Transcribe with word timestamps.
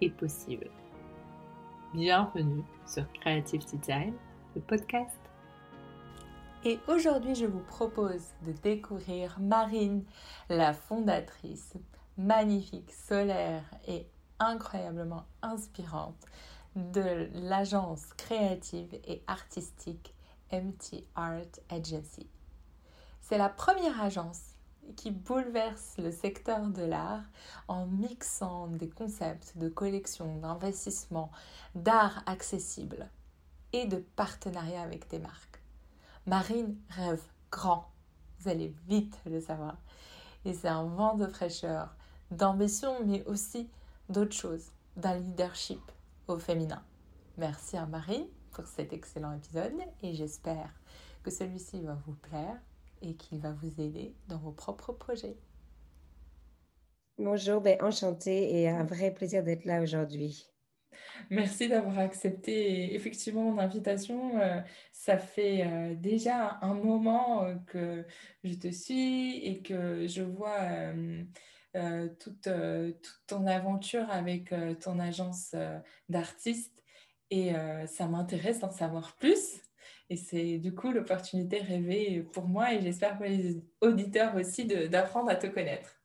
est 0.00 0.10
possible. 0.10 0.70
Bienvenue 1.92 2.62
sur 2.86 3.10
Creative 3.12 3.64
Design, 3.64 4.14
le 4.54 4.60
podcast. 4.62 5.18
Et 6.64 6.78
aujourd'hui, 6.88 7.34
je 7.34 7.46
vous 7.46 7.60
propose 7.60 8.22
de 8.46 8.52
découvrir 8.52 9.38
Marine, 9.40 10.04
la 10.48 10.72
fondatrice, 10.72 11.74
magnifique, 12.16 12.92
solaire 12.92 13.62
et 13.88 14.06
incroyablement 14.38 15.24
inspirante 15.42 16.26
de 16.76 17.28
l'agence 17.34 18.04
créative 18.16 18.94
et 19.06 19.22
artistique 19.26 20.14
MT 20.52 21.04
Art 21.14 21.60
Agency. 21.70 22.28
C'est 23.20 23.38
la 23.38 23.48
première 23.48 24.00
agence 24.00 24.49
qui 24.96 25.10
bouleverse 25.10 25.96
le 25.98 26.10
secteur 26.10 26.68
de 26.68 26.82
l'art 26.82 27.24
en 27.68 27.86
mixant 27.86 28.68
des 28.68 28.88
concepts 28.88 29.56
de 29.56 29.68
collection, 29.68 30.36
d'investissement, 30.38 31.30
d'art 31.74 32.22
accessible 32.26 33.10
et 33.72 33.86
de 33.86 33.98
partenariat 34.16 34.82
avec 34.82 35.08
des 35.08 35.18
marques. 35.18 35.62
Marine 36.26 36.76
rêve 36.88 37.22
grand, 37.50 37.90
vous 38.38 38.48
allez 38.48 38.74
vite 38.88 39.18
le 39.26 39.40
savoir. 39.40 39.76
Et 40.44 40.54
c'est 40.54 40.68
un 40.68 40.84
vent 40.84 41.16
de 41.16 41.26
fraîcheur, 41.26 41.94
d'ambition, 42.30 43.04
mais 43.04 43.24
aussi 43.26 43.68
d'autres 44.08 44.36
choses, 44.36 44.70
d'un 44.96 45.18
leadership 45.18 45.80
au 46.28 46.38
féminin. 46.38 46.82
Merci 47.36 47.76
à 47.76 47.86
Marine 47.86 48.26
pour 48.52 48.66
cet 48.66 48.92
excellent 48.92 49.32
épisode 49.32 49.72
et 50.02 50.14
j'espère 50.14 50.70
que 51.22 51.30
celui-ci 51.30 51.80
va 51.82 51.94
vous 52.06 52.14
plaire 52.14 52.60
et 53.02 53.16
qu'il 53.16 53.40
va 53.40 53.52
vous 53.52 53.80
aider 53.80 54.14
dans 54.28 54.38
vos 54.38 54.52
propres 54.52 54.92
projets. 54.92 55.36
Bonjour, 57.18 57.60
ben, 57.60 57.76
enchantée 57.82 58.60
et 58.60 58.68
un 58.68 58.84
vrai 58.84 59.12
plaisir 59.12 59.42
d'être 59.42 59.64
là 59.64 59.82
aujourd'hui. 59.82 60.50
Merci 61.28 61.68
d'avoir 61.68 61.98
accepté 61.98 62.94
effectivement 62.94 63.42
mon 63.42 63.58
invitation. 63.58 64.40
Euh, 64.40 64.60
ça 64.92 65.18
fait 65.18 65.66
euh, 65.66 65.94
déjà 65.94 66.58
un 66.62 66.74
moment 66.74 67.44
euh, 67.44 67.54
que 67.66 68.04
je 68.42 68.54
te 68.54 68.68
suis 68.68 69.36
et 69.44 69.62
que 69.62 70.06
je 70.06 70.22
vois 70.22 70.92
toute, 72.18 72.42
toute, 72.42 73.22
ton 73.26 73.46
aventure 73.46 74.10
avec 74.10 74.52
ton 74.80 74.98
agence 74.98 75.54
d'artistes 76.08 76.82
et 77.30 77.52
ça 77.86 78.08
m'intéresse 78.08 78.58
d'en 78.58 78.72
savoir 78.72 79.14
plus. 79.16 79.60
Et 80.10 80.16
c'est 80.16 80.58
du 80.58 80.74
coup 80.74 80.90
l'opportunité 80.90 81.60
rêvée 81.60 82.26
pour 82.32 82.48
moi 82.48 82.74
et 82.74 82.82
j'espère 82.82 83.16
pour 83.16 83.26
les 83.26 83.62
auditeurs 83.80 84.34
aussi 84.34 84.66
d'apprendre 84.66 85.30
à 85.30 85.36
te 85.36 85.46
connaître. 85.46 86.00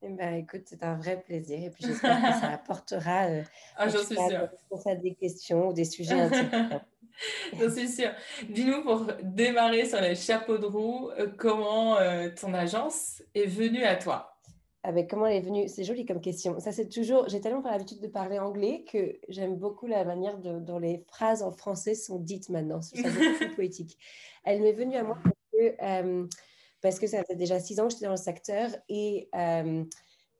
Eh 0.00 0.08
ben, 0.08 0.34
écoute, 0.34 0.62
c'est 0.64 0.82
un 0.82 0.96
vrai 0.96 1.20
plaisir 1.20 1.62
et 1.62 1.70
puis 1.70 1.84
j'espère 1.84 2.16
que 2.16 2.40
ça 2.40 2.50
apportera 2.54 3.26
euh, 3.26 3.42
ah, 3.76 3.88
j'en 3.88 4.02
suis 4.02 4.16
sûre. 4.16 5.00
des 5.00 5.14
questions 5.14 5.68
ou 5.68 5.72
des 5.72 5.84
sujets 5.84 6.18
intéressants. 6.20 6.80
J'en 7.60 7.70
suis 7.70 7.88
sûre. 7.88 8.12
Dis-nous 8.48 8.82
pour 8.82 9.06
démarrer 9.22 9.84
sur 9.84 10.00
les 10.00 10.14
chapeaux 10.14 10.56
de 10.56 10.64
roue, 10.64 11.10
euh, 11.10 11.28
comment 11.36 11.98
euh, 11.98 12.30
ton 12.30 12.54
agence 12.54 13.22
est 13.34 13.46
venue 13.46 13.84
à 13.84 13.96
toi? 13.96 14.31
Avec 14.84 15.08
comment 15.08 15.26
elle 15.26 15.36
est 15.36 15.46
venue 15.46 15.68
C'est 15.68 15.84
joli 15.84 16.04
comme 16.04 16.20
question. 16.20 16.58
Ça, 16.58 16.72
c'est 16.72 16.88
toujours. 16.88 17.28
J'ai 17.28 17.40
tellement 17.40 17.62
pas 17.62 17.70
l'habitude 17.70 18.00
de 18.00 18.08
parler 18.08 18.38
anglais 18.38 18.84
que 18.90 19.16
j'aime 19.28 19.56
beaucoup 19.56 19.86
la 19.86 20.04
manière 20.04 20.38
dont 20.38 20.78
les 20.78 21.04
phrases 21.06 21.42
en 21.42 21.52
français 21.52 21.94
sont 21.94 22.18
dites 22.18 22.48
maintenant. 22.48 22.82
C'est 22.82 23.02
beaucoup 23.02 23.54
poétique. 23.56 23.96
Elle 24.44 24.60
m'est 24.60 24.72
venue 24.72 24.96
à 24.96 25.04
moi 25.04 25.18
parce 25.22 25.36
que, 25.52 25.84
euh, 25.84 26.26
parce 26.80 26.98
que 26.98 27.06
ça 27.06 27.22
fait 27.22 27.36
déjà 27.36 27.60
six 27.60 27.78
ans 27.78 27.86
que 27.86 27.92
j'étais 27.92 28.06
dans 28.06 28.12
le 28.12 28.16
secteur 28.16 28.70
et, 28.88 29.28
euh, 29.36 29.84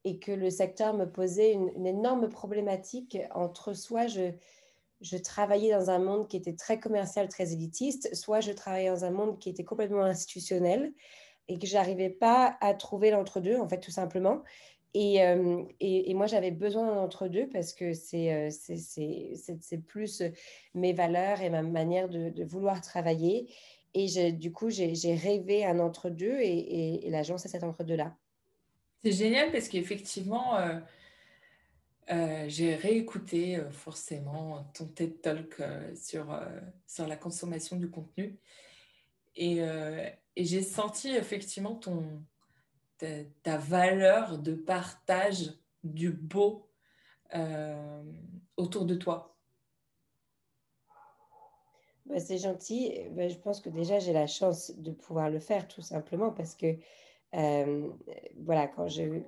et 0.05 0.19
que 0.19 0.33
le 0.33 0.51
secteur 0.51 0.95
me 0.95 1.05
posait 1.05 1.53
une, 1.53 1.71
une, 1.77 1.87
énorme 1.87 2.29
problématique 2.29 3.17
entre 3.33 3.75
soit 3.75 4.09
je, 4.09 4.33
je 5.03 5.17
travaillais 5.17 5.73
dans 5.73 5.91
un 5.91 6.01
monde 6.01 6.27
qui 6.27 6.37
était 6.37 6.55
très 6.57 6.81
commercial, 6.81 7.29
très 7.29 7.53
élitiste, 7.53 8.13
soit 8.15 8.41
je 8.41 8.51
travaillais 8.51 8.91
dans 8.91 9.05
un 9.05 9.13
monde 9.13 9.39
qui 9.39 9.51
était 9.51 9.65
complètement 9.65 10.03
institutionnel 10.03 10.93
et 11.49 11.59
que 11.59 11.67
j'arrivais 11.67 12.11
pas 12.11 12.57
à 12.61 12.75
trouver 12.75 13.11
l'entre-deux, 13.11 13.59
en 13.59 13.69
fait, 13.69 13.81
tout 13.81 13.91
simplement. 13.91 14.43
Et, 14.95 15.23
euh, 15.23 15.65
et, 15.81 16.13
moi, 16.13 16.27
j'avais 16.27 16.51
besoin 16.51 16.87
d'un 16.87 17.01
entre-deux 17.01 17.49
parce 17.49 17.73
que 17.73 17.93
euh, 18.15 18.51
c'est 18.51 19.87
plus 19.87 20.23
mes 20.75 20.93
valeurs 20.93 21.41
et 21.41 21.49
ma 21.49 21.63
manière 21.63 22.09
de, 22.09 22.45
vouloir 22.45 22.81
travailler. 22.83 23.51
Et 23.95 24.33
du 24.33 24.53
coup, 24.53 24.71
j'ai 24.71 25.15
rêvé 25.15 25.65
un 25.65 25.79
entre-deux 25.79 26.39
et, 26.41 27.09
l'agence 27.11 27.47
est 27.47 27.49
cet 27.49 27.65
entre-deux-là. 27.65 28.15
C'est 29.03 29.13
génial 29.13 29.51
parce 29.51 29.69
qu'effectivement, 29.69 30.57
euh, 32.11 32.45
j'ai 32.49 32.75
réécouté 32.75 33.61
forcément 33.71 34.65
ton 34.75 34.87
TED 34.87 35.23
Talk 35.23 35.63
sur, 35.95 36.39
sur 36.87 37.07
la 37.07 37.17
consommation 37.17 37.77
du 37.77 37.89
contenu. 37.89 38.37
Et, 39.37 39.63
et 40.37 40.45
j'ai 40.45 40.63
senti 40.63 41.11
effectivement 41.11 41.75
ton, 41.75 42.23
ta, 43.43 43.57
valeur 43.59 44.39
de 44.39 44.55
partage 44.55 45.53
du 45.83 46.11
beau 46.11 46.69
euh, 47.35 48.03
autour 48.57 48.85
de 48.85 48.95
toi. 48.95 49.37
Bah, 52.07 52.19
c'est 52.19 52.39
gentil. 52.39 52.93
Bah, 53.13 53.29
je 53.29 53.37
pense 53.37 53.61
que 53.61 53.69
déjà, 53.69 53.99
j'ai 53.99 54.13
la 54.13 54.27
chance 54.27 54.73
de 54.77 54.91
pouvoir 54.91 55.31
le 55.31 55.41
faire 55.41 55.69
tout 55.69 55.83
simplement 55.83 56.31
parce 56.31 56.55
que, 56.55 56.77
euh, 57.35 57.89
voilà, 58.41 58.69
quand 58.69 58.89
je, 58.89 59.23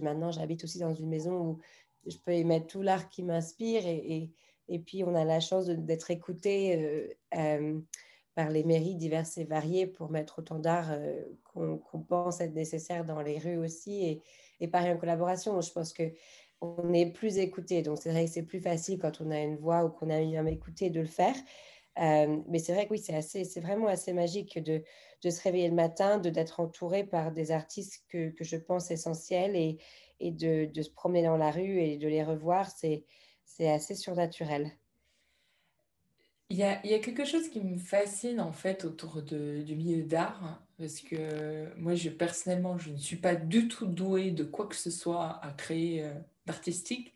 maintenant, 0.00 0.30
j'habite 0.30 0.64
aussi 0.64 0.78
dans 0.78 0.94
une 0.94 1.08
maison 1.08 1.40
où 1.40 1.60
je 2.06 2.16
peux 2.18 2.34
y 2.34 2.44
mettre 2.44 2.66
tout 2.66 2.82
l'art 2.82 3.08
qui 3.10 3.22
m'inspire 3.22 3.86
et, 3.86 3.96
et, 3.96 4.32
et, 4.68 4.78
puis 4.78 5.04
on 5.04 5.14
a 5.14 5.24
la 5.24 5.40
chance 5.40 5.66
d'être 5.66 6.10
écouté. 6.10 7.08
Euh, 7.36 7.80
par 8.34 8.50
les 8.50 8.64
mairies 8.64 8.94
diverses 8.94 9.38
et 9.38 9.44
variées 9.44 9.86
pour 9.86 10.10
mettre 10.10 10.38
autant 10.40 10.58
d'art 10.58 10.90
euh, 10.92 11.22
qu'on 11.44 12.00
pense 12.08 12.40
être 12.40 12.54
nécessaire 12.54 13.04
dans 13.04 13.20
les 13.20 13.38
rues 13.38 13.58
aussi 13.58 14.04
et, 14.04 14.22
et 14.60 14.68
pareil 14.68 14.92
en 14.92 14.98
collaboration. 14.98 15.60
Je 15.60 15.72
pense 15.72 15.92
que 15.92 16.12
on 16.60 16.92
est 16.92 17.06
plus 17.06 17.38
écouté. 17.38 17.82
Donc, 17.82 17.98
c'est 18.00 18.10
vrai 18.10 18.26
que 18.26 18.30
c'est 18.30 18.42
plus 18.42 18.60
facile 18.60 18.98
quand 18.98 19.20
on 19.20 19.30
a 19.30 19.40
une 19.40 19.56
voix 19.56 19.84
ou 19.84 19.90
qu'on 19.90 20.10
a 20.10 20.16
à 20.16 20.42
m'écouter 20.42 20.90
de 20.90 21.00
le 21.00 21.06
faire. 21.06 21.34
Euh, 21.98 22.38
mais 22.48 22.58
c'est 22.58 22.72
vrai 22.72 22.86
que 22.86 22.92
oui, 22.92 22.98
c'est 22.98 23.14
assez, 23.14 23.44
c'est 23.44 23.60
vraiment 23.60 23.88
assez 23.88 24.12
magique 24.12 24.58
de, 24.58 24.82
se 25.22 25.42
réveiller 25.42 25.68
le 25.68 25.74
matin, 25.74 26.18
de 26.18 26.30
d'être 26.30 26.60
entouré 26.60 27.04
par 27.04 27.32
des 27.32 27.50
artistes 27.50 28.04
que, 28.08 28.30
que 28.30 28.44
je 28.44 28.56
pense 28.56 28.90
essentiels 28.90 29.56
et, 29.56 29.78
et 30.20 30.30
de, 30.30 30.66
de, 30.66 30.82
se 30.82 30.90
promener 30.90 31.22
dans 31.24 31.36
la 31.36 31.50
rue 31.50 31.80
et 31.80 31.98
de 31.98 32.08
les 32.08 32.22
revoir, 32.22 32.70
c'est 32.70 33.04
assez 33.68 33.94
surnaturel. 33.94 34.70
Il 36.52 36.56
y, 36.56 36.64
a, 36.64 36.98
quelque 36.98 37.24
chose 37.24 37.48
qui 37.48 37.60
me 37.60 37.78
fascine 37.78 38.40
en 38.40 38.50
fait 38.50 38.84
autour 38.84 39.22
du 39.22 39.76
milieu 39.76 40.02
d'art, 40.02 40.60
parce 40.78 40.98
que 40.98 41.72
moi, 41.76 41.94
je, 41.94 42.10
personnellement, 42.10 42.76
je 42.76 42.90
ne 42.90 42.96
suis 42.96 43.18
pas 43.18 43.36
du 43.36 43.68
tout 43.68 43.86
douée 43.86 44.32
de 44.32 44.42
quoi 44.42 44.66
que 44.66 44.74
ce 44.74 44.90
soit 44.90 45.38
à 45.44 45.52
créer 45.56 46.02
euh, 46.02 46.12
d'artistique, 46.46 47.14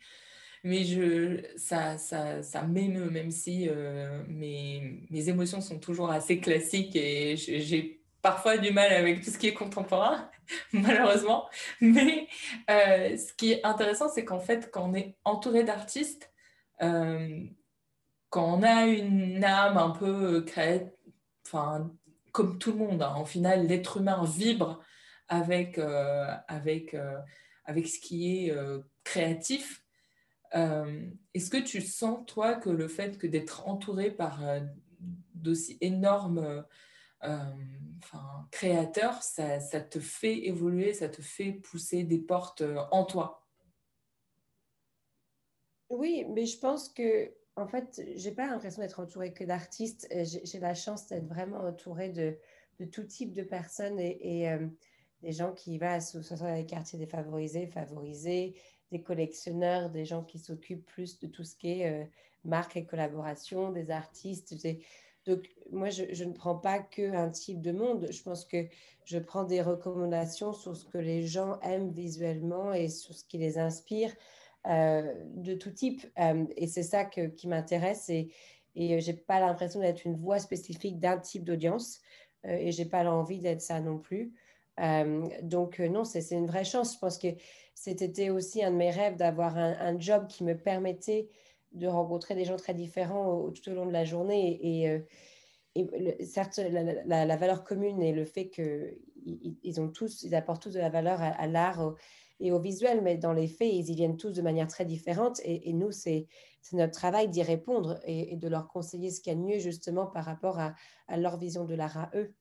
mais 0.63 0.85
je, 0.85 1.43
ça, 1.57 1.97
ça, 1.97 2.43
ça 2.43 2.61
m'émeut, 2.61 3.09
même 3.09 3.29
si 3.29 3.67
euh, 3.67 4.23
mes, 4.29 5.01
mes, 5.09 5.27
émotions 5.27 5.59
sont 5.59 5.79
toujours 5.79 6.11
assez 6.11 6.39
classiques 6.39 6.95
et 6.95 7.35
j'ai 7.35 8.01
parfois 8.21 8.57
du 8.57 8.71
mal 8.71 8.93
avec 8.93 9.21
tout 9.21 9.31
ce 9.31 9.37
qui 9.37 9.47
est 9.47 9.53
contemporain, 9.53 10.31
malheureusement. 10.71 11.49
Mais 11.81 12.29
euh, 12.69 13.17
ce 13.17 13.33
qui 13.33 13.51
est 13.51 13.65
intéressant, 13.65 14.07
c'est 14.07 14.23
qu'en 14.23 14.39
fait, 14.39 14.71
quand 14.71 14.89
on 14.89 14.93
est 14.95 15.17
entouré 15.25 15.65
d'artistes, 15.65 16.31
quand 18.35 18.59
on 18.59 18.63
a 18.63 18.85
une 18.85 19.45
âme 19.45 19.77
un 19.77 19.91
peu 19.91 20.35
euh, 20.35 20.41
créative, 20.41 20.91
enfin, 21.45 21.89
comme 22.33 22.59
tout 22.59 22.73
le 22.73 22.79
monde, 22.79 23.01
hein, 23.01 23.15
au 23.17 23.23
final, 23.23 23.65
l'être 23.65 23.95
humain 23.95 24.25
vibre 24.25 24.83
avec, 25.29 25.77
euh, 25.77 26.35
avec, 26.49 26.93
euh, 26.95 27.17
avec 27.63 27.87
ce 27.87 27.97
qui 27.97 28.49
est 28.49 28.53
créatif. 29.05 29.85
Est-ce 30.51 31.49
que 31.49 31.63
tu 31.63 31.79
sens, 31.79 32.25
toi, 32.27 32.55
que 32.55 32.69
le 32.69 32.89
fait 32.89 33.17
que 33.17 33.25
d'être 33.25 33.69
entouré 33.69 34.11
par 34.11 34.41
d'aussi 35.33 35.77
énormes 35.79 36.65
créateurs, 38.51 39.23
ça, 39.23 39.61
ça, 39.61 39.79
te 39.79 39.99
fait 39.99 40.45
évoluer, 40.45 40.93
ça 40.93 41.07
te 41.07 41.21
fait 41.21 41.53
pousser 41.53 42.03
des 42.03 42.19
portes 42.19 42.63
en 42.91 43.05
toi? 43.05 43.47
Oui, 45.89 46.25
mais 46.29 46.45
je 46.45 46.59
pense 46.59 46.89
que, 46.89 47.33
en 47.55 47.67
fait, 47.67 48.01
j'ai 48.15 48.31
pas 48.31 48.47
l'impression 48.47 48.81
d'être 48.81 48.99
entourée 48.99 49.33
que 49.33 49.43
d'artistes. 49.43 50.07
J'ai 50.43 50.59
la 50.59 50.73
chance 50.73 51.07
d'être 51.07 51.27
vraiment 51.27 51.59
entourée 51.59 52.09
de, 52.09 52.37
de, 52.79 52.85
tout 52.85 53.03
type 53.03 53.31
de 53.31 53.43
personnes 53.43 53.99
et, 53.99 54.49
euh, 54.49 54.67
des 55.21 55.31
gens 55.31 55.53
qui 55.53 55.77
vont, 55.77 55.99
soit 56.01 56.37
dans 56.37 56.53
les 56.53 56.65
quartiers 56.65 56.99
défavorisés, 56.99 57.67
favorisés, 57.67 58.55
des 58.91 59.01
collectionneurs, 59.01 59.89
des 59.89 60.05
gens 60.05 60.23
qui 60.23 60.37
s'occupent 60.37 60.85
plus 60.85 61.17
de 61.19 61.27
tout 61.27 61.43
ce 61.43 61.55
qui 61.55 61.81
est 61.81 61.91
euh, 61.91 62.05
marque 62.43 62.75
et 62.75 62.85
collaboration, 62.85 63.71
des 63.71 63.89
artistes. 63.89 64.53
Donc, 65.25 65.49
moi, 65.71 65.89
je, 65.89 66.03
je, 66.11 66.25
ne 66.25 66.33
prends 66.33 66.57
pas 66.57 66.79
qu'un 66.79 67.29
type 67.29 67.61
de 67.61 67.71
monde. 67.71 68.07
Je 68.11 68.21
pense 68.21 68.45
que 68.45 68.67
je 69.05 69.17
prends 69.17 69.45
des 69.45 69.61
recommandations 69.61 70.51
sur 70.51 70.75
ce 70.75 70.85
que 70.85 70.97
les 70.97 71.25
gens 71.25 71.59
aiment 71.61 71.91
visuellement 71.91 72.73
et 72.73 72.89
sur 72.89 73.15
ce 73.15 73.23
qui 73.23 73.37
les 73.37 73.57
inspire 73.57 74.11
euh, 74.11 74.13
de 74.65 75.53
tout 75.53 75.71
type. 75.71 76.05
Euh, 76.19 76.45
et 76.55 76.67
c'est 76.67 76.83
ça 76.83 77.05
qui 77.05 77.47
m'intéresse. 77.47 78.09
Et, 78.09 78.29
et 78.75 78.99
je 78.99 79.11
n'ai 79.11 79.17
pas 79.17 79.39
l'impression 79.39 79.79
d'être 79.79 80.05
une 80.05 80.15
voix 80.15 80.39
spécifique 80.39 80.99
d'un 80.99 81.17
type 81.17 81.43
d'audience. 81.43 82.01
et 82.43 82.71
je 82.71 82.81
n'ai 82.81 82.89
pas 82.89 83.03
l'envie 83.03 83.39
d'être 83.39 83.61
ça 83.61 83.79
non 83.79 83.97
plus. 83.97 84.33
donc, 85.41 85.79
non, 85.79 86.03
c'est 86.03 86.29
une 86.31 86.47
vraie 86.47 86.65
chance. 86.65 86.95
Je 86.95 86.99
pense 86.99 87.17
que 87.17 87.29
c'était 87.73 88.29
aussi 88.29 88.63
un 88.63 88.71
de 88.71 88.77
mes 88.77 88.91
rêves 88.91 89.17
d'avoir 89.17 89.57
un, 89.57 89.99
job 89.99 90.27
qui 90.27 90.43
me 90.43 90.57
permettait 90.57 91.29
de 91.73 91.87
rencontrer 91.87 92.35
des 92.35 92.45
gens 92.45 92.55
très 92.55 92.73
différents 92.73 93.51
tout 93.51 93.69
au 93.69 93.73
long 93.73 93.85
de 93.85 93.91
la 93.91 94.05
journée. 94.05 94.59
Et, 94.61 94.89
euh, 94.89 94.99
certes, 96.23 96.59
la, 97.05 97.35
valeur 97.35 97.65
commune 97.65 98.01
et 98.01 98.13
le 98.13 98.23
fait 98.23 98.49
qu'ils 98.49 98.97
ils 99.61 99.81
ont 99.81 99.89
tous, 99.89 100.23
ils 100.23 100.33
apportent 100.33 100.63
tous 100.63 100.73
de 100.73 100.79
la 100.79 100.89
valeur 100.89 101.21
à, 101.21 101.47
l'art 101.47 101.95
et 102.39 102.51
au 102.51 102.59
visuel, 102.59 103.01
mais 103.01 103.17
dans 103.17 103.33
les 103.33 103.47
faits, 103.47 103.71
ils 103.71 103.89
y 103.89 103.95
viennent 103.95 104.17
tous 104.17 104.31
de 104.31 104.41
manière 104.41 104.67
très 104.67 104.85
différente. 104.85 105.39
Et, 105.43 105.71
nous, 105.73 105.91
c'est 105.91 106.27
notre 106.73 106.93
travail 106.93 107.29
d'y 107.29 107.43
répondre 107.43 107.99
et, 108.05 108.35
de 108.35 108.47
leur 108.47 108.67
conseiller 108.67 109.11
ce 109.11 109.21
qu'il 109.21 109.33
y 109.33 109.35
a 109.35 109.39
de 109.39 109.45
mieux 109.45 109.59
justement 109.59 110.07
par 110.07 110.25
rapport 110.25 110.59
à, 110.59 110.75
à 111.07 111.17
leur 111.17 111.37
vision 111.37 111.65
de 111.65 111.75
l'art 111.75 111.97
à 111.97 112.11
eux. 112.15 112.33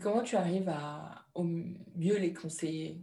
Comment 0.00 0.22
tu 0.22 0.36
arrives 0.36 0.68
à 0.68 1.26
au 1.34 1.44
mieux 1.44 2.18
les 2.18 2.32
conseiller? 2.32 3.00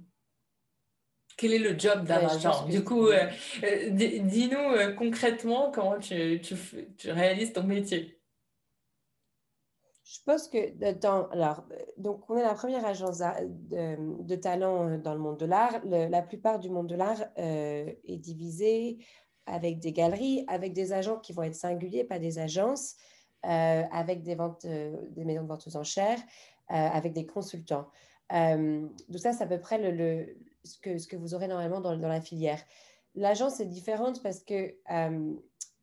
Quel 1.37 1.53
est 1.53 1.59
le 1.59 1.77
job 1.77 2.05
d'un 2.05 2.27
agent? 2.27 2.67
Du 2.67 2.83
coup, 2.83 3.07
euh, 3.07 3.27
euh, 3.63 3.89
dis-nous 3.89 4.59
euh, 4.59 4.93
concrètement 4.93 5.71
comment 5.71 5.97
tu, 5.97 6.39
tu, 6.41 6.55
tu, 6.97 7.11
réalises 7.11 7.53
ton 7.53 7.63
métier? 7.63 8.20
Je 10.11 10.19
pense 10.25 10.47
que 10.47 10.93
dans, 10.99 11.27
alors, 11.29 11.63
donc 11.97 12.29
on 12.29 12.35
est 12.35 12.43
la 12.43 12.53
première 12.53 12.85
agence 12.85 13.19
de, 13.19 14.23
de 14.23 14.35
talent 14.35 14.97
dans 14.97 15.13
le 15.13 15.19
monde 15.19 15.37
de 15.37 15.45
l'art. 15.45 15.79
La 15.85 16.21
plupart 16.21 16.59
du 16.59 16.69
monde 16.69 16.87
de 16.87 16.95
l'art 16.95 17.23
est 17.37 18.17
divisé 18.17 18.97
avec 19.45 19.79
des 19.79 19.93
galeries, 19.93 20.43
avec 20.47 20.73
des 20.73 20.91
agents 20.91 21.17
qui 21.19 21.31
vont 21.31 21.43
être 21.43 21.55
singuliers, 21.55 22.03
pas 22.03 22.19
des 22.19 22.39
agences, 22.39 22.97
avec 23.43 24.23
des, 24.23 24.35
ventes, 24.35 24.65
des 24.65 25.23
maisons 25.23 25.43
de 25.43 25.47
vente 25.47 25.65
aux 25.67 25.77
enchères, 25.77 26.19
avec 26.67 27.13
des 27.13 27.25
consultants. 27.25 27.87
donc 28.29 29.19
ça, 29.19 29.31
c'est 29.31 29.43
à 29.43 29.47
peu 29.47 29.59
près 29.59 29.77
le 29.77 30.35
ce 30.63 30.77
que, 30.77 30.97
ce 30.97 31.07
que 31.07 31.15
vous 31.15 31.33
aurez 31.33 31.47
normalement 31.47 31.81
dans, 31.81 31.95
dans 31.97 32.07
la 32.07 32.21
filière. 32.21 32.59
L'agence 33.15 33.59
est 33.59 33.65
différente 33.65 34.21
parce 34.23 34.43
que, 34.43 34.75
euh, 34.91 35.33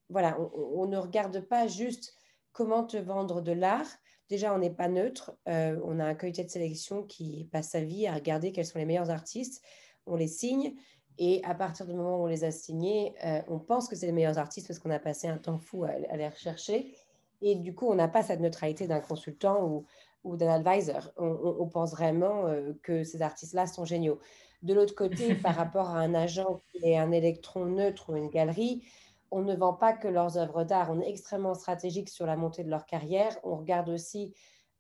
voilà, 0.09 0.39
on, 0.55 0.87
ne 0.87 0.97
regarde 0.97 1.41
pas 1.41 1.67
juste 1.67 2.15
comment 2.53 2.85
te 2.85 2.97
vendre 2.97 3.43
de 3.43 3.53
l'art. 3.53 3.87
Déjà, 4.29 4.55
on 4.55 4.59
n'est 4.59 4.71
pas 4.71 4.89
neutre. 4.89 5.33
Euh, 5.49 5.81
on 5.85 5.99
a 5.99 6.05
un 6.05 6.15
comité 6.15 6.45
de 6.45 6.51
sélection 6.51 7.03
qui 7.03 7.49
passe 7.51 7.71
sa 7.71 7.81
vie 7.81 8.07
à 8.07 8.15
regarder 8.15 8.53
quels 8.53 8.67
sont 8.67 8.79
les 8.79 8.85
meilleurs 8.85 9.11
artistes. 9.11 9.63
On 10.07 10.17
les 10.17 10.27
signe. 10.27 10.75
Et 11.19 11.41
à 11.45 11.55
partir 11.55 11.87
du 11.87 11.95
moment 11.95 12.21
où 12.21 12.25
on 12.25 12.27
les 12.27 12.45
a 12.45 12.51
signés, 12.51 13.15
euh, 13.25 13.41
on 13.49 13.59
pense 13.59 13.89
que 13.89 13.97
c'est 13.97 14.07
les 14.07 14.13
meilleurs 14.13 14.39
artistes 14.39 14.69
parce 14.69 14.79
qu'on 14.79 14.91
a 14.91 14.99
passé 14.99 15.29
un 15.29 15.39
temps 15.39 15.59
fou 15.59 15.85
à, 15.85 15.89
à 16.11 16.17
les 16.17 16.29
rechercher. 16.29 16.95
Et 17.41 17.55
du 17.55 17.75
coup, 17.75 17.89
on 17.89 17.95
n'a 17.95 18.09
pas 18.09 18.23
cette 18.23 18.41
neutralité 18.41 18.87
d'un 18.87 19.01
consultant 19.01 19.65
ou, 19.65 19.87
ou 20.25 20.37
d'un 20.37 20.51
advisor. 20.51 21.11
On, 21.17 21.57
on, 21.61 21.67
pense 21.69 21.93
vraiment 21.93 22.47
que 22.83 23.05
ces 23.05 23.23
artistes-là 23.23 23.67
sont 23.67 23.85
géniaux. 23.85 24.19
De 24.63 24.75
l'autre 24.75 24.95
côté, 24.95 25.35
par 25.37 25.55
rapport 25.55 25.91
à 25.91 26.01
un 26.01 26.15
agent 26.15 26.61
qui 26.73 26.85
est 26.85 26.97
un 26.97 27.13
électron 27.13 27.67
neutre 27.67 28.11
ou 28.11 28.17
une 28.17 28.29
galerie, 28.29 28.83
on 29.31 29.43
ne 29.43 29.55
vend 29.55 29.75
pas 29.75 29.93
que 29.93 30.09
leurs 30.09 30.39
œuvres 30.39 30.65
d'art. 30.65 30.91
On 30.91 31.01
est 31.01 31.09
extrêmement 31.09 31.55
stratégique 31.55 32.09
sur 32.09 32.27
la 32.27 32.37
montée 32.37 32.65
de 32.65 32.71
leur 32.71 32.87
carrière. 32.87 33.37
On 33.43 33.57
regarde 33.57 33.89
aussi 33.89 34.35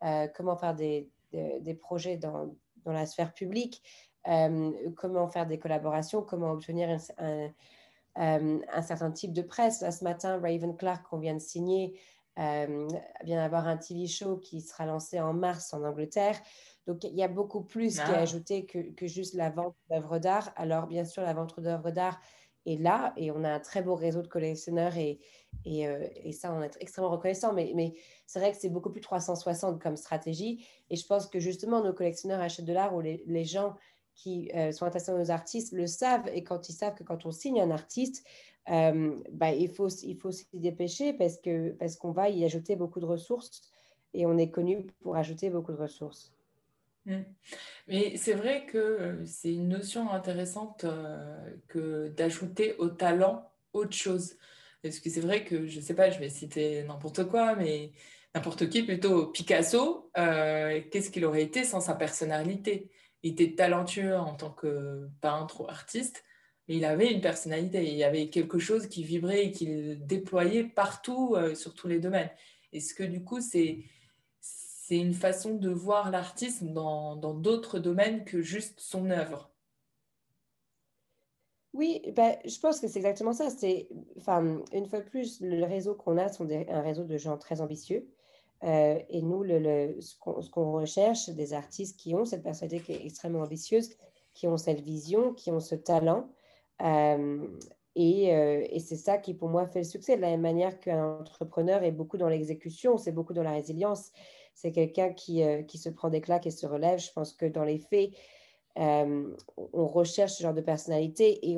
euh, 0.04 0.26
comment 0.34 0.56
faire 0.56 0.74
des, 0.74 1.10
des, 1.32 1.74
projets 1.74 2.16
dans, 2.16 2.54
dans, 2.84 2.92
la 2.92 3.06
sphère 3.06 3.32
publique, 3.32 3.82
euh, 4.28 4.72
comment 4.96 5.28
faire 5.28 5.46
des 5.46 5.58
collaborations, 5.58 6.22
comment 6.22 6.52
obtenir 6.52 6.88
un, 7.18 7.48
un, 8.16 8.60
un, 8.72 8.82
certain 8.82 9.10
type 9.10 9.32
de 9.32 9.42
presse. 9.42 9.80
Là, 9.80 9.90
ce 9.90 10.04
matin, 10.04 10.40
Raven 10.40 10.76
Clark, 10.76 11.06
qu'on 11.08 11.18
vient 11.18 11.34
de 11.34 11.40
signer, 11.40 11.98
euh, 12.38 12.88
vient 13.24 13.42
d'avoir 13.42 13.66
un 13.66 13.76
TV 13.76 14.06
show 14.06 14.36
qui 14.36 14.60
sera 14.60 14.86
lancé 14.86 15.20
en 15.20 15.32
mars 15.32 15.74
en 15.74 15.82
Angleterre. 15.82 16.38
Donc, 16.86 17.04
il 17.04 17.14
y 17.14 17.22
a 17.22 17.28
beaucoup 17.28 17.62
plus 17.62 17.96
qui 17.96 18.10
est 18.10 18.14
ah. 18.14 18.20
ajouté 18.20 18.64
que, 18.64 18.78
que 18.94 19.06
juste 19.06 19.34
la 19.34 19.50
vente 19.50 19.74
d'œuvres 19.90 20.18
d'art. 20.18 20.52
Alors, 20.56 20.86
bien 20.86 21.04
sûr, 21.04 21.22
la 21.22 21.34
vente 21.34 21.58
d'œuvres 21.60 21.90
d'art 21.90 22.18
est 22.72 22.76
là 22.76 23.12
et 23.16 23.30
on 23.30 23.44
a 23.44 23.50
un 23.50 23.60
très 23.60 23.82
beau 23.82 23.94
réseau 23.94 24.22
de 24.22 24.28
collectionneurs 24.28 24.96
et, 24.96 25.20
et, 25.64 25.86
euh, 25.86 26.06
et 26.24 26.32
ça, 26.32 26.52
on 26.52 26.62
est 26.62 26.76
extrêmement 26.80 27.10
reconnaissant. 27.10 27.52
Mais, 27.52 27.94
c'est 28.26 28.40
vrai 28.40 28.52
que 28.52 28.58
c'est 28.58 28.68
beaucoup 28.68 28.90
plus 28.90 29.00
360 29.00 29.80
comme 29.80 29.96
stratégie. 29.96 30.64
Et 30.90 30.96
je 30.96 31.06
pense 31.06 31.26
que 31.26 31.40
justement, 31.40 31.82
nos 31.82 31.92
collectionneurs 31.92 32.40
achètent 32.40 32.66
de 32.66 32.72
l'art 32.72 32.94
ou 32.94 33.00
les, 33.00 33.44
gens 33.44 33.74
qui 34.14 34.50
euh, 34.54 34.72
sont 34.72 34.84
intéressés 34.84 35.12
aux 35.12 35.30
artistes 35.30 35.72
le 35.72 35.86
savent. 35.86 36.28
Et 36.32 36.44
quand 36.44 36.68
ils 36.68 36.74
savent 36.74 36.94
que 36.94 37.04
quand 37.04 37.26
on 37.26 37.30
signe 37.30 37.60
un 37.60 37.70
artiste, 37.70 38.26
euh, 38.70 39.16
bah, 39.32 39.52
il 39.52 39.70
faut, 39.70 39.88
il 39.88 40.16
faut 40.16 40.30
s'y 40.30 40.46
dépêcher 40.52 41.14
parce 41.14 41.38
parce 41.78 41.96
qu'on 41.96 42.12
va 42.12 42.28
y 42.28 42.44
ajouter 42.44 42.76
beaucoup 42.76 43.00
de 43.00 43.06
ressources 43.06 43.62
et 44.12 44.26
on 44.26 44.36
est 44.36 44.50
connu 44.50 44.86
pour 45.00 45.16
ajouter 45.16 45.48
beaucoup 45.48 45.72
de 45.72 45.78
ressources. 45.78 46.32
Mm. 47.08 47.24
Mais 47.88 48.16
c'est 48.16 48.34
vrai 48.34 48.66
que 48.66 48.78
euh, 48.78 49.24
c'est 49.24 49.52
une 49.52 49.68
notion 49.68 50.10
intéressante 50.12 50.84
euh, 50.84 51.50
que 51.68 52.08
d'ajouter 52.08 52.74
au 52.76 52.88
talent 52.88 53.50
autre 53.72 53.96
chose. 53.96 54.36
Parce 54.82 55.00
que 55.00 55.10
c'est 55.10 55.20
vrai 55.20 55.44
que, 55.44 55.66
je 55.66 55.78
ne 55.78 55.82
sais 55.82 55.94
pas, 55.94 56.10
je 56.10 56.18
vais 56.20 56.28
citer 56.28 56.84
n'importe 56.84 57.24
quoi, 57.24 57.56
mais 57.56 57.92
n'importe 58.34 58.68
qui, 58.68 58.82
plutôt 58.82 59.26
Picasso, 59.26 60.10
euh, 60.18 60.80
qu'est-ce 60.90 61.10
qu'il 61.10 61.24
aurait 61.24 61.42
été 61.42 61.64
sans 61.64 61.80
sa 61.80 61.94
personnalité? 61.94 62.90
Il 63.22 63.32
était 63.32 63.54
talentueux 63.54 64.16
en 64.16 64.34
tant 64.34 64.50
que 64.50 65.08
peintre 65.20 65.62
ou 65.62 65.68
artiste, 65.68 66.24
mais 66.68 66.76
il 66.76 66.84
avait 66.84 67.10
une 67.10 67.20
personnalité, 67.20 67.84
il 67.84 67.96
y 67.96 68.04
avait 68.04 68.28
quelque 68.28 68.58
chose 68.58 68.86
qui 68.86 69.02
vibrait 69.02 69.46
et 69.46 69.50
qu'il 69.50 70.06
déployait 70.06 70.64
partout 70.64 71.36
sur 71.54 71.74
tous 71.74 71.88
les 71.88 71.98
domaines. 71.98 72.30
Est-ce 72.72 72.94
que 72.94 73.02
du 73.02 73.24
coup, 73.24 73.40
c'est 73.40 73.82
c'est 74.88 74.96
une 74.96 75.12
façon 75.12 75.56
de 75.56 75.68
voir 75.68 76.10
l'artiste 76.10 76.64
dans 76.64 77.14
d'autres 77.14 77.78
domaines 77.78 78.24
que 78.24 78.40
juste 78.40 78.80
son 78.80 79.10
œuvre. 79.10 79.50
Oui, 81.74 82.00
ben, 82.16 82.36
je 82.46 82.58
pense 82.58 82.80
que 82.80 82.88
c'est 82.88 82.98
exactement 82.98 83.34
ça. 83.34 83.48
Enfin, 84.16 84.62
une 84.72 84.86
fois 84.86 85.00
de 85.00 85.04
plus, 85.04 85.42
le 85.42 85.62
réseau 85.66 85.94
qu'on 85.94 86.16
a, 86.16 86.28
c'est 86.30 86.70
un 86.70 86.80
réseau 86.80 87.04
de 87.04 87.18
gens 87.18 87.36
très 87.36 87.60
ambitieux. 87.60 88.08
Euh, 88.64 88.98
et 89.10 89.20
nous, 89.20 89.44
ce 89.44 90.50
qu'on 90.50 90.72
recherche, 90.72 91.26
c'est 91.26 91.34
des 91.34 91.52
artistes 91.52 92.00
qui 92.00 92.14
ont 92.14 92.24
cette 92.24 92.42
personnalité 92.42 92.82
qui 92.82 92.92
est 92.92 93.04
extrêmement 93.04 93.42
ambitieuse, 93.42 93.90
qui 94.32 94.46
ont 94.46 94.56
cette 94.56 94.80
vision, 94.80 95.34
qui 95.34 95.50
ont 95.50 95.60
ce 95.60 95.74
talent. 95.74 96.30
Euh, 96.80 97.46
et, 97.94 98.34
euh, 98.34 98.64
et 98.70 98.80
c'est 98.80 98.96
ça 98.96 99.18
qui, 99.18 99.34
pour 99.34 99.50
moi, 99.50 99.66
fait 99.66 99.80
le 99.80 99.84
succès. 99.84 100.16
De 100.16 100.22
la 100.22 100.30
même 100.30 100.40
manière 100.40 100.80
qu'un 100.80 101.18
entrepreneur 101.18 101.82
est 101.82 101.92
beaucoup 101.92 102.16
dans 102.16 102.30
l'exécution, 102.30 102.96
c'est 102.96 103.12
beaucoup 103.12 103.34
dans 103.34 103.42
la 103.42 103.52
résilience 103.52 104.12
c'est 104.60 104.72
quelqu'un 104.72 105.12
qui, 105.12 105.44
euh, 105.44 105.62
qui, 105.62 105.78
se 105.78 105.88
prend 105.88 106.10
des 106.10 106.20
claques 106.20 106.46
et 106.48 106.50
se 106.50 106.66
relève. 106.66 106.98
Je 106.98 107.12
pense 107.12 107.32
que 107.32 107.46
dans 107.46 107.62
les 107.62 107.78
faits, 107.78 108.10
euh, 108.76 109.32
on 109.72 109.86
recherche 109.86 110.32
ce 110.32 110.42
genre 110.42 110.54
de 110.54 110.60
personnalité 110.60 111.38
et, 111.48 111.56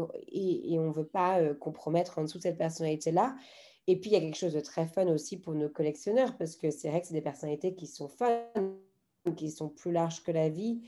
on 0.78 0.86
ne 0.86 0.92
veut 0.92 1.06
pas 1.06 1.40
euh, 1.40 1.54
compromettre 1.54 2.18
en 2.18 2.24
dessous 2.24 2.36
de 2.36 2.42
cette 2.42 2.58
personnalité-là. 2.58 3.34
Et 3.86 3.98
puis, 3.98 4.10
il 4.10 4.12
y 4.12 4.16
a 4.16 4.20
quelque 4.20 4.36
chose 4.36 4.52
de 4.52 4.60
très 4.60 4.86
fun 4.86 5.06
aussi 5.06 5.38
pour 5.38 5.54
nos 5.54 5.70
collectionneurs 5.70 6.36
parce 6.36 6.56
que 6.56 6.70
c'est 6.70 6.90
vrai 6.90 7.00
que 7.00 7.06
c'est 7.06 7.14
des 7.14 7.22
personnalités 7.22 7.74
qui 7.74 7.86
sont 7.86 8.08
fun, 8.08 8.42
qui 9.34 9.50
sont 9.50 9.70
plus 9.70 9.92
larges 9.92 10.22
que 10.22 10.32
la 10.32 10.50
vie 10.50 10.82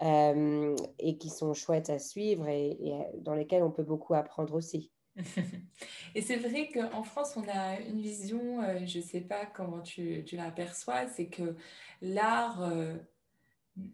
et 0.00 1.18
qui 1.18 1.28
sont 1.28 1.52
chouettes 1.54 1.90
à 1.90 1.98
suivre 1.98 2.48
et 2.48 2.78
dans 3.18 3.34
lesquelles 3.34 3.64
on 3.64 3.70
peut 3.70 3.82
beaucoup 3.82 4.14
apprendre 4.14 4.54
aussi. 4.54 4.90
Et 6.14 6.22
c'est 6.22 6.36
vrai 6.36 6.68
qu'en 6.68 7.02
France, 7.02 7.36
on 7.36 7.46
a 7.48 7.80
une 7.80 8.00
vision, 8.00 8.62
euh, 8.62 8.86
je 8.86 8.98
ne 8.98 9.02
sais 9.02 9.20
pas 9.20 9.46
comment 9.46 9.80
tu, 9.80 10.24
tu 10.24 10.36
l'aperçois, 10.36 11.06
c'est 11.08 11.28
que 11.28 11.56
l'art 12.00 12.62
euh, 12.62 12.96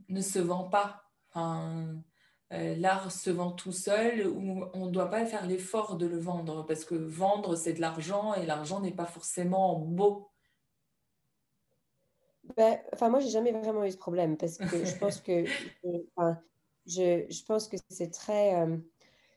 ne 0.09 0.21
se 0.21 0.39
vend 0.39 0.65
pas. 0.65 1.05
Enfin, 1.31 2.03
euh, 2.53 2.77
l'art 2.77 3.11
se 3.11 3.31
vend 3.31 3.53
tout 3.53 3.73
seul 3.73 4.27
ou 4.27 4.65
on 4.75 4.87
ne 4.87 4.91
doit 4.91 5.11
pas 5.11 5.25
faire 5.27 5.47
l'effort 5.47 5.97
de 5.97 6.07
le 6.07 6.19
vendre 6.19 6.65
parce 6.67 6.85
que 6.85 6.95
vendre, 6.95 7.57
c'est 7.57 7.73
de 7.73 7.81
l'argent 7.81 8.35
et 8.35 8.47
l'argent 8.47 8.81
n'est 8.81 8.95
pas 8.95 9.07
forcément 9.07 9.79
beau. 9.79 10.31
Ben, 12.57 12.79
enfin, 12.93 13.09
moi, 13.09 13.21
j'ai 13.21 13.31
jamais 13.31 13.53
vraiment 13.53 13.85
eu 13.85 13.91
ce 13.91 13.97
problème 13.97 14.37
parce 14.37 14.59
que 14.59 14.85
je 14.85 14.97
pense 14.99 15.21
que, 15.21 15.45
je, 16.87 17.25
je, 17.29 17.45
pense 17.45 17.69
que 17.69 17.79
c'est 17.89 18.11
très 18.11 18.53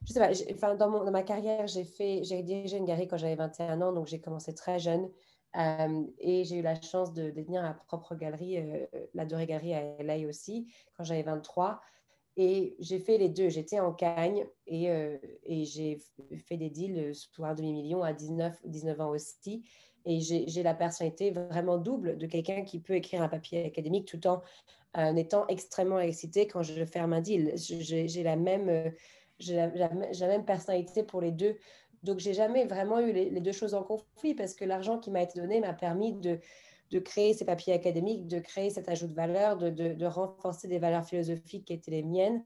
je 0.06 0.14
sais 0.14 0.20
pas, 0.20 0.32
enfin, 0.54 0.76
dans, 0.76 0.90
mon, 0.90 1.04
dans 1.04 1.12
ma 1.12 1.24
carrière, 1.24 1.68
j'ai 1.68 1.84
fait, 1.84 2.24
j'ai 2.24 2.44
dirigé 2.44 2.78
une 2.78 2.86
galerie 2.86 3.08
quand 3.08 3.18
j'avais 3.18 3.36
21 3.36 3.82
ans, 3.82 3.94
donc 3.94 4.08
j'ai 4.08 4.20
commencé 4.20 4.54
très 4.54 4.80
jeune. 4.80 5.10
Euh, 5.56 6.04
et 6.20 6.44
j'ai 6.44 6.58
eu 6.58 6.62
la 6.62 6.80
chance 6.80 7.14
de 7.14 7.30
détenir 7.30 7.62
ma 7.62 7.74
propre 7.74 8.16
galerie, 8.16 8.58
euh, 8.58 8.86
la 9.14 9.26
Dorée 9.26 9.48
Galerie 9.48 9.74
à 9.74 10.04
LA 10.04 10.28
aussi, 10.28 10.68
quand 10.96 11.04
j'avais 11.04 11.24
23. 11.24 11.82
Et 12.36 12.76
j'ai 12.80 13.00
fait 13.00 13.18
les 13.18 13.30
deux. 13.30 13.50
J'étais 13.50 13.80
en 13.80 13.94
Cagne 13.94 14.46
et, 14.68 14.92
euh, 14.92 15.18
et 15.44 15.66
j'ai 15.66 16.00
fait 16.46 16.58
des 16.58 16.70
deals 16.70 17.16
sous 17.16 17.44
un 17.44 17.56
demi-million 17.56 18.04
à 18.04 18.14
19, 18.14 18.56
19 18.66 19.02
ans 19.02 19.10
aussi. 19.10 19.64
Et 20.06 20.20
j'ai 20.22 20.64
la 20.64 20.74
personnalité 20.74 21.32
vraiment 21.32 21.78
double 21.78 22.18
de 22.18 22.28
quelqu'un 22.28 22.64
qui 22.64 22.80
peut 22.80 22.94
écrire 22.94 23.22
un 23.22 23.28
papier 23.28 23.66
académique 23.66 24.08
tout 24.08 24.26
en 24.26 24.42
étant 25.18 25.46
extrêmement 25.48 26.00
excité 26.00 26.48
quand 26.48 26.64
je 26.64 26.86
ferme 26.86 27.12
un 27.12 27.20
deal. 27.20 27.52
J'ai 27.58 28.24
la 28.24 28.38
même 28.38 28.94
j'ai 29.40 29.56
la, 29.56 30.28
même 30.28 30.46
personnalité 30.46 31.04
pour 31.04 31.22
les 31.22 31.32
deux. 31.32 31.58
Donc, 32.04 32.20
j'ai 32.20 32.34
jamais 32.34 32.66
vraiment 32.66 33.00
eu 33.00 33.12
les, 33.12 33.42
deux 33.42 33.52
choses 33.52 33.74
en 33.74 33.84
conflit 33.84 34.34
parce 34.36 34.54
que 34.54 34.66
l'argent 34.66 35.00
qui 35.00 35.12
m'a 35.12 35.22
été 35.22 35.40
donné 35.40 35.60
m'a 35.60 35.74
permis 35.74 36.14
de, 36.14 36.40
de, 36.92 37.00
créer 37.00 37.34
ces 37.34 37.46
papiers 37.46 37.74
académiques, 37.74 38.28
de 38.28 38.40
créer 38.40 38.70
cet 38.70 38.90
ajout 38.90 39.08
de 39.08 39.14
valeur, 39.14 39.58
de, 39.58 39.70
de, 39.70 40.06
renforcer 40.06 40.68
des 40.68 40.80
valeurs 40.80 41.06
philosophiques 41.06 41.66
qui 41.66 41.74
étaient 41.74 41.92
les 41.92 42.04
miennes. 42.04 42.44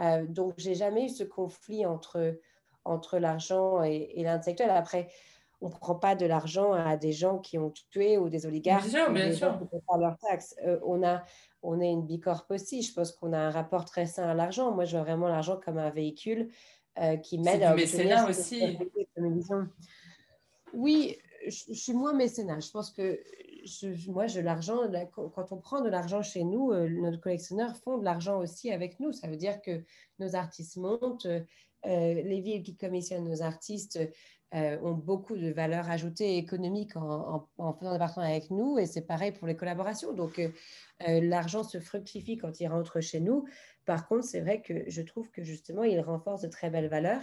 Euh, 0.00 0.26
donc, 0.26 0.54
j'ai 0.56 0.74
jamais 0.74 1.06
eu 1.06 1.08
ce 1.08 1.24
conflit 1.24 1.86
entre, 1.86 2.38
entre 2.84 3.18
l'argent 3.18 3.82
et, 3.82 4.12
l'intellectuel. 4.16 4.70
Après, 4.70 5.08
on 5.60 5.68
ne 5.68 5.74
prend 5.74 5.94
pas 5.94 6.14
de 6.14 6.26
l'argent 6.26 6.72
à 6.72 6.96
des 6.96 7.12
gens 7.12 7.38
qui 7.38 7.58
ont 7.58 7.72
tué 7.90 8.18
ou 8.18 8.28
des 8.28 8.46
oligarques 8.46 8.88
bien 8.88 9.04
sûr, 9.04 9.12
bien 9.12 9.28
des 9.28 9.34
sûr. 9.34 9.52
gens 9.52 9.58
qui 9.58 9.66
pas 9.86 9.98
leurs 9.98 10.18
taxes. 10.18 10.54
Euh, 10.66 10.78
on, 10.84 11.02
a, 11.02 11.22
on 11.62 11.80
est 11.80 11.90
une 11.90 12.06
bicorp 12.06 12.46
aussi. 12.50 12.82
Je 12.82 12.92
pense 12.94 13.12
qu'on 13.12 13.32
a 13.32 13.38
un 13.38 13.50
rapport 13.50 13.84
très 13.84 14.06
sain 14.06 14.28
à 14.28 14.34
l'argent. 14.34 14.72
Moi, 14.72 14.84
je 14.84 14.96
vois 14.96 15.04
vraiment 15.04 15.28
l'argent 15.28 15.60
comme 15.62 15.78
un 15.78 15.90
véhicule 15.90 16.50
euh, 16.98 17.16
qui 17.16 17.38
m'aide 17.38 17.62
à 17.62 17.74
mécénat 17.74 18.28
aussi. 18.28 18.78
Oui, 20.72 21.18
je, 21.46 21.72
suis 21.72 21.92
moins 21.92 22.14
mécénat. 22.14 22.60
Je 22.60 22.70
pense 22.70 22.90
que 22.90 23.20
moi, 24.08 24.26
je 24.26 24.40
l'argent, 24.40 24.78
quand 25.14 25.52
on 25.52 25.58
prend 25.58 25.82
de 25.82 25.88
l'argent 25.88 26.22
chez 26.22 26.44
nous, 26.44 26.72
euh, 26.72 26.88
nos 26.88 27.16
collectionneurs 27.18 27.76
font 27.76 27.98
de 27.98 28.04
l'argent 28.04 28.38
aussi 28.38 28.72
avec 28.72 28.98
nous. 29.00 29.12
Ça 29.12 29.28
veut 29.28 29.36
dire 29.36 29.60
que 29.60 29.82
nos 30.18 30.34
artistes 30.34 30.76
montent, 30.76 31.26
euh, 31.26 31.42
les 31.84 32.40
villes 32.40 32.62
qui 32.62 32.76
commissionnent 32.76 33.28
nos 33.28 33.42
artistes 33.42 33.98
ont 34.52 34.94
beaucoup 34.94 35.36
de 35.36 35.50
valeur 35.52 35.88
ajoutée 35.88 36.36
économique 36.36 36.96
en, 36.96 37.48
en, 37.56 37.72
faisant 37.72 37.92
des 37.92 37.98
partenariats 37.98 38.34
avec 38.36 38.50
nous. 38.50 38.78
Et 38.78 38.86
c'est 38.86 39.06
pareil 39.06 39.32
pour 39.32 39.46
les 39.46 39.56
collaborations. 39.56 40.12
Donc, 40.12 40.40
l'argent 41.00 41.62
se 41.62 41.78
fructifie 41.78 42.36
quand 42.36 42.60
il 42.60 42.66
rentre 42.66 43.00
chez 43.00 43.20
nous. 43.20 43.46
Par 43.86 44.06
contre, 44.06 44.24
c'est 44.24 44.40
vrai 44.40 44.60
que 44.60 44.88
je 44.88 45.02
trouve 45.02 45.30
que 45.30 45.42
justement, 45.42 45.84
il 45.84 46.00
renforce 46.00 46.42
de 46.42 46.48
très 46.48 46.70
belles 46.70 46.88
valeurs. 46.88 47.22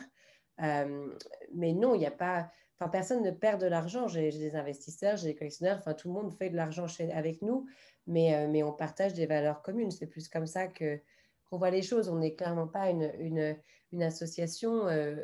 Euh, 0.62 1.14
mais 1.54 1.74
non, 1.74 1.96
il 1.96 2.00
n'y 2.00 2.06
a 2.06 2.12
pas. 2.12 2.52
Enfin, 2.80 2.90
personne 2.90 3.24
ne 3.24 3.32
perd 3.32 3.62
de 3.62 3.68
l'argent. 3.68 4.08
J'ai 4.08 4.32
des 4.32 4.56
investisseurs, 4.56 5.18
j'ai 5.18 5.30
des 5.30 5.36
collectionneurs. 5.36 5.78
Enfin, 5.80 5.94
tout 5.94 6.08
le 6.08 6.14
monde 6.14 6.34
fait 6.34 6.50
de 6.50 6.56
l'argent 6.56 6.86
avec 7.14 7.42
nous, 7.42 7.68
mais, 8.06 8.36
euh, 8.36 8.48
mais 8.50 8.64
on 8.64 8.74
partage 8.74 9.14
des 9.14 9.26
valeurs 9.26 9.62
communes. 9.62 9.92
C'est 9.92 10.08
plus 10.08 10.28
comme 10.28 10.46
ça 10.46 10.68
que 10.68 11.00
qu'on 11.50 11.58
voit 11.58 11.70
les 11.70 11.82
choses. 11.82 12.10
On 12.10 12.18
n'est 12.18 12.36
clairement 12.36 12.68
pas 12.68 12.90
une, 12.90 13.56
une 13.92 14.04
association 14.04 14.88
euh, 14.88 15.16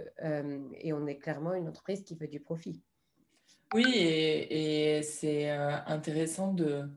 et 0.79 0.93
on 0.93 1.05
est 1.07 1.17
clairement 1.17 1.53
une 1.53 1.67
entreprise 1.67 2.03
qui 2.03 2.15
fait 2.15 2.27
du 2.27 2.39
profit. 2.39 2.81
Oui, 3.73 3.85
et, 3.95 4.97
et 4.97 5.03
c'est 5.03 5.49
intéressant 5.49 6.53
de, 6.53 6.87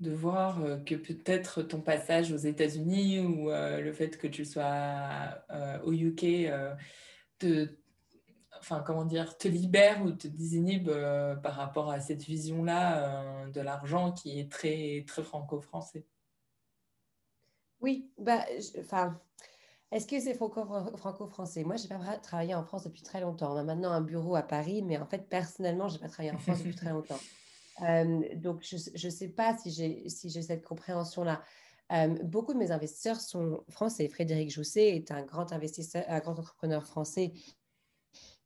de 0.00 0.12
voir 0.12 0.62
euh, 0.62 0.76
que 0.78 0.94
peut-être 0.94 1.62
ton 1.62 1.80
passage 1.80 2.32
aux 2.32 2.36
États-Unis 2.36 3.20
ou 3.20 3.50
euh, 3.50 3.80
le 3.80 3.92
fait 3.92 4.16
que 4.16 4.26
tu 4.26 4.44
sois 4.44 5.44
euh, 5.50 5.80
au 5.82 5.92
UK 5.92 6.50
te, 7.38 7.68
enfin, 8.58 8.82
comment 8.84 9.04
dire, 9.04 9.36
te 9.36 9.48
libère 9.48 10.02
ou 10.04 10.12
te 10.12 10.28
désinhibe 10.28 10.90
par 11.42 11.54
rapport 11.54 11.90
à 11.90 12.00
cette 12.00 12.22
vision-là 12.22 13.46
de 13.48 13.60
l'argent 13.60 14.12
qui 14.12 14.40
est 14.40 14.50
très, 14.50 15.04
très 15.06 15.22
franco-français. 15.22 16.04
Oui, 17.80 18.10
bah, 18.18 18.44
enfin, 18.80 19.20
est-ce 19.90 20.06
que 20.06 20.20
c'est 20.20 20.34
franco-français? 20.34 21.64
Moi, 21.64 21.76
je 21.76 21.84
n'ai 21.84 21.88
pas 21.88 22.18
travaillé 22.18 22.54
en 22.54 22.62
France 22.62 22.84
depuis 22.84 23.02
très 23.02 23.20
longtemps. 23.20 23.54
On 23.54 23.56
a 23.56 23.62
maintenant 23.62 23.90
un 23.90 24.02
bureau 24.02 24.36
à 24.36 24.42
Paris, 24.42 24.82
mais 24.82 24.98
en 24.98 25.06
fait, 25.06 25.28
personnellement, 25.28 25.88
je 25.88 25.94
n'ai 25.94 26.00
pas 26.00 26.08
travaillé 26.08 26.34
en 26.34 26.38
France 26.38 26.58
depuis 26.58 26.74
très 26.74 26.90
longtemps. 26.92 27.18
Euh, 27.82 28.20
donc, 28.36 28.62
je 28.62 28.76
ne 28.76 29.10
sais 29.10 29.28
pas 29.28 29.56
si 29.56 29.70
j'ai 29.70 30.08
si 30.10 30.30
cette 30.30 30.64
compréhension-là. 30.64 31.42
Euh, 31.92 32.08
beaucoup 32.22 32.52
de 32.52 32.58
mes 32.58 32.70
investisseurs 32.70 33.18
sont 33.18 33.64
français. 33.70 34.08
Frédéric 34.08 34.50
Jousset 34.50 34.94
est 34.94 35.10
un 35.10 35.22
grand 35.22 35.52
investisseur, 35.52 36.04
un 36.06 36.18
grand 36.18 36.38
entrepreneur 36.38 36.86
français 36.86 37.32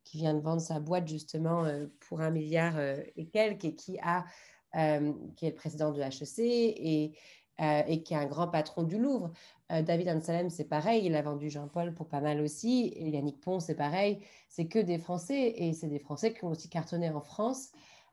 qui 0.05 0.19
vient 0.19 0.35
de 0.35 0.41
vendre 0.41 0.61
sa 0.61 0.79
boîte 0.79 1.09
justement 1.09 1.65
euh, 1.65 1.87
pour 2.01 2.21
un 2.21 2.31
milliard 2.31 2.79
et 2.79 3.27
quelques 3.33 3.65
et 3.65 3.75
qui, 3.75 3.99
a, 4.01 4.25
qui 4.73 5.47
est 5.47 5.51
le 5.51 5.55
président 5.57 5.91
de 5.91 6.01
HEC 6.01 6.39
et, 6.39 7.19
et 7.59 8.03
qui 8.03 8.15
est 8.15 8.17
un 8.17 8.27
grand 8.27 8.49
patron 8.49 8.83
du 8.83 8.99
Louvre. 8.99 9.31
David 9.69 10.09
Anselm, 10.09 10.51
c'est 10.51 10.65
pareil, 10.65 11.07
il 11.07 11.15
a 11.15 11.23
vendu 11.23 11.49
Jean-Paul 11.49 11.95
pour 11.95 12.09
pas 12.09 12.21
mal 12.21 12.41
aussi. 12.41 12.93
Et 12.97 13.11
Yannick 13.11 13.41
Pont, 13.41 13.61
c'est 13.61 13.75
pareil. 13.75 14.21
C'est 14.49 14.67
que 14.67 14.79
des 14.79 14.99
Français 14.99 15.55
et 15.57 15.73
c'est 15.73 15.87
des 15.87 15.99
Français 15.99 16.35
qui 16.35 16.45
ont 16.45 16.51
aussi 16.51 16.69
cartonné 16.69 17.09
en 17.11 17.21
France. 17.21 17.71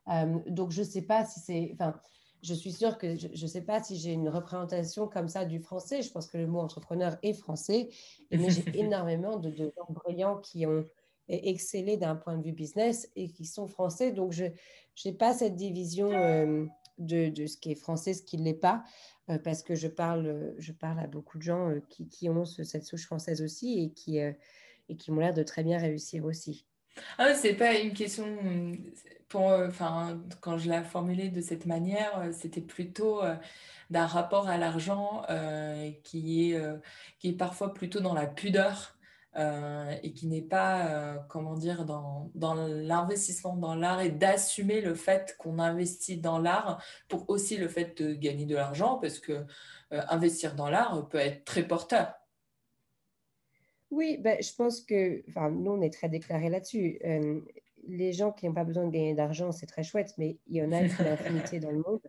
Euh, 0.08 0.38
donc, 0.46 0.70
je 0.70 0.80
ne 0.80 0.86
sais 0.86 1.02
pas 1.02 1.24
si 1.24 1.40
c'est. 1.40 1.70
Enfin, 1.74 1.94
je 2.42 2.54
suis 2.54 2.72
sûre 2.72 2.96
que 2.96 3.16
je 3.16 3.28
ne 3.28 3.46
sais 3.46 3.60
pas 3.60 3.82
si 3.82 3.98
j'ai 3.98 4.12
une 4.12 4.28
représentation 4.28 5.06
comme 5.06 5.28
ça 5.28 5.44
du 5.44 5.60
français. 5.60 6.02
Je 6.02 6.10
pense 6.10 6.26
que 6.26 6.38
le 6.38 6.46
mot 6.46 6.60
entrepreneur 6.60 7.18
est 7.22 7.34
français. 7.34 7.90
Mais 8.30 8.50
j'ai 8.50 8.64
énormément 8.78 9.36
de, 9.36 9.50
gens 9.54 9.86
brillants 9.90 10.38
qui 10.38 10.66
ont 10.66 10.84
excellé 11.28 11.96
d'un 11.96 12.16
point 12.16 12.36
de 12.36 12.42
vue 12.42 12.52
business 12.52 13.08
et 13.14 13.28
qui 13.28 13.44
sont 13.44 13.66
français. 13.66 14.10
Donc, 14.10 14.32
je 14.32 14.46
n'ai 15.04 15.12
pas 15.12 15.34
cette 15.34 15.54
division 15.54 16.10
euh, 16.10 16.64
de, 16.98 17.28
de, 17.28 17.46
ce 17.46 17.56
qui 17.56 17.72
est 17.72 17.76
français, 17.76 18.14
ce 18.14 18.22
qui 18.22 18.38
ne 18.38 18.44
l'est 18.44 18.54
pas, 18.54 18.82
euh, 19.19 19.19
parce 19.38 19.62
que 19.62 19.74
je 19.74 19.88
parle, 19.88 20.54
je 20.58 20.72
parle 20.72 20.98
à 20.98 21.06
beaucoup 21.06 21.38
de 21.38 21.42
gens 21.42 21.72
qui, 21.88 22.08
qui, 22.08 22.28
ont 22.28 22.44
cette 22.44 22.84
souche 22.84 23.06
française 23.06 23.42
aussi 23.42 23.82
et 23.84 23.90
qui, 23.90 24.18
et 24.18 24.96
qui 24.96 25.12
m'ont 25.12 25.20
l'air 25.20 25.34
de 25.34 25.42
très 25.42 25.62
bien 25.62 25.78
réussir 25.78 26.24
aussi. 26.24 26.66
Ah, 27.18 27.34
c'est 27.34 27.54
pas 27.54 27.78
une 27.78 27.92
question 27.92 28.26
euh, 29.34 29.68
enfin, 29.68 30.20
quand 30.40 30.58
je 30.58 30.70
l'ai 30.70 30.82
formulé 30.82 31.28
de 31.28 31.40
cette 31.40 31.66
manière, 31.66 32.18
euh, 32.18 32.32
c'était 32.32 32.60
plutôt 32.60 33.22
euh, 33.22 33.36
d'un 33.90 34.06
rapport 34.06 34.48
à 34.48 34.56
l'argent 34.56 35.22
qui, 36.04 36.54
qui 37.18 37.28
est 37.28 37.32
parfois 37.32 37.74
plutôt 37.74 38.00
dans 38.00 38.14
la 38.14 38.26
pudeur 38.26 38.96
et 39.36 40.12
qui 40.12 40.26
n'est 40.26 40.42
pas, 40.42 41.24
comment 41.28 41.54
dire, 41.54 41.84
dans, 41.84 42.30
dans 42.34 42.54
l'investissement 42.54 43.56
dans 43.56 43.74
l'art 43.74 44.00
et 44.00 44.10
d'assumer 44.10 44.80
le 44.80 44.94
fait 44.94 45.36
qu'on 45.38 45.58
investit 45.58 46.18
dans 46.18 46.38
l'art 46.38 46.82
pour 47.08 47.30
aussi 47.30 47.56
le 47.56 47.68
fait 47.68 48.02
de 48.02 48.12
gagner 48.12 48.44
de 48.44 48.56
l'argent 48.56 48.98
parce 48.98 49.20
que 49.20 49.44
investir 49.90 50.56
dans 50.56 50.68
l'art 50.68 51.08
peut 51.08 51.18
être 51.18 51.44
très 51.44 51.66
porteur. 51.66 52.12
Oui, 53.90 54.18
ben, 54.18 54.36
je 54.42 54.52
pense 54.54 54.80
que, 54.80 55.22
enfin, 55.28 55.50
nous, 55.50 55.72
on 55.72 55.82
est 55.82 55.92
très 55.92 56.08
déclarés 56.08 56.48
là-dessus 56.48 56.98
les 57.88 58.12
gens 58.12 58.32
qui 58.32 58.46
n'ont 58.46 58.54
pas 58.54 58.64
besoin 58.64 58.86
de 58.86 58.90
gagner 58.90 59.14
d'argent, 59.14 59.52
c'est 59.52 59.66
très 59.66 59.82
chouette, 59.82 60.14
mais 60.18 60.38
il 60.46 60.56
y 60.56 60.62
en 60.62 60.72
a 60.72 60.80
une 60.80 60.90
infinité 60.90 61.60
dans 61.60 61.70
le 61.70 61.78
monde. 61.78 62.00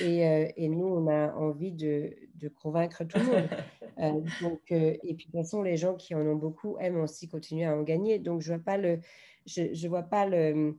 Et, 0.00 0.26
euh, 0.26 0.48
et, 0.56 0.68
nous, 0.68 0.86
on 0.86 1.08
a 1.08 1.32
envie 1.32 1.72
de, 1.72 2.14
de 2.34 2.48
convaincre 2.48 3.04
tout 3.04 3.18
le 3.18 3.24
monde. 3.24 3.48
Euh, 4.02 4.20
donc, 4.40 4.60
euh, 4.72 4.96
et 5.02 5.14
puis, 5.14 5.26
de 5.26 5.32
toute 5.32 5.40
façon, 5.42 5.62
les 5.62 5.76
gens 5.76 5.94
qui 5.94 6.14
en 6.14 6.20
ont 6.20 6.36
beaucoup 6.36 6.76
aiment 6.78 7.00
aussi 7.00 7.28
continuer 7.28 7.64
à 7.64 7.76
en 7.76 7.82
gagner. 7.82 8.18
Donc, 8.18 8.40
je 8.40 8.52
vois 8.52 8.62
pas 8.62 8.76
le, 8.76 9.00
je, 9.46 9.72
je 9.72 9.88
vois 9.88 10.02
pas 10.02 10.26
le. 10.26 10.78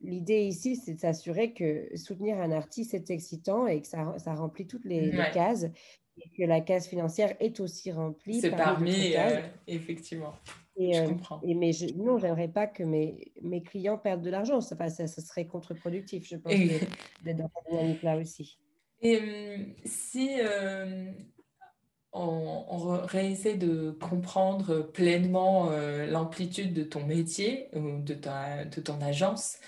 L'idée 0.00 0.42
ici, 0.42 0.76
c'est 0.76 0.94
de 0.94 1.00
s'assurer 1.00 1.52
que 1.52 1.88
soutenir 1.96 2.38
un 2.38 2.52
artiste 2.52 2.94
est 2.94 3.10
excitant 3.10 3.66
et 3.66 3.80
que 3.80 3.88
ça, 3.88 4.14
ça 4.18 4.32
remplit 4.34 4.66
toutes 4.66 4.84
les, 4.84 5.10
cases 5.32 5.64
et 5.64 6.28
que 6.36 6.44
la 6.44 6.60
case 6.60 6.86
financière 6.86 7.34
est 7.40 7.58
aussi 7.58 7.90
remplie. 7.90 8.40
C'est 8.40 8.50
parmi, 8.50 9.12
parmi 9.14 9.42
effectivement. 9.66 10.34
Et, 10.76 10.94
je 10.94 11.00
euh, 11.00 11.08
comprends. 11.08 11.40
Et 11.42 11.54
mais 11.54 11.72
je, 11.72 11.86
non, 11.96 12.18
j'aimerais 12.18 12.46
pas 12.46 12.68
que 12.68 12.84
mes, 12.84 13.32
mes 13.42 13.60
clients 13.60 13.98
perdent 13.98 14.22
de 14.22 14.30
l'argent. 14.30 14.60
Ça, 14.60 14.76
ça, 14.88 15.08
ça, 15.08 15.20
serait 15.20 15.46
contre-productif, 15.46 16.28
je 16.28 16.36
pense, 16.36 16.52
d'être 16.52 17.36
dans 17.36 17.48
cette 17.48 17.72
dynamique-là 17.72 18.18
aussi. 18.18 18.58
Et 19.00 19.18
hum, 19.18 19.74
si 19.84 20.36
euh, 20.40 21.10
on, 22.12 23.00
réessaie 23.06 23.56
de 23.56 23.90
comprendre 24.00 24.80
pleinement 24.80 25.70
euh, 25.70 26.06
l'amplitude 26.06 26.72
de 26.72 26.82
ton 26.82 27.04
métier 27.06 27.68
ou 27.74 28.00
de, 28.00 28.14
ta, 28.14 28.64
de 28.64 28.80
ton 28.80 29.00
agence, 29.00 29.58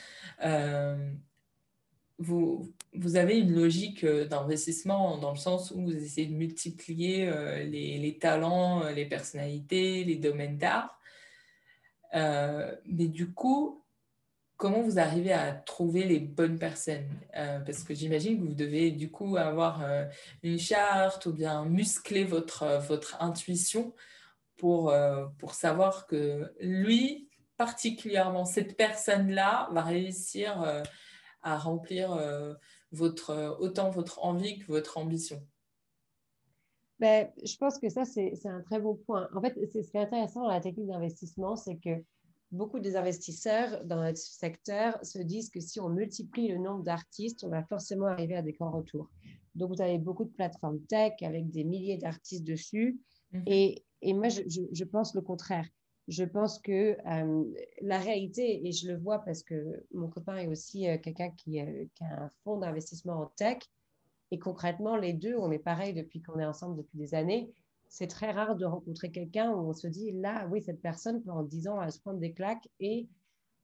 vous, 2.18 2.74
vous 2.94 3.16
avez 3.16 3.38
une 3.38 3.54
logique 3.54 4.04
d'investissement 4.04 5.16
dans 5.16 5.30
le 5.30 5.38
sens 5.38 5.70
où 5.70 5.80
vous 5.80 5.96
essayez 5.96 6.26
de 6.26 6.34
multiplier 6.34 7.30
les, 7.64 8.18
talents, 8.20 8.90
les 8.90 9.06
personnalités, 9.06 10.04
les 10.04 10.16
domaines 10.16 10.58
d'art. 10.58 11.00
Euh, 12.14 12.74
mais 12.86 13.08
du 13.08 13.32
coup, 13.32 13.79
comment 14.60 14.82
vous 14.82 14.98
arrivez 14.98 15.32
à 15.32 15.52
trouver 15.52 16.04
les 16.04 16.20
bonnes 16.20 16.58
personnes? 16.58 17.08
Euh, 17.34 17.60
Parce 17.60 17.82
que 17.82 17.94
j'imagine 17.94 18.38
que 18.38 18.44
vous 18.46 18.54
devez 18.54 18.90
du 18.90 19.10
coup 19.10 19.38
avoir 19.38 19.82
euh, 19.82 20.04
une 20.42 20.58
charte 20.58 21.24
ou 21.24 21.32
bien 21.32 21.64
muscler 21.64 22.24
votre, 22.24 22.78
votre 22.86 23.20
intuition 23.22 23.94
pour, 24.58 24.94
pour 25.38 25.54
savoir 25.54 26.06
que 26.06 26.52
lui, 26.60 27.30
particulièrement, 27.56 28.44
cette 28.44 28.76
personne-là 28.76 29.70
va 29.72 29.80
réussir 29.80 30.82
à 31.40 31.56
remplir 31.56 32.10
autant 32.92 33.88
votre 33.88 34.22
envie 34.22 34.58
que 34.58 34.66
votre 34.66 34.98
ambition 34.98 35.42
ben, 36.98 37.32
je 37.42 37.56
pense 37.56 37.78
que 37.78 37.88
ça, 37.88 38.04
c'est 38.04 38.34
un 38.44 38.60
très 38.60 38.78
bon 38.78 38.94
point. 38.94 39.26
En 39.34 39.40
fait, 39.40 39.54
ce 39.72 39.90
qui 39.90 39.96
est 39.96 40.00
intéressant 40.02 40.42
dans 40.42 40.52
la 40.52 40.60
technique 40.60 40.88
d'investissement, 40.88 41.56
c'est 41.56 41.76
que 41.76 42.04
beaucoup 42.52 42.80
des 42.80 42.96
investisseurs 42.96 43.84
dans 43.84 44.02
notre 44.02 44.18
secteur 44.18 44.98
se 45.04 45.18
disent 45.18 45.50
que 45.50 45.60
si 45.60 45.80
on 45.80 45.88
multiplie 45.88 46.48
le 46.48 46.58
nombre 46.58 46.82
d'artistes, 46.82 47.44
on 47.44 47.48
va 47.48 47.62
forcément 47.62 48.06
arriver 48.06 48.36
à 48.36 48.42
des 48.42 48.52
grands 48.52 48.72
retours. 48.72 49.08
Donc, 49.54 49.70
vous 49.74 49.82
avez 49.82 49.98
beaucoup 49.98 50.24
de 50.24 50.30
plateformes 50.30 50.80
tech 50.82 51.14
avec 51.22 51.50
des 51.50 51.64
milliers 51.64 51.96
d'artistes 51.96 52.44
dessus. 52.44 52.98
Mhm. 53.32 53.42
Et, 53.46 53.84
et, 54.02 54.14
moi, 54.14 54.28
je, 54.28 54.42
je, 54.72 54.84
pense 54.84 55.14
le 55.14 55.20
contraire. 55.20 55.66
Je 56.08 56.24
pense 56.24 56.58
que 56.58 56.96
euh, 57.06 57.44
la 57.82 57.98
réalité, 57.98 58.66
et 58.66 58.72
je 58.72 58.88
le 58.88 58.96
vois 58.96 59.20
parce 59.20 59.42
que 59.42 59.84
mon 59.92 60.08
copain 60.08 60.36
est 60.36 60.48
aussi 60.48 60.88
euh, 60.88 60.98
quelqu'un 60.98 61.30
qui, 61.30 61.60
euh, 61.60 61.84
qui, 61.94 62.04
a 62.04 62.24
un 62.24 62.30
fonds 62.42 62.58
d'investissement 62.58 63.20
en 63.20 63.26
tech, 63.36 63.58
et 64.32 64.38
concrètement, 64.38 64.96
les 64.96 65.12
deux, 65.12 65.36
on 65.36 65.50
est 65.50 65.58
pareil 65.58 65.92
depuis 65.92 66.22
qu'on 66.22 66.38
est 66.38 66.44
ensemble 66.44 66.76
depuis 66.76 66.98
des 66.98 67.14
années. 67.14 67.52
C'est 67.90 68.06
très 68.06 68.30
rare 68.30 68.54
de 68.54 68.64
rencontrer 68.64 69.10
quelqu'un 69.10 69.50
où 69.50 69.68
on 69.68 69.72
se 69.72 69.88
dit, 69.88 70.12
là, 70.12 70.46
oui, 70.50 70.62
cette 70.62 70.80
personne, 70.80 71.22
pendant 71.24 71.42
10 71.42 71.66
ans, 71.66 71.82
elle 71.82 71.90
se 71.90 71.98
prendre 71.98 72.20
des 72.20 72.32
claques 72.32 72.68
et 72.78 73.08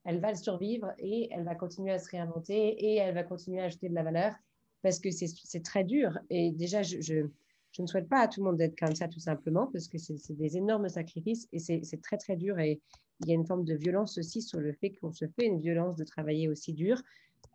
elle 0.03 0.19
va 0.19 0.35
survivre 0.35 0.91
et 0.99 1.29
elle 1.31 1.45
va 1.45 1.55
continuer 1.55 1.91
à 1.91 1.99
se 1.99 2.09
réinventer 2.09 2.53
et 2.53 2.95
elle 2.97 3.15
va 3.15 3.23
continuer 3.23 3.61
à 3.61 3.65
acheter 3.65 3.87
de 3.87 3.95
la 3.95 4.03
valeur 4.03 4.33
parce 4.81 4.99
que 4.99 5.11
c'est 5.11 5.63
très 5.63 5.85
dur. 5.85 6.19
Et 6.29 6.51
déjà, 6.51 6.83
je, 6.83 6.99
je, 6.99 7.25
je, 7.71 7.81
ne 7.81 7.87
souhaite 7.87 8.09
pas 8.09 8.19
à 8.19 8.27
tout 8.27 8.41
le 8.41 8.47
monde 8.47 8.57
d'être 8.57 8.77
comme 8.77 8.95
ça, 8.95 9.07
tout 9.07 9.21
simplement, 9.21 9.67
parce 9.67 9.87
que 9.87 9.97
c'est 9.97 10.37
des 10.37 10.57
énormes 10.57 10.89
sacrifices 10.89 11.47
et 11.53 11.59
c'est 11.59 12.01
très, 12.01 12.17
très 12.17 12.35
dur. 12.35 12.59
Et 12.59 12.81
il 13.21 13.29
y 13.29 13.31
a 13.31 13.35
une 13.35 13.45
forme 13.45 13.63
de 13.63 13.75
violence 13.75 14.17
aussi 14.17 14.41
sur 14.41 14.59
le 14.59 14.73
fait 14.73 14.91
qu'on 14.91 15.13
se 15.13 15.25
fait 15.25 15.45
une 15.45 15.61
violence 15.61 15.95
de 15.95 16.03
travailler 16.03 16.49
aussi 16.49 16.73
dur. 16.73 17.01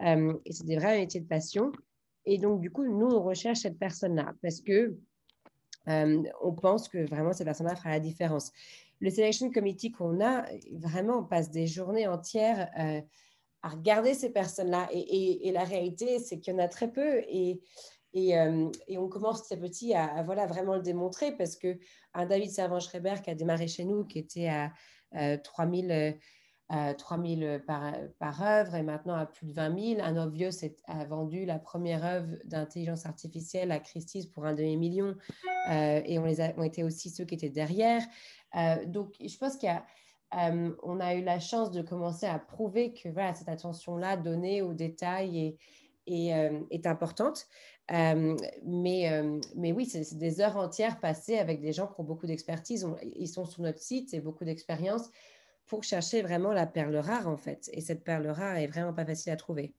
Euh, 0.01 0.33
et 0.47 0.53
c'est 0.53 0.65
des 0.65 0.77
vrais 0.77 0.99
métiers 0.99 1.21
de 1.21 1.29
passion. 1.29 1.71
Et 2.25 2.39
donc, 2.39 2.61
du 2.61 2.71
coup, 2.71 2.85
nous, 2.85 3.09
on 3.09 3.23
recherche 3.23 3.61
cette 3.61 3.79
personne-là 3.79 4.35
parce 4.41 4.63
que 4.63 4.97
euh, 5.89 6.23
on 6.43 6.53
pense 6.53 6.89
que 6.89 6.99
vraiment 6.99 7.33
cette 7.33 7.47
personne-là 7.47 7.77
fera 7.77 7.91
la 7.91 8.01
différence. 8.01 8.53
Le 9.01 9.11
selection 9.11 9.51
committee 9.51 9.91
qu'on 9.91 10.25
a, 10.25 10.45
vraiment, 10.73 11.19
on 11.19 11.25
passe 11.25 11.51
des 11.51 11.67
journées 11.67 12.07
entières 12.07 12.71
euh, 12.79 13.01
à 13.63 13.69
regarder 13.69 14.15
ces 14.15 14.31
personnes-là. 14.31 14.89
Et, 14.93 15.51
la 15.53 15.65
réalité, 15.65 16.19
c'est 16.19 16.39
qu'il 16.39 16.55
y 16.55 16.57
en 16.57 16.61
a 16.61 16.69
très 16.69 16.91
peu. 16.91 17.23
Et, 17.29 17.61
euh, 18.17 18.71
on 18.97 19.09
commence 19.09 19.49
petit 19.49 19.55
à 19.55 19.57
petit 19.57 19.95
à, 19.95 20.23
voilà, 20.23 20.47
vraiment 20.47 20.75
le 20.77 20.83
démontrer 20.83 21.33
parce 21.33 21.57
que 21.57 21.79
un 22.15 22.27
David 22.27 22.51
Servan-Schreiber 22.51 23.15
qui 23.25 23.31
a 23.31 23.35
démarré 23.35 23.69
chez 23.69 23.85
nous, 23.85 24.05
qui 24.05 24.19
était 24.19 24.49
à 24.49 24.73
3000 25.39 26.19
3 26.73 27.19
000 27.23 27.59
par, 27.67 27.93
par 28.19 28.43
œuvre 28.43 28.75
et 28.75 28.83
maintenant 28.83 29.15
à 29.15 29.27
plus 29.27 29.47
de 29.47 29.53
20 29.53 29.97
000. 29.97 30.01
Un 30.03 30.17
Obvious 30.17 30.51
a 30.87 31.05
vendu 31.05 31.45
la 31.45 31.59
première 31.59 32.05
œuvre 32.05 32.29
d'intelligence 32.45 33.05
artificielle 33.05 33.71
à 33.73 33.79
Christie's 33.79 34.27
pour 34.27 34.47
un 34.47 34.55
demi-million 34.55 35.15
euh, 35.71 36.01
et 36.05 36.19
on, 36.19 36.25
les 36.25 36.41
ont 36.41 36.63
été 36.63 36.83
aussi 36.83 37.11
ceux 37.11 37.25
qui 37.25 37.35
étaient 37.35 37.51
derrière. 37.51 38.03
Euh, 38.57 38.87
donc, 38.87 39.15
je 39.21 39.37
pense 39.37 39.59
euh, 39.63 40.75
on 40.83 40.99
a 41.01 41.15
eu 41.15 41.23
la 41.23 41.41
chance 41.41 41.71
de 41.73 41.83
commencer 41.83 42.25
à 42.25 42.39
prouver 42.39 42.95
que 42.95 43.11
cette 43.35 43.51
attention-là 43.51 44.17
donnée 44.17 44.63
aux 44.63 44.73
détails 44.73 45.59
est, 46.07 46.87
importante. 46.87 47.47
mais 47.91 49.73
oui, 49.73 49.85
c'est 49.85 50.17
des 50.17 50.41
heures 50.41 50.57
entières 50.57 51.01
passées 51.01 51.37
avec 51.37 51.61
des 51.61 51.75
gens 51.75 51.87
qui 51.87 52.01
ont 52.01 52.05
beaucoup 52.05 52.27
d'expertise. 52.27 52.89
Ils 53.03 53.29
sont 53.29 53.45
sur 53.45 53.61
notre 53.61 53.81
site 53.81 54.15
et 54.15 54.21
beaucoup 54.21 54.47
d'expérience 54.47 55.11
pour 55.67 55.85
chercher 55.85 56.23
vraiment 56.23 56.53
la 56.53 56.67
perle 56.67 56.97
rare, 56.97 57.29
en 57.29 57.37
fait. 57.37 57.71
Et 57.73 57.81
cette 57.81 58.05
perle 58.05 58.27
rare 58.29 58.57
est 58.57 58.67
vraiment 58.67 58.93
pas 58.93 59.05
facile 59.05 59.33
à 59.33 59.37
trouver. 59.37 59.75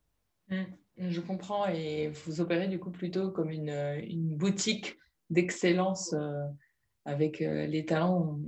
Mmh, 0.49 0.63
je 0.97 1.21
comprends. 1.21 1.67
Et 1.67 2.09
vous 2.09 2.41
opérez 2.41 2.67
du 2.67 2.79
coup 2.79 2.91
plutôt 2.91 3.31
comme 3.31 3.49
une, 3.49 3.69
une 3.69 4.35
boutique 4.35 4.97
d'excellence 5.29 6.13
euh, 6.13 6.45
avec 7.05 7.41
euh, 7.41 7.65
les 7.65 7.85
talents 7.85 8.39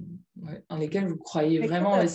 en 0.70 0.78
lesquels 0.78 1.08
vous 1.08 1.18
croyez 1.18 1.60
vraiment. 1.60 1.96
Un 1.96 2.08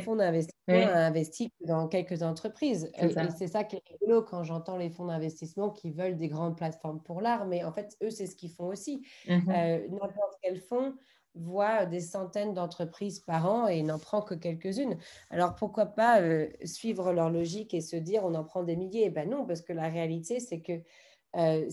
fonds 0.00 0.16
d'investissement 0.16 0.74
euh, 0.74 0.94
a 0.94 1.06
investi 1.06 1.52
dans 1.60 1.88
quelques 1.88 2.22
entreprises. 2.22 2.90
Et 2.98 3.08
c'est 3.36 3.48
ça 3.48 3.64
qui 3.64 3.76
est 3.76 3.82
rigolo 3.90 4.22
quand 4.22 4.44
j'entends 4.44 4.78
les 4.78 4.88
fonds 4.88 5.06
d'investissement 5.06 5.70
qui 5.70 5.90
veulent 5.90 6.16
des 6.16 6.28
grandes 6.28 6.56
plateformes 6.56 7.02
pour 7.02 7.20
l'art. 7.20 7.46
Mais 7.46 7.64
en 7.64 7.72
fait, 7.72 7.96
eux, 8.02 8.10
c'est 8.10 8.26
ce 8.26 8.34
qu'ils 8.34 8.50
font 8.50 8.66
aussi. 8.66 9.06
Mmh 9.28 9.52
n'importe 9.90 10.38
quel 10.42 10.58
fonds 10.58 10.94
voit 11.34 11.86
des 11.86 12.00
centaines 12.00 12.54
d'entreprises 12.54 13.20
par 13.20 13.50
an 13.50 13.66
et 13.66 13.82
n'en 13.82 13.98
prend 13.98 14.22
que 14.22 14.34
quelques-unes. 14.34 14.96
Alors 15.30 15.54
pourquoi 15.54 15.86
pas 15.86 16.20
suivre 16.64 17.12
leur 17.12 17.30
logique 17.30 17.74
et 17.74 17.80
se 17.80 17.96
dire 17.96 18.24
on 18.24 18.34
en 18.34 18.44
prend 18.44 18.62
des 18.62 18.76
milliers? 18.76 19.10
Ben 19.10 19.28
non, 19.28 19.44
parce 19.46 19.62
que 19.62 19.72
la 19.72 19.88
réalité, 19.88 20.40
c'est 20.40 20.60
que 20.60 20.80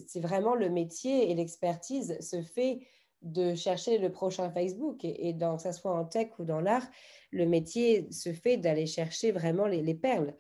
c'est 0.07 0.19
vraiment 0.19 0.55
le 0.55 0.69
métier 0.69 1.29
et 1.29 1.35
l'expertise 1.35 2.19
se 2.19 2.41
fait 2.41 2.79
de 3.21 3.53
chercher 3.53 3.97
le 3.97 4.11
prochain 4.11 4.49
Facebook. 4.49 5.03
Et, 5.03 5.33
dans, 5.33 5.57
que 5.57 5.63
ce 5.63 5.71
soit 5.71 5.93
en 5.93 6.05
tech 6.05 6.29
ou 6.39 6.45
dans 6.45 6.59
l'art, 6.59 6.87
le 7.31 7.45
métier 7.45 8.11
se 8.11 8.33
fait 8.33 8.57
d'aller 8.57 8.87
chercher 8.87 9.31
vraiment 9.31 9.67
les, 9.67 9.93
perles. 9.93 10.33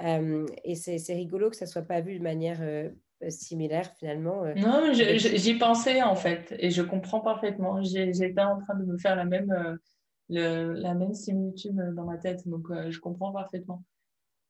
Et 0.00 0.74
c'est 0.76 1.14
rigolo 1.14 1.50
que 1.50 1.56
ça 1.56 1.64
ne 1.64 1.70
soit 1.70 1.82
pas 1.82 2.00
vu 2.00 2.18
de 2.18 2.22
manière 2.22 2.60
similaire 3.28 3.90
finalement. 3.98 4.44
Euh, 4.44 4.54
non, 4.54 4.92
j'y 4.92 5.54
pensais 5.54 6.02
en 6.02 6.14
fait 6.14 6.54
et 6.58 6.70
je 6.70 6.82
comprends 6.82 7.20
parfaitement. 7.20 7.82
J'étais 7.82 8.40
en 8.40 8.58
train 8.60 8.74
de 8.74 8.84
me 8.84 8.96
faire 8.96 9.16
la 9.16 9.24
même, 9.24 9.50
euh, 9.50 9.76
le, 10.28 10.72
la 10.74 10.94
même 10.94 11.14
similitude 11.14 11.76
dans 11.94 12.04
ma 12.04 12.16
tête, 12.16 12.46
donc 12.46 12.68
je 12.70 12.98
comprends 13.00 13.32
parfaitement. 13.32 13.82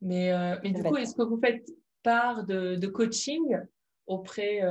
Mais, 0.01 0.33
mais 0.63 0.73
du 0.73 0.83
coup, 0.83 0.97
est-ce 0.97 1.15
que 1.15 1.23
vous 1.23 1.41
faites 1.41 1.69
part 2.03 2.45
de, 2.45 2.77
de 2.77 2.87
coaching 2.87 3.59
auprès, 4.07 4.63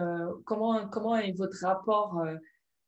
comment, 0.45 0.87
comment 0.87 1.15
est 1.15 1.31
votre 1.31 1.65
rapport 1.65 2.23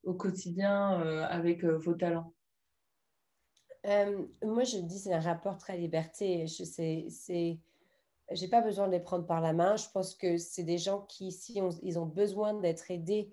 au 0.04 0.14
quotidien 0.14 1.00
avec 1.28 1.64
vos 1.64 1.94
talents? 1.94 2.32
Moi, 3.84 4.64
je 4.64 4.78
dis 4.82 4.98
c'est 4.98 5.12
un 5.12 5.20
rapport 5.20 5.56
très 5.58 5.76
liberté. 5.76 6.46
C'est 6.46 7.58
j'ai 8.32 8.48
pas 8.48 8.60
besoin 8.60 8.86
de 8.86 8.92
les 8.92 9.00
prendre 9.00 9.26
par 9.26 9.40
la 9.40 9.52
main. 9.52 9.76
Je 9.76 9.86
pense 9.92 10.14
que 10.14 10.36
c'est 10.36 10.62
des 10.62 10.78
gens 10.78 11.02
qui, 11.08 11.32
si 11.32 11.60
ils 11.82 11.98
ont 11.98 12.06
besoin 12.06 12.54
d'être 12.54 12.90
aidés 12.90 13.32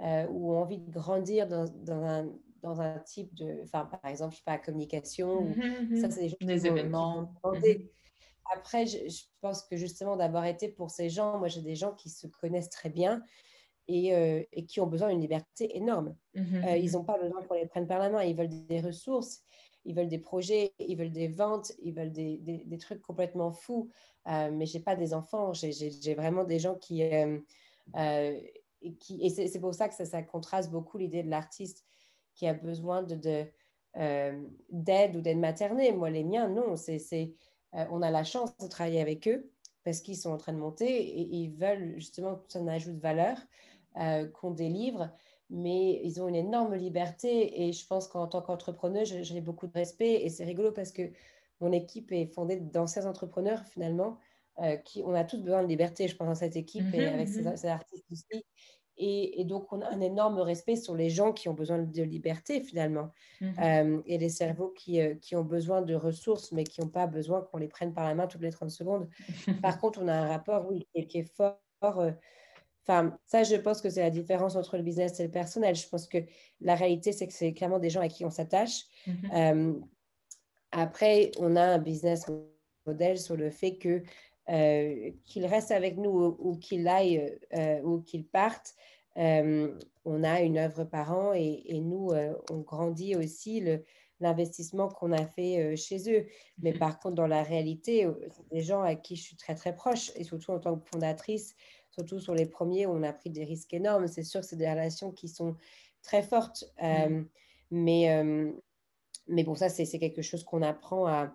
euh, 0.00 0.26
ou 0.28 0.52
ont 0.52 0.58
envie 0.58 0.78
de 0.78 0.90
grandir 0.90 1.48
dans, 1.48 1.64
dans, 1.82 2.04
un, 2.04 2.28
dans, 2.62 2.80
un, 2.80 2.98
type 3.00 3.34
de, 3.34 3.62
enfin, 3.62 3.86
par 3.86 4.10
exemple, 4.10 4.32
je 4.32 4.38
sais 4.38 4.44
pas, 4.44 4.58
communication, 4.58 5.38
ou, 5.38 5.48
mmh 5.48 6.00
ça, 6.00 6.10
c'est 6.10 6.20
des, 6.20 6.28
gens 6.28 6.36
des 6.42 6.66
événements. 6.66 7.32
Mmh 7.44 7.60
Après, 8.54 8.86
je, 8.86 9.24
pense 9.40 9.62
que 9.62 9.76
justement, 9.76 10.16
d'avoir 10.16 10.44
été 10.44 10.68
pour 10.68 10.90
ces 10.90 11.08
gens, 11.08 11.38
moi, 11.38 11.48
j'ai 11.48 11.62
des 11.62 11.74
gens 11.74 11.92
qui 11.92 12.10
se 12.10 12.26
connaissent 12.26 12.70
très 12.70 12.90
bien 12.90 13.22
et, 13.88 14.14
euh, 14.14 14.42
et 14.52 14.66
qui 14.66 14.80
ont 14.80 14.86
besoin 14.86 15.08
d'une 15.08 15.20
liberté 15.20 15.76
énorme. 15.76 16.14
Mmh 16.34 16.64
euh, 16.64 16.76
ils 16.76 16.92
n'ont 16.92 17.04
pas 17.04 17.18
besoin 17.18 17.42
qu'on 17.42 17.54
les 17.54 17.66
prenne 17.66 17.86
par 17.86 17.98
la 17.98 18.10
main, 18.10 18.22
ils 18.22 18.36
veulent 18.36 18.66
des 18.66 18.80
ressources 18.80 19.42
ils 19.86 19.94
veulent 19.94 20.08
des 20.08 20.18
projets, 20.18 20.74
ils 20.80 20.96
veulent 20.96 21.12
des 21.12 21.28
ventes, 21.28 21.72
ils 21.80 21.94
veulent 21.94 22.12
des, 22.12 22.38
des, 22.38 22.78
trucs 22.78 23.00
complètement 23.00 23.52
fous. 23.52 23.88
Euh, 24.26 24.50
mais 24.52 24.66
je 24.66 24.76
n'ai 24.76 24.84
pas 24.84 24.96
des 24.96 25.14
enfants, 25.14 25.52
j'ai 25.54 26.14
vraiment 26.14 26.44
des 26.44 26.58
gens 26.58 26.74
qui... 26.74 27.02
Euh, 27.02 27.38
euh, 27.96 28.38
qui 29.00 29.24
et 29.24 29.30
c'est 29.30 29.58
pour 29.58 29.74
ça 29.74 29.88
que 29.88 29.94
ça, 29.94 30.04
ça 30.04 30.22
contraste 30.22 30.70
beaucoup 30.70 30.98
l'idée 30.98 31.22
de 31.22 31.30
l'artiste 31.30 31.84
qui 32.34 32.46
a 32.46 32.54
besoin 32.54 33.02
de, 33.02 33.46
d'aide 34.70 35.16
ou 35.16 35.20
d'aide 35.20 35.38
maternelle. 35.38 35.96
Moi, 35.96 36.10
les 36.10 36.22
miens, 36.22 36.48
non. 36.48 36.76
c'est 36.76 37.34
on 37.72 38.02
a 38.02 38.10
la 38.10 38.22
chance 38.22 38.56
de 38.58 38.68
travailler 38.68 39.00
avec 39.00 39.26
eux 39.28 39.50
parce 39.82 40.00
qu'ils 40.00 40.16
sont 40.16 40.30
en 40.30 40.36
train 40.36 40.52
de 40.52 40.58
monter 40.58 40.86
et 40.86 41.22
ils 41.22 41.50
veulent 41.50 41.94
justement 41.96 42.36
que 42.36 42.52
ça 42.52 42.60
ajout 42.70 42.92
de 42.92 43.00
valeur 43.00 43.38
qu'on 44.34 44.50
délivre 44.50 45.10
mais 45.50 46.00
ils 46.02 46.20
ont 46.20 46.28
une 46.28 46.34
énorme 46.34 46.74
liberté 46.74 47.66
et 47.66 47.72
je 47.72 47.86
pense 47.86 48.08
qu'en 48.08 48.26
tant 48.26 48.42
qu'entrepreneur, 48.42 49.04
j'ai 49.04 49.40
beaucoup 49.40 49.66
de 49.66 49.72
respect 49.72 50.24
et 50.24 50.28
c'est 50.28 50.44
rigolo 50.44 50.72
parce 50.72 50.92
que 50.92 51.10
mon 51.60 51.72
équipe 51.72 52.12
est 52.12 52.26
fondée 52.26 52.56
d'anciens 52.56 53.06
entrepreneurs 53.06 53.64
finalement, 53.64 54.18
euh, 54.62 54.76
qui 54.76 55.02
on 55.04 55.14
a 55.14 55.24
tous 55.24 55.40
besoin 55.40 55.62
de 55.62 55.68
liberté, 55.68 56.08
je 56.08 56.16
pense, 56.16 56.26
dans 56.26 56.34
cette 56.34 56.56
équipe 56.56 56.92
et 56.94 57.06
mhm, 57.06 57.14
avec 57.14 57.28
mhm. 57.28 57.56
ces, 57.56 57.68
artistes 57.68 58.04
aussi. 58.10 58.44
Et, 58.98 59.40
et, 59.42 59.44
donc, 59.44 59.70
on 59.74 59.82
a 59.82 59.88
un 59.88 60.00
énorme 60.00 60.38
respect 60.38 60.76
sur 60.76 60.94
les 60.94 61.10
gens 61.10 61.34
qui 61.34 61.50
ont 61.50 61.54
besoin 61.54 61.78
de 61.78 62.02
liberté 62.02 62.62
finalement 62.62 63.10
mhm. 63.42 63.54
euh, 63.62 64.02
et 64.06 64.16
les 64.16 64.30
cerveaux 64.30 64.72
qui, 64.74 65.00
euh, 65.00 65.14
qui, 65.16 65.36
ont 65.36 65.44
besoin 65.44 65.82
de 65.82 65.94
ressources 65.94 66.52
mais 66.52 66.64
qui 66.64 66.80
n'ont 66.80 66.88
pas 66.88 67.06
besoin 67.06 67.42
qu'on 67.42 67.58
les 67.58 67.68
prenne 67.68 67.92
par 67.92 68.04
la 68.04 68.14
main 68.14 68.26
toutes 68.26 68.40
les 68.40 68.50
30 68.50 68.70
secondes. 68.70 69.08
Par 69.62 69.78
contre, 69.80 70.00
on 70.02 70.08
a 70.08 70.14
un 70.14 70.28
rapport 70.28 70.66
oui, 70.70 70.88
qui, 71.08 71.18
est 71.18 71.30
fort 71.36 71.58
Enfin, 72.88 73.18
ça, 73.26 73.42
je 73.42 73.56
pense 73.56 73.80
que 73.80 73.90
c'est 73.90 74.00
la 74.00 74.10
différence 74.10 74.54
entre 74.54 74.76
le 74.76 74.84
business 74.84 75.18
et 75.18 75.24
le 75.24 75.30
personnel. 75.30 75.74
Je 75.74 75.88
pense 75.88 76.06
que 76.06 76.18
la 76.60 76.76
réalité, 76.76 77.10
c'est 77.10 77.26
que 77.26 77.32
c'est 77.32 77.52
clairement 77.52 77.80
des 77.80 77.90
gens 77.90 78.00
à 78.00 78.06
qui 78.06 78.24
on 78.24 78.30
s'attache. 78.30 78.84
Mhm. 79.06 79.30
Euh, 79.34 79.72
après, 80.70 81.32
on 81.40 81.56
a 81.56 81.62
un 81.62 81.78
business 81.78 82.26
model 82.86 83.18
sur 83.18 83.36
le 83.36 83.50
fait 83.50 83.76
que 83.76 84.02
euh, 84.50 85.10
qu'ils 85.24 85.46
restent 85.46 85.72
avec 85.72 85.96
nous 85.96 86.36
ou, 86.38 86.56
qu'ils 86.58 86.86
aillent 86.86 87.36
euh, 87.54 87.80
ou 87.82 88.02
qu'ils 88.02 88.24
partent. 88.24 88.76
on 89.16 90.22
a 90.22 90.40
une 90.42 90.58
œuvre 90.58 90.84
par 90.84 91.10
an 91.10 91.32
et, 91.34 91.62
et 91.66 91.80
nous, 91.80 92.12
on 92.52 92.58
grandit 92.58 93.16
aussi 93.16 93.60
le, 93.60 93.84
l'investissement 94.20 94.88
qu'on 94.88 95.10
a 95.10 95.26
fait 95.26 95.74
chez 95.76 96.08
eux. 96.12 96.26
Mais 96.62 96.72
mmh 96.72 96.78
par 96.78 97.00
contre, 97.00 97.16
dans 97.16 97.26
la 97.26 97.42
réalité, 97.42 98.08
des 98.52 98.60
gens 98.60 98.82
à 98.82 98.94
qui 98.94 99.16
je 99.16 99.22
suis 99.22 99.36
très 99.36 99.56
très 99.56 99.74
proche, 99.74 100.12
et 100.14 100.22
surtout 100.22 100.52
en 100.52 100.60
tant 100.60 100.76
que 100.76 100.88
fondatrice, 100.88 101.56
surtout 101.96 102.20
sur 102.20 102.34
les 102.34 102.46
premiers 102.46 102.86
où 102.86 102.90
on 102.90 103.02
a 103.02 103.12
pris 103.12 103.30
des 103.30 103.44
risques 103.44 103.74
énormes, 103.74 104.06
c'est 104.06 104.22
sûr 104.22 104.40
que 104.40 104.46
c'est 104.46 104.56
des 104.56 104.70
relations 104.70 105.12
qui 105.12 105.28
sont 105.28 105.56
très 106.02 106.22
fortes. 106.22 106.64
Mmh. 106.80 107.24
mais, 107.70 108.24
mais 109.28 109.44
bon, 109.44 109.54
ça, 109.54 109.68
c'est 109.68 109.98
quelque 109.98 110.22
chose 110.22 110.44
qu'on 110.44 110.62
apprend 110.62 111.06
à, 111.06 111.32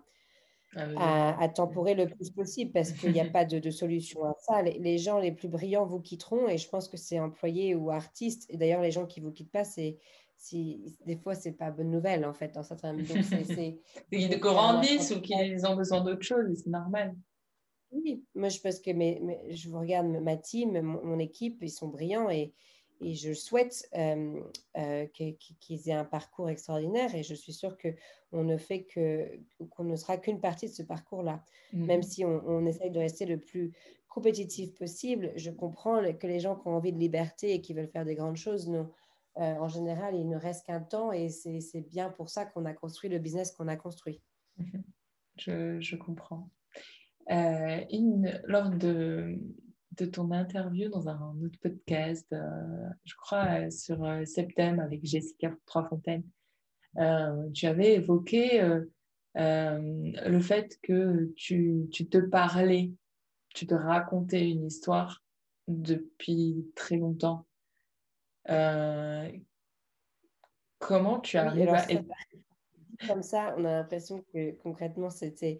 ah 0.74 1.36
à, 1.38 1.48
temporer 1.48 1.94
le 1.94 2.08
plus 2.08 2.30
possible 2.30 2.72
parce 2.72 2.92
qu'il 2.92 3.12
n'y 3.12 3.20
a 3.20 3.28
pas 3.28 3.44
de, 3.44 3.70
solution 3.70 4.24
à 4.24 4.34
ça. 4.38 4.62
Les, 4.62 4.98
gens 4.98 5.18
les 5.18 5.32
plus 5.32 5.48
brillants 5.48 5.84
vous 5.84 6.00
quitteront 6.00 6.48
et 6.48 6.56
je 6.56 6.68
pense 6.68 6.88
que 6.88 6.96
c'est 6.96 7.20
employés 7.20 7.74
ou 7.74 7.90
artistes. 7.90 8.46
Et 8.48 8.56
d'ailleurs, 8.56 8.80
les 8.80 8.90
gens 8.90 9.06
qui 9.06 9.20
ne 9.20 9.26
vous 9.26 9.32
quittent 9.32 9.52
pas, 9.52 9.64
c'est 9.64 9.98
si, 10.38 10.96
des 11.06 11.16
fois, 11.16 11.34
c'est 11.34 11.52
pas 11.52 11.70
bonne 11.70 11.90
nouvelle, 11.90 12.24
en 12.24 12.32
fait, 12.32 12.54
dans 12.54 12.62
certains... 12.62 12.94
Donc, 12.94 13.06
c'est... 13.06 13.80
Ils 14.12 14.40
grandissent 14.40 15.10
ou 15.10 15.20
qu'ils 15.20 15.64
ont 15.66 15.76
besoin 15.76 16.00
d'autre 16.00 16.22
chose, 16.22 16.62
c'est 16.64 16.70
normal. 16.70 17.14
Oui, 17.92 18.24
moi, 18.34 18.48
je 18.48 18.60
pense 18.60 18.80
que 18.80 18.90
mes, 18.90 19.20
je 19.50 19.68
vous 19.68 19.78
regarde 19.78 20.06
ma 20.06 20.36
team, 20.36 20.80
mon, 20.80 21.18
équipe, 21.18 21.58
ils 21.62 21.70
sont 21.70 21.88
brillants 21.88 22.30
et, 22.30 22.52
et 23.00 23.14
je 23.14 23.32
souhaite 23.32 23.88
euh, 23.96 24.40
euh, 24.76 25.06
qu'ils 25.06 25.88
aient 25.88 25.92
un 25.92 26.04
parcours 26.04 26.48
extraordinaire 26.48 27.14
et 27.14 27.22
je 27.22 27.34
suis 27.34 27.52
sûre 27.52 27.76
qu'on 27.76 28.44
ne 28.44 28.56
fait 28.56 28.84
que 28.84 29.30
qu'on 29.70 29.84
ne 29.84 29.96
sera 29.96 30.16
qu'une 30.16 30.40
partie 30.40 30.66
de 30.66 30.72
ce 30.72 30.82
parcours-là. 30.82 31.44
Même 31.72 31.98
mhm. 31.98 32.02
si 32.02 32.24
on, 32.24 32.42
on, 32.46 32.64
essaye 32.66 32.90
de 32.90 32.98
rester 32.98 33.26
le 33.26 33.38
plus 33.38 33.72
compétitif 34.08 34.74
possible, 34.74 35.32
je 35.36 35.50
comprends 35.50 36.00
que 36.14 36.26
les 36.26 36.40
gens 36.40 36.56
qui 36.56 36.68
ont 36.68 36.76
envie 36.76 36.92
de 36.92 36.98
liberté 36.98 37.52
et 37.52 37.60
qui 37.60 37.74
veulent 37.74 37.88
faire 37.88 38.04
des 38.04 38.14
grandes 38.14 38.36
choses 38.36 38.68
non, 38.68 38.90
euh, 39.38 39.54
en 39.56 39.68
général, 39.68 40.14
il 40.14 40.28
ne 40.28 40.36
reste 40.36 40.66
qu'un 40.66 40.80
temps 40.80 41.12
et 41.12 41.30
c'est 41.30 41.80
bien 41.80 42.10
pour 42.10 42.28
ça 42.28 42.44
qu'on 42.44 42.66
a 42.66 42.74
construit 42.74 43.08
le 43.08 43.18
business 43.18 43.52
qu'on 43.52 43.68
a 43.68 43.76
construit. 43.76 44.20
Je, 45.38 45.96
comprends. 45.96 46.50
Euh, 47.30 47.80
une, 47.90 48.40
lors 48.46 48.70
de, 48.70 49.38
de, 49.92 50.06
ton 50.06 50.30
interview 50.32 50.88
dans 50.88 51.08
un, 51.08 51.36
autre 51.42 51.58
podcast, 51.60 52.26
euh, 52.32 52.88
je 53.04 53.14
crois 53.14 53.70
sur 53.70 54.04
Septem 54.24 54.80
avec 54.80 55.04
Jessica 55.04 55.54
Troisfontaine, 55.66 56.24
tu 57.54 57.66
avais 57.66 57.94
évoqué 57.94 58.60
le 59.34 60.40
fait 60.40 60.78
que 60.82 61.32
tu, 61.36 61.86
tu 61.90 62.08
te 62.08 62.18
parlais, 62.18 62.90
tu 63.54 63.66
te 63.66 63.74
racontais 63.74 64.48
une 64.48 64.66
histoire 64.66 65.22
depuis 65.68 66.66
très 66.74 66.96
longtemps. 66.96 67.46
Euh, 68.48 69.30
comment 70.78 71.20
tu 71.20 71.36
arrives 71.38 71.68
à... 71.68 71.86
Comme 73.06 73.22
ça, 73.22 73.54
on 73.56 73.64
a 73.64 73.70
l'impression 73.70 74.24
que 74.32 74.52
concrètement, 74.62 75.10
c'était 75.10 75.58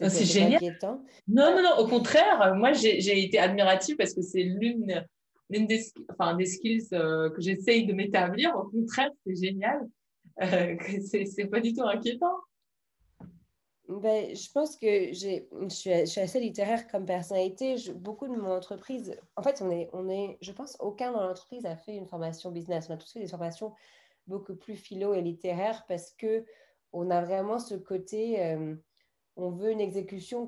ah, 0.00 0.08
génial. 0.08 0.56
Inquiétant. 0.56 1.02
Non, 1.28 1.54
non, 1.54 1.62
non, 1.62 1.76
au 1.78 1.86
contraire, 1.86 2.54
moi, 2.56 2.72
j'ai 2.72 3.24
été 3.24 3.38
admirative 3.38 3.96
parce 3.96 4.14
que 4.14 4.22
c'est 4.22 4.42
l'une 4.42 5.04
l'une 5.50 5.66
des, 5.66 5.84
enfin, 6.10 6.34
des 6.34 6.46
skills 6.46 6.88
euh, 6.92 7.30
que 7.30 7.40
j'essaye 7.40 7.86
de 7.86 7.92
m'établir. 7.92 8.54
Au 8.56 8.64
contraire, 8.64 9.10
c'est 9.26 9.36
génial. 9.36 9.80
Euh, 10.42 10.76
c'est 11.04 11.46
pas 11.46 11.60
du 11.60 11.72
tout 11.72 11.82
inquiétant. 11.82 12.36
Ben, 13.88 14.34
je 14.34 14.50
pense 14.50 14.76
que 14.76 15.12
je 15.12 15.42
suis, 15.68 15.90
je 15.90 16.06
suis 16.06 16.20
assez 16.20 16.40
littéraire 16.40 16.88
comme 16.88 17.04
personnalité. 17.04 17.76
beaucoup 17.94 18.26
de 18.26 18.32
mon 18.32 18.50
entreprise, 18.52 19.14
en 19.36 19.42
fait, 19.42 19.60
on 19.60 19.70
est, 19.70 19.90
on 19.92 20.08
est, 20.08 20.38
je 20.40 20.52
pense, 20.52 20.76
aucun 20.80 21.12
dans 21.12 21.22
l'entreprise 21.22 21.66
a 21.66 21.76
fait 21.76 21.94
une 21.94 22.06
formation 22.06 22.50
business. 22.50 22.86
On 22.88 22.94
a 22.94 22.96
tous 22.96 23.12
fait 23.12 23.20
des 23.20 23.28
formations 23.28 23.72
beaucoup 24.26 24.54
plus 24.54 24.76
philo 24.76 25.12
et 25.12 25.20
littéraires 25.20 25.84
parce 25.86 26.12
que 26.12 26.46
on 26.94 27.10
a 27.10 27.22
vraiment 27.22 27.58
ce 27.58 27.74
côté, 27.74 28.42
euh, 28.42 28.74
on 29.36 29.50
veut 29.50 29.70
une 29.72 29.80
exécution 29.80 30.44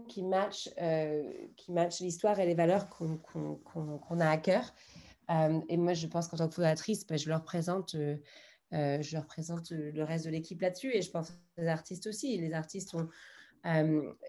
euh, 0.79 1.33
qui 1.57 1.73
match 1.73 2.01
l'histoire 2.01 2.39
et 2.39 2.47
les 2.47 2.55
valeurs 2.55 2.89
qu'on 2.89 4.21
a 4.21 4.31
à 4.31 4.37
cœur. 4.39 4.73
Euh, 5.29 5.61
et 5.69 5.77
moi, 5.77 5.93
je 5.93 6.07
pense 6.07 6.29
qu'en 6.29 6.37
tant 6.37 6.49
que 6.49 6.55
fondatrice, 6.55 7.05
ben, 7.05 7.19
je 7.19 7.29
leur 7.29 7.43
présente. 7.43 7.97
je 7.97 8.17
le 8.71 10.03
reste 10.05 10.25
de 10.25 10.31
l'équipe 10.31 10.61
là-dessus 10.61 10.95
et 10.95 11.03
je 11.03 11.11
pense 11.11 11.33
les 11.59 11.67
artistes 11.67 12.07
aussi. 12.07 12.39
Les 12.39 12.53
artistes 12.53 12.95
ont, 12.95 13.09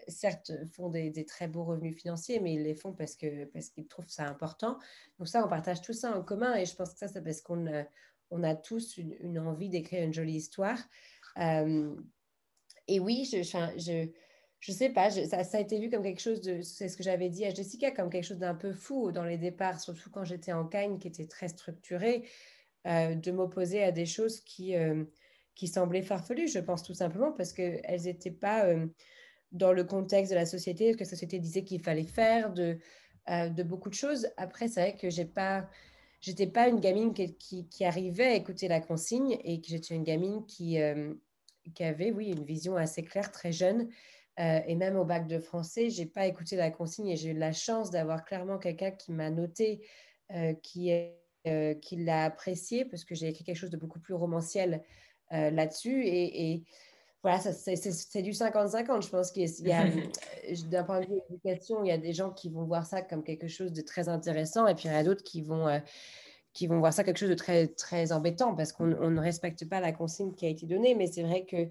certes, 0.08 0.50
font 0.72 0.88
des, 0.88 1.24
très 1.24 1.46
beaux 1.46 1.64
revenus 1.64 1.96
financiers, 1.96 2.40
mais 2.40 2.54
ils 2.54 2.64
les 2.64 2.74
font 2.74 2.92
parce 2.92 3.14
qu'ils 3.14 3.86
trouvent 3.88 4.08
ça 4.08 4.26
important. 4.26 4.76
Donc 5.20 5.28
ça, 5.28 5.44
on 5.44 5.48
partage 5.48 5.82
tout 5.82 5.92
ça 5.92 6.18
en 6.18 6.24
commun 6.24 6.56
et 6.56 6.66
je 6.66 6.74
pense 6.74 6.94
que 6.94 6.98
ça, 6.98 7.06
c'est 7.06 7.22
parce 7.22 7.42
qu'on 7.42 7.68
a, 7.68 7.84
on 8.30 8.42
a 8.42 8.54
tous 8.54 8.98
une, 8.98 9.38
envie 9.38 9.68
d'écrire 9.68 10.04
une 10.04 10.12
jolie 10.12 10.36
histoire. 10.36 10.78
Euh, 11.38 11.94
et 12.86 13.00
oui, 13.00 13.28
je, 13.30 13.42
je, 13.42 14.08
je 14.60 14.72
sais 14.72 14.90
pas, 14.90 15.10
ça, 15.10 15.38
a 15.38 15.60
été 15.60 15.78
vu 15.78 15.90
comme 15.90 16.02
quelque 16.02 16.20
chose 16.20 16.40
de, 16.40 16.62
c'est 16.62 16.88
ce 16.88 16.96
que 16.96 17.02
j'avais 17.02 17.28
dit 17.28 17.44
à 17.44 17.50
Jessica, 17.50 17.90
comme 17.90 18.10
quelque 18.10 18.24
chose 18.24 18.38
d'un 18.38 18.54
peu 18.54 18.72
fou 18.72 19.12
dans 19.12 19.24
les 19.24 19.38
départs, 19.38 19.80
surtout 19.80 20.10
quand 20.10 20.24
j'étais 20.24 20.52
en 20.52 20.66
Cagne, 20.66 20.98
qui 20.98 21.08
était 21.08 21.26
très 21.26 21.48
structuré, 21.48 22.28
euh, 22.86 23.14
de 23.14 23.30
m'opposer 23.30 23.82
à 23.82 23.92
des 23.92 24.06
choses 24.06 24.40
qui, 24.40 24.74
qui 25.54 25.68
semblaient 25.68 26.02
farfelues, 26.02 26.48
je 26.48 26.60
pense 26.60 26.82
tout 26.82 26.94
simplement, 26.94 27.32
parce 27.32 27.52
qu'elles 27.52 28.02
n'étaient 28.04 28.30
pas 28.30 28.66
dans 29.52 29.72
le 29.72 29.84
contexte 29.84 30.30
de 30.30 30.36
la 30.36 30.46
société, 30.46 30.92
ce 30.92 30.96
que 30.96 31.04
la 31.04 31.10
société 31.10 31.38
disait 31.38 31.64
qu'il 31.64 31.82
fallait 31.82 32.04
faire, 32.04 32.52
de, 32.52 32.78
euh, 33.30 33.48
de 33.48 33.62
beaucoup 33.62 33.88
de 33.88 33.94
choses. 33.94 34.28
Après, 34.36 34.68
c'est 34.68 34.80
vrai 34.80 34.96
que 34.96 35.10
j'ai 35.10 35.24
pas, 35.24 35.68
j'étais 36.20 36.46
pas 36.46 36.68
une 36.68 36.80
gamine 36.80 37.12
qui, 37.14 37.84
arrivait 37.84 38.26
à 38.26 38.34
écouter 38.34 38.68
la 38.68 38.80
consigne 38.80 39.38
et 39.44 39.60
que 39.60 39.68
j'étais 39.68 39.94
une 39.94 40.04
gamine 40.04 40.44
qui, 40.46 40.80
euh, 40.80 41.14
avait, 41.80 42.10
oui, 42.10 42.28
une 42.28 42.44
vision 42.44 42.76
assez 42.76 43.04
claire, 43.04 43.30
très 43.30 43.52
jeune. 43.52 43.88
Euh, 44.40 44.60
et 44.66 44.76
même 44.76 44.96
au 44.96 45.04
bac 45.04 45.26
de 45.26 45.38
français, 45.38 45.90
j'ai 45.90 46.06
pas 46.06 46.26
écouté 46.26 46.56
la 46.56 46.70
consigne 46.70 47.08
et 47.08 47.16
j'ai 47.16 47.30
eu 47.30 47.34
la 47.34 47.52
chance 47.52 47.90
d'avoir 47.90 48.24
clairement 48.24 48.58
quelqu'un 48.58 48.92
qui 48.92 49.12
m'a 49.12 49.30
noté, 49.30 49.80
qui, 50.62 50.92
qui 51.80 51.96
l'a 51.96 52.24
apprécié 52.24 52.84
parce 52.84 53.04
que 53.04 53.14
j'ai 53.14 53.28
écrit 53.28 53.44
quelque 53.44 53.56
chose 53.56 53.70
de 53.70 53.76
beaucoup 53.76 53.98
plus 53.98 54.14
romanciel 54.14 54.82
là-dessus. 55.30 56.02
et 56.04 56.64
voilà, 57.22 57.40
c'est 57.40 58.22
du 58.22 58.30
50-50. 58.30 59.02
Je 59.02 59.08
pense 59.08 59.30
qu'il 59.32 59.48
y 59.66 59.72
a, 59.72 59.86
euh, 59.86 60.54
d'un 60.70 60.84
point 60.84 61.00
de 61.00 61.06
vue 61.06 61.20
éducation, 61.30 61.82
il 61.84 61.88
y 61.88 61.92
a 61.92 61.98
des 61.98 62.12
gens 62.12 62.30
qui 62.30 62.48
vont 62.48 62.64
voir 62.64 62.86
ça 62.86 63.02
comme 63.02 63.24
quelque 63.24 63.48
chose 63.48 63.72
de 63.72 63.80
très 63.82 64.08
intéressant, 64.08 64.66
et 64.66 64.74
puis 64.74 64.84
il 64.88 64.92
y 64.92 64.94
en 64.94 64.98
a 64.98 65.04
d'autres 65.04 65.24
qui 65.24 65.42
vont, 65.42 65.66
euh, 65.68 65.80
qui 66.52 66.66
vont 66.66 66.78
voir 66.78 66.92
ça 66.92 67.04
quelque 67.04 67.18
chose 67.18 67.30
de 67.30 67.34
très, 67.34 67.68
très 67.68 68.12
embêtant 68.12 68.54
parce 68.54 68.72
qu'on 68.72 68.86
ne 68.86 69.20
respecte 69.20 69.68
pas 69.68 69.80
la 69.80 69.92
consigne 69.92 70.32
qui 70.34 70.46
a 70.46 70.48
été 70.48 70.66
donnée. 70.66 70.94
Mais 70.94 71.06
c'est 71.06 71.22
vrai 71.22 71.44
que 71.44 71.68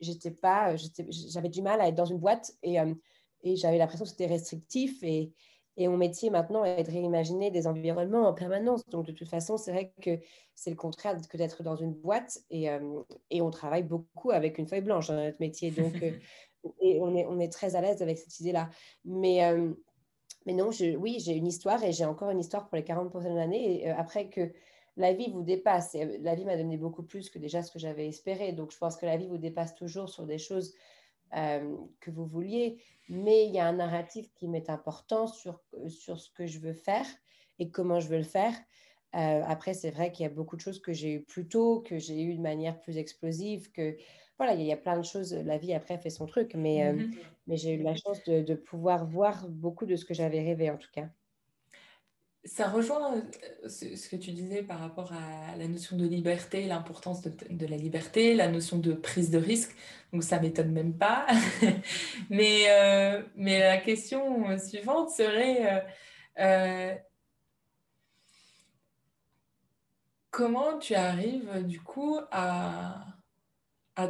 j'étais 0.00 0.30
pas, 0.30 0.74
j'avais 0.76 1.48
du 1.48 1.62
mal 1.62 1.80
à 1.80 1.88
être 1.88 1.94
dans 1.94 2.04
une 2.04 2.18
boîte 2.18 2.52
et, 2.62 2.78
euh, 2.80 2.94
et 3.42 3.56
j'avais 3.56 3.78
l'impression 3.78 4.04
que 4.04 4.10
c'était 4.10 4.26
restrictif 4.26 5.02
et, 5.02 5.32
et 5.76 5.88
mon 5.88 5.96
métier 5.96 6.30
maintenant 6.30 6.64
est 6.64 6.82
de 6.82 6.90
réimaginer 6.90 7.50
des 7.50 7.66
environnements 7.66 8.28
en 8.28 8.34
permanence. 8.34 8.86
Donc, 8.88 9.06
de 9.06 9.12
toute 9.12 9.28
façon, 9.28 9.56
c'est 9.56 9.72
vrai 9.72 9.92
que 10.02 10.18
c'est 10.54 10.70
le 10.70 10.76
contraire 10.76 11.16
que 11.28 11.36
d'être 11.36 11.62
dans 11.62 11.76
une 11.76 11.94
boîte 11.94 12.38
et, 12.50 12.68
euh, 12.68 13.02
et, 13.30 13.40
on 13.40 13.50
travaille 13.50 13.82
beaucoup 13.82 14.30
avec 14.30 14.58
une 14.58 14.66
feuille 14.66 14.82
blanche 14.82 15.08
dans 15.08 15.16
notre 15.16 15.40
métier. 15.40 15.70
Donc, 15.70 15.94
euh, 16.02 16.12
et 16.80 17.00
on 17.00 17.14
est, 17.16 17.24
on 17.26 17.40
est 17.40 17.50
très 17.50 17.74
à 17.74 17.80
l'aise 17.80 18.02
avec 18.02 18.18
cette 18.18 18.38
idée-là. 18.40 18.68
Mais, 19.06 19.44
euh, 19.44 19.72
mais 20.44 20.52
non, 20.52 20.70
je, 20.70 20.94
oui, 20.96 21.20
j'ai 21.20 21.32
une 21.32 21.46
histoire 21.46 21.82
et 21.82 21.92
j'ai 21.92 22.04
encore 22.04 22.30
une 22.30 22.40
histoire 22.40 22.68
pour 22.68 22.76
les 22.76 22.84
40 22.84 23.08
prochaines 23.08 23.38
années. 23.38 23.82
Et 23.82 23.88
après 23.88 24.28
que 24.28 24.52
la 24.98 25.14
vie 25.14 25.30
vous 25.30 25.42
dépasse, 25.42 25.94
et 25.94 26.18
la 26.18 26.34
vie 26.34 26.44
m'a 26.44 26.58
donné 26.58 26.76
beaucoup 26.76 27.02
plus 27.02 27.30
que 27.30 27.38
déjà 27.38 27.62
ce 27.62 27.72
que 27.72 27.78
j'avais 27.78 28.08
espéré. 28.08 28.52
Donc, 28.52 28.72
je 28.72 28.78
pense 28.78 28.96
que 28.96 29.06
la 29.06 29.16
vie 29.16 29.26
vous 29.26 29.38
dépasse 29.38 29.74
toujours 29.74 30.10
sur 30.10 30.26
des 30.26 30.38
choses 30.38 30.74
euh, 31.36 31.76
que 32.00 32.10
vous 32.10 32.26
vouliez, 32.26 32.82
mais 33.08 33.46
il 33.46 33.54
y 33.54 33.58
a 33.58 33.66
un 33.66 33.74
narratif 33.74 34.32
qui 34.34 34.48
m'est 34.48 34.70
important 34.70 35.26
sur, 35.26 35.60
sur 35.88 36.20
ce 36.20 36.30
que 36.30 36.46
je 36.46 36.58
veux 36.58 36.74
faire 36.74 37.06
et 37.58 37.70
comment 37.70 38.00
je 38.00 38.08
veux 38.08 38.18
le 38.18 38.24
faire. 38.24 38.54
Euh, 39.14 39.42
après, 39.46 39.74
c'est 39.74 39.90
vrai 39.90 40.10
qu'il 40.10 40.24
y 40.24 40.26
a 40.26 40.32
beaucoup 40.32 40.56
de 40.56 40.60
choses 40.60 40.80
que 40.80 40.92
j'ai 40.92 41.14
eues 41.14 41.22
plus 41.22 41.46
tôt, 41.46 41.80
que 41.80 41.98
j'ai 41.98 42.22
eues 42.22 42.34
de 42.34 42.40
manière 42.40 42.80
plus 42.80 42.96
explosive, 42.96 43.70
que 43.72 43.96
voilà, 44.38 44.54
il 44.54 44.62
y, 44.62 44.72
a 44.72 44.76
plein 44.76 44.98
de 44.98 45.04
choses. 45.04 45.34
La 45.34 45.58
vie 45.58 45.74
après 45.74 45.98
fait 45.98 46.10
son 46.10 46.26
truc, 46.26 46.54
mais, 46.54 46.86
euh, 46.86 46.94
mm-hmm. 46.94 47.14
mais 47.46 47.56
j'ai 47.56 47.74
eu 47.74 47.82
la 47.82 47.94
chance 47.94 48.24
de, 48.24 48.40
de 48.40 48.54
pouvoir 48.54 49.06
voir 49.06 49.48
beaucoup 49.48 49.86
de 49.86 49.96
ce 49.96 50.04
que 50.04 50.14
j'avais 50.14 50.42
rêvé 50.42 50.70
en 50.70 50.78
tout 50.78 50.90
cas 50.92 51.08
ça 52.44 52.68
rejoint 52.68 53.14
euh, 53.14 53.68
ce, 53.68 54.08
que 54.08 54.16
tu 54.16 54.32
disais 54.32 54.62
par 54.62 54.80
rapport 54.80 55.12
à 55.12 55.56
la 55.56 55.68
notion 55.68 55.96
de 55.96 56.06
liberté, 56.06 56.66
l'importance 56.66 57.22
de, 57.22 57.66
la 57.66 57.76
liberté, 57.76 58.34
la 58.34 58.48
notion 58.48 58.78
de 58.78 58.92
prise 58.94 59.30
de 59.30 59.38
risque. 59.38 59.74
Donc 60.12 60.24
ça 60.24 60.40
m'étonne 60.40 60.72
même 60.72 60.96
pas. 60.96 61.26
mais, 62.30 62.64
euh, 62.68 63.22
mais 63.36 63.60
la 63.60 63.78
question 63.78 64.58
suivante 64.58 65.10
serait 65.10 65.86
euh, 66.40 66.94
comment 70.30 70.78
tu 70.78 70.94
arrives 70.94 71.64
du 71.64 71.80
coup 71.80 72.18
à 72.30 73.06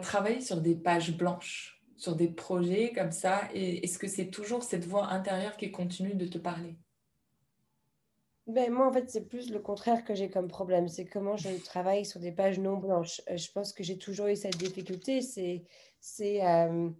travailler 0.01 0.40
sur 0.40 0.61
des 0.61 0.75
pages 0.75 1.16
blanches, 1.16 1.83
sur 1.97 2.16
des 2.16 2.29
projets 2.29 2.92
comme 2.95 3.12
ça? 3.12 3.42
Et 3.53 3.85
est-ce 3.85 3.99
que 3.99 4.09
c'est 4.09 4.31
toujours 4.31 4.62
cette 4.62 4.87
voix 4.87 5.09
intérieure 5.09 5.57
qui 5.59 5.71
continue 5.71 6.14
de 6.14 6.27
te 6.27 6.38
parler? 6.38 6.77
Ben, 8.48 8.72
moi, 8.72 8.88
en 8.88 8.92
fait, 8.92 9.09
c'est 9.09 9.28
plus 9.28 9.50
le 9.52 9.61
contraire 9.61 10.05
que 10.05 10.14
j'ai 10.14 10.28
comme 10.28 10.48
problème. 10.48 10.88
C'est 10.88 11.05
comment 11.05 11.37
je 11.37 11.48
travaille 11.64 12.05
sur 12.05 12.18
des 12.18 12.33
pages 12.33 12.59
non 12.59 12.76
blanches. 12.76 13.20
Euh, 13.31 13.37
je 13.37 13.50
pense 13.52 13.72
que 13.72 13.85
j'ai 13.85 13.98
toujours 13.98 14.26
eu 14.26 14.37
cette 14.37 14.57
difficulté. 14.57 15.22
C'est, 15.22 15.64
c'est, 16.00 16.44
euh, 16.44 16.90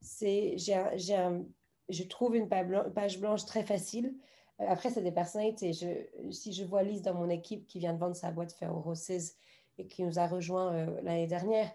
j'ai, 0.00 0.56
j'ai 0.56 1.40
je 1.90 2.02
trouve 2.04 2.36
une 2.36 2.48
page 2.48 3.18
blanche 3.18 3.44
très 3.44 3.64
facile. 3.64 4.14
Euh, 4.60 4.66
après, 4.68 4.88
c'est 4.90 5.02
des 5.02 5.12
personnalités. 5.12 5.72
Si 6.30 6.52
je 6.52 6.64
vois 6.64 6.84
Lise 6.84 7.02
dans 7.02 7.14
mon 7.14 7.28
équipe 7.28 7.66
qui 7.66 7.80
vient 7.80 7.92
de 7.92 7.98
vendre 7.98 8.16
sa 8.16 8.30
boîte 8.30 8.52
Ferro 8.52 8.80
Roses 8.80 9.32
et 9.78 9.86
qui 9.88 10.04
nous 10.04 10.20
a 10.20 10.28
rejoint 10.28 10.86
l'année 11.02 11.26
dernière, 11.26 11.70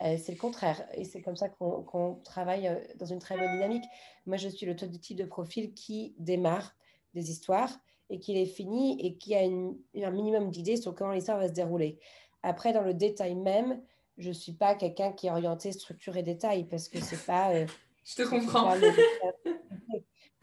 c'est 0.00 0.32
le 0.32 0.38
contraire. 0.38 0.84
Et 0.94 1.04
c'est 1.04 1.22
comme 1.22 1.36
ça 1.36 1.48
qu'on, 1.48 2.20
travaille 2.24 2.68
dans 2.96 3.06
une 3.06 3.20
très 3.20 3.36
bonne 3.38 3.52
dynamique. 3.52 3.84
Moi, 4.26 4.36
je 4.36 4.48
suis 4.48 4.66
le 4.66 4.74
type 4.74 5.16
de 5.16 5.24
profil 5.24 5.72
qui 5.74 6.14
démarre 6.18 6.74
des 7.14 7.30
histoires 7.30 7.78
et 8.10 8.18
qu'il 8.18 8.36
est 8.36 8.46
fini 8.46 9.00
et 9.04 9.16
qui 9.16 9.34
a 9.34 9.40
un 9.40 10.10
minimum 10.10 10.50
d'idées 10.50 10.76
sur 10.76 10.94
comment 10.94 11.12
l'histoire 11.12 11.38
va 11.38 11.48
se 11.48 11.52
dérouler. 11.52 11.98
Après, 12.42 12.72
dans 12.72 12.82
le 12.82 12.94
détail 12.94 13.34
même, 13.34 13.80
je 14.18 14.28
ne 14.28 14.34
suis 14.34 14.52
pas 14.52 14.74
quelqu'un 14.74 15.12
qui 15.12 15.26
est 15.26 15.30
orienté 15.30 15.72
structure 15.72 16.16
et 16.16 16.22
détail 16.22 16.64
parce 16.64 16.88
que 16.88 17.00
c'est 17.00 17.24
pas. 17.24 17.52
Euh, 17.52 17.66
je 18.04 18.16
te 18.16 18.28
comprends. 18.28 18.74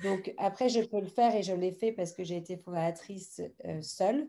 Donc, 0.03 0.33
après, 0.37 0.69
je 0.69 0.81
peux 0.81 0.99
le 0.99 1.07
faire 1.07 1.35
et 1.35 1.43
je 1.43 1.53
l'ai 1.53 1.71
fait 1.71 1.91
parce 1.91 2.11
que 2.11 2.23
j'ai 2.23 2.37
été 2.37 2.57
fondatrice 2.57 3.41
euh, 3.65 3.81
seule. 3.81 4.27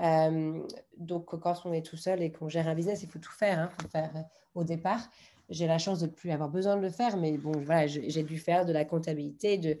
Euh, 0.00 0.62
donc, 0.98 1.24
quand 1.40 1.62
on 1.64 1.72
est 1.72 1.84
tout 1.84 1.96
seul 1.96 2.22
et 2.22 2.30
qu'on 2.30 2.48
gère 2.48 2.68
un 2.68 2.74
business, 2.74 3.02
il 3.02 3.08
faut 3.08 3.18
tout 3.18 3.32
faire. 3.32 3.58
Hein, 3.58 3.70
faut 3.80 3.88
faire 3.88 4.12
au 4.54 4.62
départ. 4.62 5.08
J'ai 5.48 5.66
la 5.66 5.78
chance 5.78 6.00
de 6.00 6.06
ne 6.06 6.10
plus 6.10 6.30
avoir 6.32 6.50
besoin 6.50 6.76
de 6.76 6.82
le 6.82 6.90
faire, 6.90 7.16
mais 7.16 7.38
bon, 7.38 7.52
voilà, 7.52 7.86
j'ai 7.86 8.22
dû 8.24 8.38
faire 8.38 8.66
de 8.66 8.72
la 8.72 8.84
comptabilité, 8.84 9.58
de, 9.58 9.78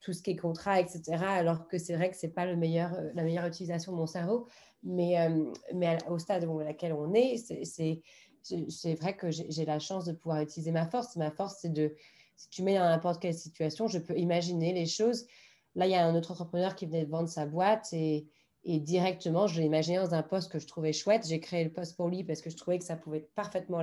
tout 0.00 0.12
ce 0.12 0.22
qui 0.22 0.30
est 0.30 0.36
contrat, 0.36 0.80
etc. 0.80 1.02
Alors 1.22 1.66
que 1.68 1.78
c'est 1.78 1.94
vrai 1.96 2.10
que 2.10 2.16
ce 2.16 2.26
n'est 2.26 2.32
pas 2.32 2.46
le 2.46 2.56
meilleur, 2.56 2.94
euh, 2.94 3.10
la 3.14 3.22
meilleure 3.22 3.46
utilisation 3.46 3.92
de 3.92 3.96
mon 3.96 4.06
cerveau. 4.06 4.46
Mais, 4.82 5.18
euh, 5.20 5.52
mais 5.74 5.98
au 6.08 6.18
stade 6.18 6.44
où 6.44 6.60
laquelle 6.60 6.92
on 6.92 7.12
est, 7.14 7.36
c'est 7.36 8.94
vrai 8.94 9.16
que 9.16 9.30
j'ai 9.30 9.64
la 9.64 9.80
chance 9.80 10.04
de 10.04 10.12
pouvoir 10.12 10.40
utiliser 10.40 10.70
ma 10.70 10.86
force. 10.86 11.16
Ma 11.16 11.30
force, 11.30 11.58
c'est 11.60 11.72
de, 11.72 11.94
si 12.36 12.48
tu 12.48 12.62
mets 12.62 12.74
dans 12.74 12.84
n'importe 12.84 13.20
quelle 13.20 13.34
situation, 13.34 13.88
je 13.88 13.98
peux 13.98 14.16
imaginer 14.16 14.72
les 14.72 14.86
choses. 14.86 15.26
Là, 15.74 15.86
il 15.86 15.92
y 15.92 15.96
a 15.96 16.06
un 16.06 16.14
autre 16.14 16.30
entrepreneur 16.30 16.76
qui 16.76 16.86
venait 16.86 17.04
de 17.04 17.10
vendre 17.10 17.28
sa 17.28 17.44
boîte 17.44 17.92
et, 17.92 18.28
et 18.64 18.80
directement, 18.80 19.46
je 19.46 19.60
l'ai 19.60 19.66
imaginé 19.66 19.96
dans 19.96 20.14
un 20.14 20.22
poste 20.22 20.50
que 20.50 20.58
je 20.58 20.66
trouvais 20.66 20.92
chouette. 20.92 21.26
J'ai 21.26 21.40
créé 21.40 21.64
le 21.64 21.72
poste 21.72 21.96
pour 21.96 22.08
lui 22.08 22.24
parce 22.24 22.40
que 22.40 22.50
je 22.50 22.56
trouvais 22.56 22.78
que 22.78 22.84
ça 22.84 22.96
pouvait 22.96 23.28
parfaitement 23.34 23.82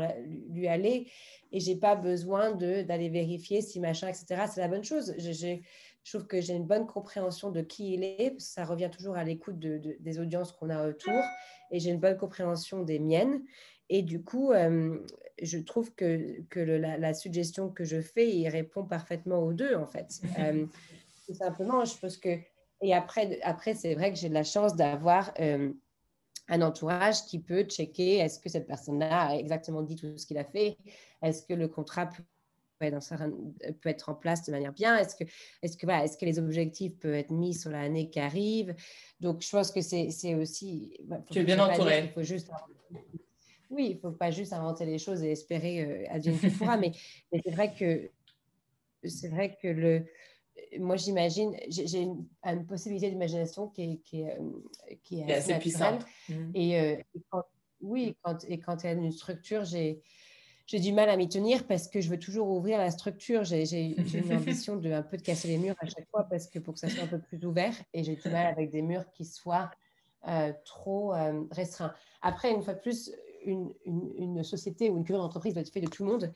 lui 0.49 0.67
aller. 0.67 1.07
Et 1.51 1.59
j'ai 1.59 1.75
pas 1.75 1.95
besoin 1.95 2.51
d'aller 2.51 3.09
vérifier 3.09 3.61
si 3.61 3.79
machin, 3.79 4.07
etc. 4.07 4.43
C'est 4.53 4.61
la 4.61 4.67
bonne 4.67 4.83
chose. 4.83 5.15
Trouve 6.11 6.27
que 6.27 6.41
j'ai 6.41 6.53
une 6.53 6.65
bonne 6.65 6.87
compréhension 6.87 7.51
de 7.51 7.61
qui 7.61 7.93
il 7.93 8.03
est. 8.03 8.39
Ça 8.39 8.65
revient 8.65 8.89
toujours 8.91 9.15
à 9.15 9.23
l'écoute 9.23 9.59
de, 9.59 9.97
des 9.99 10.19
audiences 10.19 10.51
qu'on 10.51 10.69
a 10.69 10.87
autour. 10.87 11.21
Et 11.71 11.79
j'ai 11.79 11.89
une 11.89 11.99
bonne 11.99 12.17
compréhension 12.17 12.83
des 12.83 12.99
miennes. 12.99 13.41
Et 13.89 14.01
du 14.01 14.23
coup, 14.23 14.51
euh, 14.51 14.99
je 15.41 15.57
trouve 15.57 15.93
que, 15.93 16.41
que 16.49 16.59
la, 16.59 17.13
suggestion 17.13 17.69
que 17.69 17.83
je 17.83 18.01
fais, 18.01 18.29
il 18.29 18.47
répond 18.49 18.85
parfaitement 18.85 19.39
aux 19.39 19.53
deux, 19.53 19.75
en 19.75 19.87
fait. 19.87 20.21
Euh, 20.39 20.65
tout 21.25 21.33
simplement, 21.33 21.85
je 21.85 21.97
pense 21.97 22.17
que... 22.17 22.37
Et 22.81 22.93
après, 22.93 23.39
après 23.41 23.73
c'est 23.73 23.95
vrai 23.95 24.11
que 24.13 24.19
j'ai 24.19 24.29
de 24.29 24.33
la 24.33 24.43
chance 24.43 24.75
d'avoir... 24.75 25.33
Euh, 25.39 25.73
un 26.47 26.61
entourage 26.61 27.25
qui 27.25 27.39
peut 27.39 27.63
checker 27.63 28.17
est-ce 28.17 28.39
que 28.39 28.49
cette 28.49 28.67
personne-là 28.67 29.29
a 29.29 29.35
exactement 29.35 29.81
dit 29.81 29.95
tout 29.95 30.15
ce 30.17 30.25
qu'il 30.25 30.37
a 30.37 30.43
fait, 30.43 30.77
est-ce 31.21 31.43
que 31.43 31.53
le 31.53 31.67
contrat 31.67 32.09
peut 32.79 33.89
être 33.89 34.09
en 34.09 34.15
place 34.15 34.43
de 34.45 34.51
manière 34.51 34.73
bien? 34.73 34.97
Est-ce 34.97 35.15
que, 35.15 35.23
est 35.61 35.79
que, 35.79 35.87
est 35.87 36.19
que 36.19 36.25
les 36.25 36.39
objectifs 36.39 36.97
peuvent 36.97 37.13
être 37.13 37.31
mis 37.31 37.53
sur 37.53 37.71
l'année 37.71 38.09
qui 38.09 38.19
arrive? 38.19 38.75
Donc, 39.19 39.41
je 39.41 39.49
pense 39.49 39.71
que 39.71 39.81
c'est 39.81 40.35
aussi. 40.35 40.97
tu 41.31 41.39
es 41.39 41.43
bien 41.43 41.59
entouré. 41.59 42.05
Il 42.05 42.11
faut 42.11 42.23
juste. 42.23 42.49
Oui, 43.69 43.87
il 43.91 43.95
ne 43.95 43.99
faut 43.99 44.11
pas 44.11 44.31
juste 44.31 44.53
inventer 44.53 44.85
les 44.85 44.99
choses 44.99 45.23
et 45.23 45.31
espérer 45.31 45.81
euh, 45.81 46.05
advienne 46.09 46.39
que 46.39 46.47
pourra, 46.57 46.77
mais, 46.77 46.91
mais 47.31 47.41
c'est 47.43 47.51
vrai 47.51 47.73
que 47.73 48.09
c'est 49.03 49.27
vrai 49.27 49.57
que 49.61 49.67
le, 49.67 50.05
moi 50.79 50.95
j'imagine, 50.95 51.55
j'ai 51.67 52.01
une, 52.01 52.25
une, 52.43 52.65
possibilité 52.65 53.09
d'imagination 53.09 53.67
qui 53.67 53.83
est, 53.83 53.97
qui 54.03 54.21
est, 54.21 54.37
euh, 54.39 54.95
qui 55.03 55.21
est 55.21 55.33
assez, 55.33 55.57
puissante. 55.59 56.05
Mmh. 56.29 56.51
Et, 56.53 56.79
euh, 56.79 56.95
et 57.15 57.21
quand, 57.29 57.43
oui, 57.81 58.15
quand, 58.21 58.43
et 58.47 58.59
quand 58.59 58.83
il 58.83 58.87
y 58.87 58.89
a 58.89 58.93
une 58.93 59.11
structure, 59.11 59.63
j'ai 59.63 60.01
j'ai 60.67 60.79
du 60.79 60.93
mal 60.93 61.09
à 61.09 61.17
m'y 61.17 61.29
tenir 61.29 61.67
parce 61.67 61.87
que 61.87 62.01
je 62.01 62.09
veux 62.09 62.19
toujours 62.19 62.49
ouvrir 62.49 62.77
la 62.77 62.91
structure. 62.91 63.43
J'ai 63.43 63.95
une 64.17 64.33
ambition 64.33 64.75
de 64.75 64.91
un 64.91 65.03
peu 65.03 65.17
de 65.17 65.21
casser 65.21 65.47
les 65.47 65.57
murs 65.57 65.75
à 65.79 65.85
chaque 65.85 66.09
fois 66.09 66.23
parce 66.23 66.47
que 66.47 66.59
pour 66.59 66.73
que 66.73 66.79
ça 66.79 66.89
soit 66.89 67.03
un 67.03 67.07
peu 67.07 67.19
plus 67.19 67.45
ouvert 67.45 67.73
et 67.93 68.03
j'ai 68.03 68.15
du 68.15 68.29
mal 68.29 68.47
avec 68.47 68.71
des 68.71 68.81
murs 68.81 69.05
qui 69.11 69.25
soient 69.25 69.69
euh, 70.27 70.51
trop 70.63 71.13
euh, 71.13 71.43
restreints. 71.51 71.93
Après, 72.21 72.51
une 72.51 72.63
fois 72.63 72.73
de 72.73 72.79
plus, 72.79 73.11
une, 73.45 73.71
une, 73.85 74.43
société 74.43 74.89
ou 74.89 74.97
une 74.97 75.03
culture 75.03 75.21
d'entreprise 75.21 75.53
doit 75.53 75.61
être 75.61 75.71
faite 75.71 75.83
de 75.83 75.89
tout 75.89 76.03
le 76.03 76.11
monde. 76.11 76.33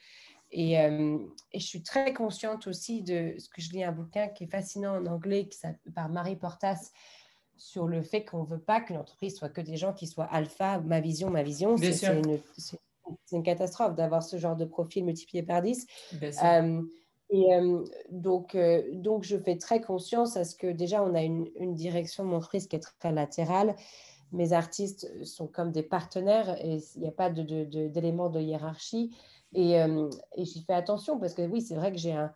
Et, 0.52 0.80
euh, 0.80 1.18
et, 1.52 1.60
je 1.60 1.66
suis 1.66 1.82
très 1.82 2.14
consciente 2.14 2.68
aussi 2.68 3.02
de 3.02 3.36
ce 3.40 3.50
que 3.50 3.62
je 3.62 3.72
lis 3.72 3.84
un 3.84 3.92
bouquin 3.92 4.28
qui 4.28 4.44
est 4.44 4.48
fascinant 4.48 4.96
en 4.96 5.06
anglais 5.08 5.48
qui 5.48 5.60
par 5.94 6.10
Marie 6.10 6.36
Portas 6.36 6.92
sur 7.56 7.88
le 7.88 8.02
fait 8.02 8.26
qu'on 8.26 8.44
ne 8.44 8.48
veut 8.48 8.60
pas 8.60 8.80
que 8.80 8.94
l'entreprise 8.94 9.36
soit 9.36 9.50
que 9.50 9.62
des 9.62 9.78
gens 9.78 9.94
qui 9.94 10.08
soient 10.08 10.26
alpha, 10.26 10.80
ma 10.80 11.02
vision, 11.02 11.30
ma 11.30 11.44
vision. 11.44 11.76
C'est 11.78 12.08
une, 12.08 12.40
c'est 13.26 13.36
une 13.36 13.44
catastrophe 13.44 13.96
d'avoir 13.96 14.24
ce 14.24 14.38
genre 14.38 14.56
de 14.56 14.66
profil 14.66 15.06
multiplié 15.06 15.44
par 15.44 15.62
10. 15.62 15.88
Euh, 16.24 16.82
et 17.30 17.54
euh, 17.54 17.84
donc, 18.10 18.56
euh, 18.56 18.84
donc, 18.94 19.24
je 19.24 19.38
fais 19.38 19.58
très 19.58 19.82
conscience 19.82 20.38
à 20.38 20.44
ce 20.44 20.56
que 20.56 20.68
déjà, 20.68 21.04
on 21.04 21.14
a 21.14 21.22
une, 21.22 21.48
une 21.58 21.76
direction 21.76 22.26
d'entreprise 22.26 22.68
qui 22.68 22.76
est 22.76 22.94
très 23.00 23.12
latérale. 23.12 23.76
Mes 24.32 24.54
artistes 24.54 25.08
sont 25.26 25.48
comme 25.48 25.72
des 25.72 25.84
partenaires 25.84 26.56
et 26.64 26.80
il 26.96 27.02
n'y 27.02 27.08
a 27.08 27.12
pas 27.12 27.30
d'éléments 27.30 28.30
de, 28.30 28.40
de, 28.40 28.44
hiérarchie. 28.44 29.12
Et, 29.54 29.74
et 29.74 30.46
j'y 30.46 30.62
fais 30.62 30.74
attention 30.74 31.18
parce 31.18 31.34
que 31.34 31.42
oui, 31.42 31.62
c'est 31.62 31.74
vrai 31.74 31.92
que 31.92 31.98
j'ai 31.98 32.12
un, 32.12 32.32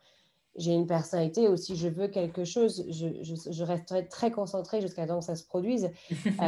j'ai 0.56 0.74
une 0.74 0.88
personnalité 0.88 1.48
aussi, 1.48 1.76
je 1.76 1.88
veux 1.88 2.08
quelque 2.08 2.44
chose, 2.46 2.86
je, 2.90 3.08
je, 3.22 3.52
je 3.52 3.64
resterai 3.64 4.08
très 4.08 4.32
concentrée 4.32 4.82
jusqu'à 4.82 5.08
temps 5.08 5.20
que 5.20 5.26
ça 5.26 5.36
se 5.36 5.46
produise. 5.46 5.92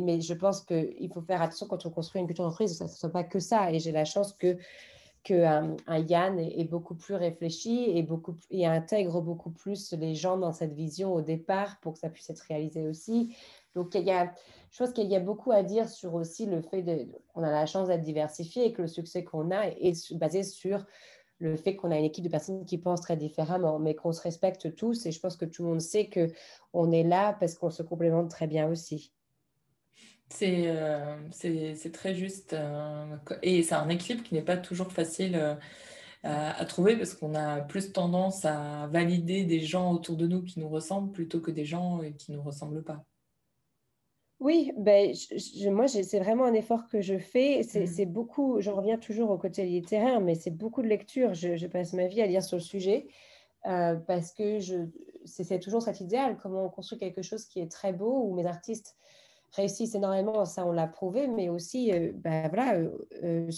mais, 0.00 0.20
je 0.20 0.34
pense 0.34 0.62
qu'il 0.62 1.10
faut 1.12 1.22
faire 1.22 1.42
attention 1.42 1.66
quand 1.66 1.84
on 1.86 1.90
construit 1.90 2.20
une 2.20 2.26
culture 2.26 2.44
d'entreprise, 2.44 2.76
ça 2.76 2.84
ne 2.84 2.90
soit 2.90 3.10
pas 3.10 3.24
que 3.24 3.38
ça. 3.38 3.72
Et 3.72 3.78
j'ai 3.78 3.92
la 3.92 4.04
chance 4.04 4.32
que, 4.32 4.56
que 5.24 5.34
euh, 5.34 5.76
un, 5.86 5.98
Yann 5.98 6.38
est, 6.38 6.64
beaucoup 6.64 6.94
plus 6.94 7.14
réfléchi 7.14 7.84
et, 7.90 8.02
beaucoup, 8.02 8.36
et 8.50 8.66
intègre 8.66 9.20
beaucoup 9.20 9.50
plus 9.50 9.92
les 9.92 10.14
gens 10.14 10.36
dans 10.36 10.52
cette 10.52 10.72
vision 10.72 11.12
au 11.12 11.20
départ 11.20 11.78
pour 11.80 11.94
que 11.94 11.98
ça 11.98 12.08
puisse 12.08 12.28
être 12.30 12.44
réalisé 12.48 12.86
aussi. 12.86 13.36
Donc, 13.74 13.94
il 13.94 14.04
y 14.04 14.10
a, 14.10 14.32
je 14.70 14.78
pense 14.78 14.92
qu'il 14.92 15.08
y 15.08 15.16
a 15.16 15.20
beaucoup 15.20 15.52
à 15.52 15.62
dire 15.62 15.88
sur 15.88 16.14
aussi 16.14 16.46
le 16.46 16.60
fait 16.60 17.08
qu'on 17.32 17.42
a 17.42 17.50
la 17.50 17.66
chance 17.66 17.88
d'être 17.88 18.02
diversifié 18.02 18.66
et 18.66 18.72
que 18.72 18.82
le 18.82 18.88
succès 18.88 19.24
qu'on 19.24 19.50
a 19.50 19.66
est 19.66 20.14
basé 20.14 20.42
sur 20.42 20.84
le 21.42 21.56
fait 21.56 21.74
qu'on 21.76 21.90
a 21.90 21.98
une 21.98 22.04
équipe 22.04 22.24
de 22.24 22.30
personnes 22.30 22.64
qui 22.64 22.78
pensent 22.78 23.00
très 23.00 23.16
différemment, 23.16 23.78
mais 23.78 23.94
qu'on 23.94 24.12
se 24.12 24.22
respecte 24.22 24.74
tous. 24.76 25.06
Et 25.06 25.12
je 25.12 25.20
pense 25.20 25.36
que 25.36 25.44
tout 25.44 25.64
le 25.64 25.70
monde 25.70 25.80
sait 25.80 26.08
qu'on 26.08 26.92
est 26.92 27.02
là 27.02 27.36
parce 27.38 27.54
qu'on 27.54 27.70
se 27.70 27.82
complémente 27.82 28.30
très 28.30 28.46
bien 28.46 28.68
aussi. 28.68 29.12
Euh, 30.42 31.16
c'est 31.30 31.92
très 31.92 32.14
juste. 32.14 32.52
Euh, 32.52 33.16
et 33.42 33.62
c'est 33.62 33.74
un 33.74 33.88
équilibre 33.88 34.24
qui 34.24 34.34
n'est 34.34 34.42
pas 34.42 34.56
toujours 34.56 34.92
facile 34.92 35.36
euh, 35.36 35.54
à, 36.22 36.64
trouver 36.64 36.96
parce 36.96 37.14
qu'on 37.14 37.34
a 37.34 37.60
plus 37.60 37.92
tendance 37.92 38.44
à 38.44 38.86
valider 38.88 39.44
des 39.44 39.60
gens 39.60 39.92
autour 39.92 40.16
de 40.16 40.26
nous 40.26 40.42
qui 40.42 40.60
nous 40.60 40.68
ressemblent 40.68 41.12
plutôt 41.12 41.40
que 41.40 41.50
des 41.50 41.64
gens 41.64 42.00
qui 42.18 42.32
ne 42.32 42.36
nous 42.36 42.42
ressemblent 42.42 42.84
pas. 42.84 43.04
Oui, 44.40 44.72
ben, 44.76 45.12
moi, 45.70 45.86
c'est 45.86 46.18
vraiment 46.18 46.44
un 46.44 46.54
effort 46.54 46.88
que 46.88 47.00
je 47.00 47.16
fais. 47.16 47.62
C'est 47.62 48.06
mmh. 48.06 48.12
beaucoup, 48.12 48.60
je 48.60 48.70
reviens 48.70 48.98
toujours 48.98 49.30
au 49.30 49.38
côté 49.38 49.64
littéraire, 49.64 50.20
mais 50.20 50.34
c'est 50.34 50.50
beaucoup 50.50 50.82
de 50.82 50.88
lecture. 50.88 51.32
Je, 51.34 51.66
passe 51.66 51.92
ma 51.92 52.08
vie 52.08 52.22
à 52.22 52.26
lire 52.26 52.42
sur 52.42 52.56
le 52.56 52.62
sujet 52.62 53.06
parce 53.62 54.32
que 54.32 54.58
c'est 55.24 55.60
toujours 55.60 55.82
cet 55.82 56.00
idéal, 56.00 56.36
comment 56.42 56.64
on 56.64 56.68
construit 56.68 56.98
quelque 56.98 57.22
chose 57.22 57.44
qui 57.44 57.60
est 57.60 57.70
très 57.70 57.92
beau, 57.92 58.24
où 58.24 58.34
mes 58.34 58.46
artistes 58.46 58.96
réussissent 59.52 59.94
énormément, 59.94 60.44
ça 60.44 60.66
on 60.66 60.72
l'a 60.72 60.86
prouvé, 60.86 61.28
mais 61.28 61.48
aussi 61.48 61.92
euh, 61.92 62.12
ben, 62.14 62.48
voilà, 62.48 62.74
euh, 63.22 63.50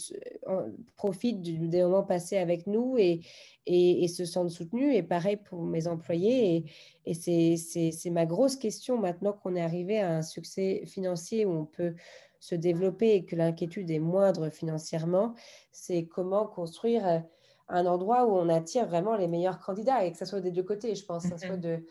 euh, 0.49 0.69
profitent 0.97 1.41
des 1.41 1.83
moments 1.83 2.03
passés 2.03 2.37
avec 2.37 2.67
nous 2.67 2.97
et, 2.99 3.21
et, 3.67 4.09
se 4.09 4.25
sentent 4.25 4.51
soutenus. 4.51 4.95
Et 4.97 5.03
pareil 5.03 5.37
pour 5.37 5.63
mes 5.63 5.87
employés. 5.87 6.65
Et, 7.07 7.13
et 7.29 7.57
c'est 7.57 8.11
ma 8.11 8.27
grosse 8.27 8.57
question 8.57 8.99
maintenant 8.99 9.33
qu'on 9.33 9.55
est 9.55 9.63
arrivé 9.63 10.01
à 10.01 10.17
un 10.17 10.23
succès 10.23 10.83
financier 10.87 11.47
où 11.47 11.53
on 11.53 11.65
peut 11.65 11.95
se 12.41 12.55
développer 12.55 13.15
et 13.15 13.25
que 13.25 13.37
l'inquiétude 13.37 13.91
est 13.91 14.01
moindre 14.01 14.51
financièrement, 14.51 15.35
c'est 15.73 16.05
comment 16.05 16.47
construire 16.47 17.25
un 17.69 17.87
endroit 17.87 18.27
où 18.27 18.33
on 18.33 18.51
attire 18.51 18.87
vraiment 18.87 19.17
les 19.17 19.29
meilleurs 19.29 19.61
candidats 19.61 20.05
et 20.05 20.13
que 20.13 20.19
ce 20.19 20.27
soit 20.27 20.41
des 20.41 20.51
deux 20.51 20.63
côtés, 20.63 20.95
je 20.95 21.07
pense, 21.07 21.27
que 21.27 21.39
ce 21.39 21.47
soit 21.47 21.57
de, 21.57 21.83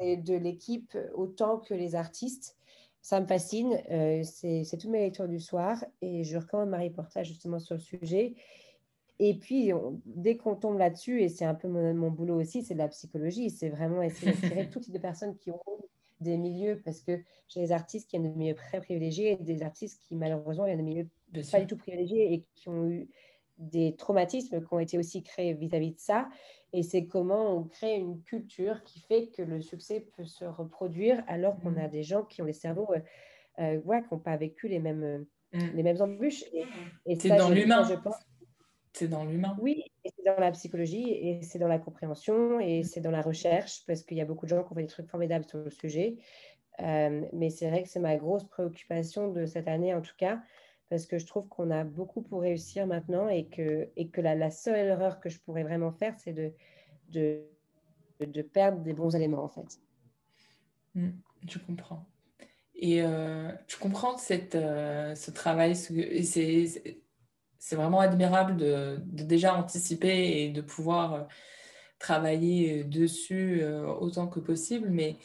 de 0.00 0.34
l'équipe 0.34 0.96
autant 1.14 1.58
que 1.58 1.74
les 1.74 1.96
artistes 1.96 2.56
ça 3.02 3.20
me 3.20 3.26
fascine. 3.26 3.78
Euh, 3.90 4.22
c'est 4.24 4.64
toutes 4.70 4.90
mes 4.90 5.00
lectures 5.00 5.28
du 5.28 5.40
soir 5.40 5.84
et 6.02 6.24
je 6.24 6.38
recommande 6.38 6.70
Marie 6.70 6.90
Portage 6.90 7.28
justement 7.28 7.58
sur 7.58 7.74
le 7.74 7.80
sujet. 7.80 8.34
Et 9.18 9.34
puis, 9.34 9.70
dès 10.06 10.38
qu'on 10.38 10.56
tombe 10.56 10.78
là-dessus, 10.78 11.22
et 11.22 11.28
c'est 11.28 11.44
un 11.44 11.54
peu 11.54 11.68
mon, 11.68 12.10
boulot 12.10 12.40
aussi, 12.40 12.62
c'est 12.62 12.72
de 12.72 12.78
la 12.78 12.88
psychologie. 12.88 13.50
C'est 13.50 13.68
vraiment 13.68 14.00
essayer 14.00 14.32
d'attirer 14.32 14.70
tout 14.70 14.80
type 14.80 14.94
de 14.94 14.98
personnes 14.98 15.36
qui 15.36 15.50
ont 15.50 15.60
des 16.20 16.38
milieux, 16.38 16.80
parce 16.84 17.00
que 17.00 17.20
j'ai 17.48 17.60
des 17.60 17.72
artistes 17.72 18.08
qui 18.08 18.18
viennent 18.18 18.32
de 18.32 18.38
milieux 18.38 18.54
très 18.54 18.80
privilégiés 18.80 19.32
et 19.32 19.36
des 19.44 19.62
artistes 19.62 20.00
qui, 20.00 20.14
malheureusement, 20.14 20.64
viennent 20.64 20.78
de 20.78 20.82
milieux 20.82 21.08
pas 21.50 21.60
du 21.60 21.66
tout 21.66 21.76
privilégiés 21.76 22.32
et 22.32 22.44
qui 22.54 22.68
ont 22.70 22.88
eu 22.88 23.08
des 23.60 23.94
traumatismes 23.94 24.60
qui 24.60 24.74
ont 24.74 24.78
été 24.78 24.98
aussi 24.98 25.22
créés 25.22 25.54
vis-à-vis 25.54 25.92
de 25.92 26.00
ça. 26.00 26.28
Et 26.72 26.82
c'est 26.82 27.06
comment 27.06 27.56
on 27.56 27.64
crée 27.64 27.96
une 27.96 28.22
culture 28.22 28.82
qui 28.84 29.00
fait 29.00 29.28
que 29.28 29.42
le 29.42 29.60
succès 29.60 30.06
peut 30.16 30.24
se 30.24 30.44
reproduire 30.44 31.22
alors 31.26 31.58
qu'on 31.60 31.76
a 31.76 31.86
mmh. 31.86 31.90
des 31.90 32.02
gens 32.02 32.22
qui 32.22 32.42
ont 32.42 32.46
des 32.46 32.52
cerveaux 32.52 32.92
euh, 32.92 33.00
euh, 33.58 33.80
ouais, 33.84 34.02
qui 34.02 34.08
n'ont 34.14 34.20
pas 34.20 34.36
vécu 34.36 34.68
les 34.68 34.78
mêmes, 34.78 35.02
euh, 35.02 35.18
mmh. 35.52 35.70
les 35.74 35.82
mêmes 35.82 36.00
embûches. 36.00 36.44
Et, 37.06 37.16
c'est 37.16 37.36
dans 37.36 37.50
l'humain. 37.50 37.84
C'est 38.92 39.08
dans 39.08 39.24
l'humain. 39.24 39.56
Oui, 39.60 39.84
c'est 40.04 40.24
dans 40.24 40.40
la 40.40 40.50
psychologie, 40.50 41.10
et 41.10 41.42
c'est 41.42 41.58
dans 41.58 41.68
la 41.68 41.78
compréhension, 41.78 42.60
et 42.60 42.80
mmh. 42.80 42.84
c'est 42.84 43.00
dans 43.00 43.10
la 43.10 43.22
recherche, 43.22 43.84
parce 43.86 44.02
qu'il 44.02 44.16
y 44.16 44.20
a 44.20 44.24
beaucoup 44.24 44.46
de 44.46 44.50
gens 44.50 44.64
qui 44.64 44.72
ont 44.72 44.74
fait 44.74 44.82
des 44.82 44.88
trucs 44.88 45.08
formidables 45.08 45.44
sur 45.44 45.58
le 45.58 45.70
sujet. 45.70 46.16
mais 46.78 47.50
c'est 47.50 47.68
vrai 47.68 47.82
que 47.82 47.88
c'est 47.88 48.00
ma 48.00 48.16
grosse 48.16 48.44
préoccupation 48.44 49.28
de 49.32 49.44
cette 49.46 49.68
année, 49.68 49.94
en 49.94 50.00
tout 50.00 50.16
cas, 50.16 50.40
parce 50.90 51.06
que 51.06 51.18
je 51.18 51.26
trouve 51.26 51.48
qu'on 51.48 51.70
a 51.70 51.84
beaucoup 51.84 52.20
pour 52.20 52.42
réussir 52.42 52.86
maintenant 52.86 53.28
et 53.28 53.46
que, 53.46 53.88
et 53.96 54.08
que 54.08 54.20
la, 54.20 54.50
seule 54.50 54.88
erreur 54.88 55.20
que 55.20 55.28
je 55.28 55.38
pourrais 55.38 55.62
vraiment 55.62 55.92
faire, 55.92 56.18
c'est 56.18 56.32
de, 56.32 56.52
de, 57.08 58.42
perdre 58.42 58.80
des 58.80 58.92
bons 58.92 59.14
éléments, 59.14 59.44
en 59.44 59.48
fait. 59.48 59.80
Mmh, 60.96 61.10
je 61.48 61.58
comprends. 61.60 62.06
Et 62.74 63.02
euh, 63.02 63.52
je 63.68 63.76
comprends 63.76 64.18
cette, 64.18 64.56
euh, 64.56 65.14
ce 65.14 65.30
travail, 65.30 65.76
c'est 65.76 67.76
vraiment 67.76 68.00
admirable 68.00 68.56
de, 68.56 69.00
de, 69.04 69.22
déjà 69.22 69.54
anticiper 69.54 70.42
et 70.42 70.50
de 70.50 70.60
pouvoir 70.60 71.14
euh, 71.14 71.22
travailler 72.00 72.82
dessus 72.82 73.62
autant 74.00 74.26
que 74.26 74.40
possible, 74.40 74.88
mais 74.90 75.16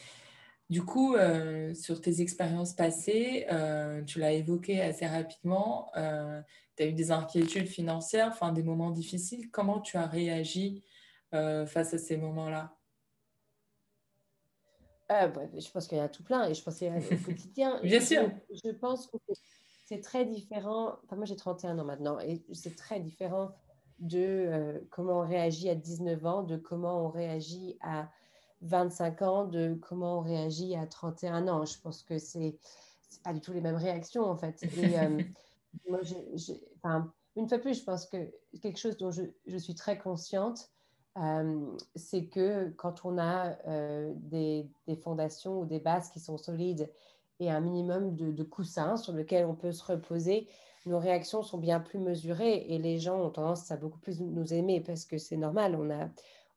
du 0.69 0.84
coup, 0.84 1.15
euh, 1.15 1.73
sur 1.75 2.01
tes 2.01 2.21
expériences 2.21 2.73
passées, 2.73 3.45
euh, 3.51 4.04
tu 4.04 4.19
l'as 4.19 4.32
évoqué 4.32 4.82
assez 4.82 5.06
rapidement, 5.06 5.91
euh, 5.95 6.41
tu 6.75 6.84
as 6.84 6.88
eu 6.88 6.93
des 6.93 7.12
inquiétudes 7.12 7.67
financières, 7.67 8.30
enfin 8.30 8.51
des 8.51 8.63
moments 8.63 8.89
difficiles. 8.89 9.51
Comment 9.51 9.80
tu 9.80 9.97
as 9.97 10.08
réagi 10.08 10.84
face 11.32 11.93
à 11.93 11.97
ces 11.97 12.15
moments-là? 12.15 12.73
Bah, 15.10 15.30
Je 15.54 15.69
pense 15.69 15.86
qu'il 15.86 15.97
y 15.97 16.01
a 16.01 16.08
tout 16.08 16.23
plein 16.23 16.47
et 16.47 16.54
je 16.54 16.63
pense 16.63 16.78
qu'il 16.78 16.88
y 16.88 16.89
a 16.89 16.97
au 16.97 17.25
quotidien. 17.25 17.78
Bien 17.84 17.99
sûr. 17.99 18.32
Je, 18.49 18.71
pense 18.71 19.08
que 19.08 19.17
c'est 19.86 19.99
très 19.99 20.25
différent. 20.25 20.97
Enfin, 21.04 21.17
moi, 21.17 21.25
j'ai 21.25 21.36
31 21.36 21.78
ans 21.78 21.84
maintenant 21.84 22.19
et 22.21 22.41
c'est 22.54 22.78
très 22.78 23.01
différent 23.01 23.51
de 23.99 24.82
comment 24.91 25.19
on 25.19 25.28
réagit 25.28 25.69
à 25.69 25.75
19 25.75 26.25
ans, 26.25 26.43
de 26.43 26.56
comment 26.56 27.06
on 27.06 27.10
réagit 27.10 27.78
à 27.82 28.10
25 28.65 29.21
ans 29.21 29.45
de 29.45 29.78
comment 29.82 30.19
on 30.19 30.21
réagit 30.21 30.75
à 30.75 30.86
31 30.86 31.47
ans. 31.47 31.65
Je 31.65 31.80
pense 31.80 32.04
que 32.04 32.17
c'est 32.17 32.58
c'est 33.10 33.23
pas 33.23 33.34
du 33.34 33.41
tout 33.41 33.54
les 33.54 33.62
mêmes 33.62 33.75
réactions 33.75 34.23
en 34.23 34.36
fait. 34.36 34.63
Et, 34.78 34.99
euh, 34.99 35.21
moi, 35.89 35.99
enfin, 36.78 37.12
une 37.36 37.47
fois 37.47 37.60
plus, 37.60 37.80
je 37.80 37.84
pense 37.84 38.06
que 38.06 38.17
quelque 38.62 38.80
chose 38.80 38.97
dont 38.97 39.12
je, 39.12 39.23
je 39.45 39.58
suis 39.58 39.75
très 39.75 39.97
consciente, 39.97 40.69
euh, 41.17 41.65
c'est 41.95 42.25
que 42.25 42.69
quand 42.78 43.06
on 43.06 43.17
a 43.17 43.58
euh, 43.67 44.12
des, 44.15 44.67
des, 44.88 44.95
fondations 44.95 45.62
ou 45.62 45.65
des 45.65 45.80
bases 45.80 46.10
qui 46.10 46.19
sont 46.19 46.38
solides 46.38 46.89
et 47.39 47.51
un 47.51 47.62
minimum 47.62 48.15
de, 48.15 48.32
de 48.32 48.43
coussins 48.43 48.97
sur 48.97 49.13
lequel 49.13 49.45
on 49.45 49.56
peut 49.56 49.71
se 49.71 49.84
reposer, 49.84 50.47
nos 50.86 50.99
réactions 50.99 51.41
sont 51.41 51.58
bien 51.58 51.80
plus 51.80 51.99
mesurées 51.99 52.65
et 52.69 52.78
les 52.78 52.99
gens 52.99 53.19
ont 53.19 53.30
tendance 53.30 53.71
à 53.71 53.78
beaucoup 53.78 53.97
plus 53.97 54.19
nous 54.21 54.54
aimer 54.54 54.82
parce 54.82 55.06
que 55.06 55.17
c'est 55.17 55.38
normal. 55.38 55.75
On 55.75 55.89
a, 55.89 56.10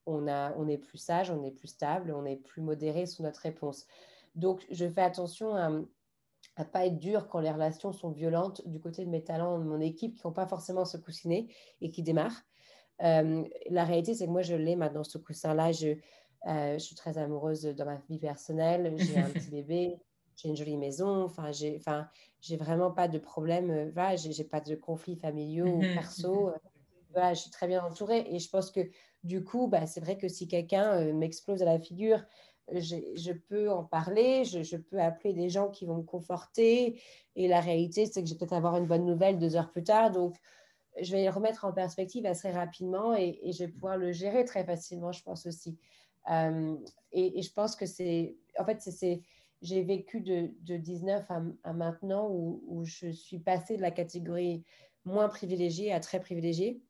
on, 0.08 0.68
est 0.68 0.78
plus 0.78 0.98
sage, 0.98 1.30
on 1.30 1.44
est 1.44 1.50
plus 1.50 1.68
stable, 1.68 2.12
on 2.14 2.24
est 2.24 2.36
plus 2.36 2.62
modéré 2.62 3.06
sur 3.06 3.24
notre 3.24 3.40
réponse. 3.40 3.86
Donc, 4.34 4.66
je 4.70 4.88
fais 4.88 5.02
attention 5.02 5.54
à 5.54 5.70
ne 5.70 6.64
pas 6.64 6.86
être 6.86 6.98
dur 6.98 7.28
quand 7.28 7.40
les 7.40 7.50
relations 7.50 7.92
sont 7.92 8.10
violentes 8.10 8.66
du 8.66 8.80
côté 8.80 9.04
de 9.04 9.10
mes 9.10 9.22
talents, 9.22 9.58
de 9.58 9.64
mon 9.64 9.80
équipe, 9.80 10.16
qui 10.16 10.26
n'ont 10.26 10.32
pas 10.32 10.46
forcément 10.46 10.84
ce 10.84 10.96
coussinet 10.96 11.48
et 11.80 11.90
qui 11.90 12.02
démarrent. 12.02 12.42
Euh, 13.02 13.44
la 13.70 13.84
réalité, 13.84 14.14
c'est 14.14 14.26
que 14.26 14.30
moi, 14.30 14.42
je 14.42 14.54
l'ai 14.54 14.76
maintenant, 14.76 15.04
ce 15.04 15.18
coussin-là. 15.18 15.72
Je, 15.72 15.96
euh, 16.46 16.78
suis 16.78 16.94
très 16.94 17.18
amoureuse 17.18 17.62
dans 17.64 17.84
ma 17.84 17.96
vie 18.08 18.18
personnelle. 18.18 18.94
J'ai 18.98 19.18
un 19.18 19.30
petit 19.30 19.50
bébé, 19.50 19.98
j'ai 20.36 20.48
une 20.48 20.56
jolie 20.56 20.76
maison. 20.76 21.24
Enfin, 21.24 21.52
j'ai, 21.52 21.76
enfin, 21.78 22.08
j'ai 22.40 22.56
vraiment 22.56 22.90
pas 22.90 23.08
de 23.08 23.18
problème. 23.18 23.70
Euh, 23.70 23.90
voilà, 23.92 24.16
j'ai, 24.16 24.44
pas 24.44 24.60
de 24.60 24.74
conflits 24.74 25.16
familiaux 25.16 25.66
ou 25.66 25.80
perso. 25.80 26.52
Voilà, 27.12 27.34
je 27.34 27.40
suis 27.40 27.50
très 27.50 27.66
bien 27.66 27.82
entourée. 27.84 28.26
Et 28.30 28.38
je 28.38 28.48
pense 28.50 28.70
que 28.70 28.80
du 29.24 29.44
coup, 29.44 29.66
bah, 29.66 29.86
c'est 29.86 30.00
vrai 30.00 30.16
que 30.16 30.28
si 30.28 30.48
quelqu'un 30.48 30.92
euh, 31.00 31.12
m'explose 31.12 31.62
à 31.62 31.64
la 31.64 31.78
figure, 31.78 32.24
je 32.72 33.32
peux 33.32 33.70
en 33.70 33.84
parler, 33.84 34.44
je, 34.44 34.76
peux 34.76 35.00
appeler 35.00 35.32
des 35.32 35.48
gens 35.48 35.70
qui 35.70 35.86
vont 35.86 35.98
me 35.98 36.02
conforter. 36.02 37.00
Et 37.36 37.48
la 37.48 37.60
réalité, 37.60 38.06
c'est 38.06 38.22
que 38.22 38.28
je 38.28 38.34
vais 38.34 38.38
peut-être 38.38 38.52
avoir 38.52 38.76
une 38.76 38.86
bonne 38.86 39.06
nouvelle 39.06 39.38
deux 39.38 39.56
heures 39.56 39.70
plus 39.70 39.84
tard. 39.84 40.10
Donc, 40.10 40.36
je 41.00 41.12
vais 41.12 41.24
le 41.24 41.30
remettre 41.30 41.64
en 41.64 41.72
perspective 41.72 42.26
assez 42.26 42.50
rapidement 42.50 43.14
et, 43.14 43.40
je 43.52 43.64
vais 43.64 43.68
pouvoir 43.68 43.96
le 43.96 44.12
gérer 44.12 44.44
très 44.44 44.64
facilement, 44.64 45.12
je 45.12 45.22
pense 45.22 45.46
aussi. 45.46 45.78
Euh, 46.30 46.76
et, 47.12 47.40
je 47.40 47.52
pense 47.52 47.76
que 47.76 47.86
c'est, 47.86 48.36
en 48.58 48.64
fait, 48.64 48.80
c'est, 48.80 49.22
j'ai 49.62 49.82
vécu 49.82 50.20
de, 50.20 50.50
de 50.60 50.76
19 50.76 51.24
à, 51.64 51.72
maintenant 51.72 52.28
où, 52.30 52.84
je 52.84 53.08
suis 53.08 53.38
passée 53.38 53.76
de 53.76 53.82
la 53.82 53.90
catégorie 53.90 54.64
moins 55.04 55.28
privilégiée 55.28 55.92
à 55.92 56.00
très 56.00 56.20
privilégiée. 56.20 56.82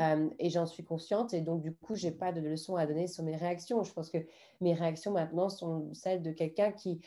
Euh, 0.00 0.28
et 0.38 0.50
j'en 0.50 0.66
suis 0.66 0.84
consciente. 0.84 1.34
Et 1.34 1.40
donc, 1.40 1.62
du 1.62 1.72
coup, 1.74 1.94
je 1.94 2.06
n'ai 2.06 2.12
pas 2.12 2.32
de 2.32 2.40
leçon 2.40 2.76
à 2.76 2.86
donner 2.86 3.06
sur 3.06 3.22
mes 3.22 3.36
réactions. 3.36 3.82
Je 3.82 3.92
pense 3.92 4.10
que 4.10 4.18
mes 4.60 4.74
réactions 4.74 5.12
maintenant 5.12 5.48
sont 5.48 5.92
celles 5.94 6.22
de 6.22 6.32
quelqu'un 6.32 6.72
qui 6.72 7.00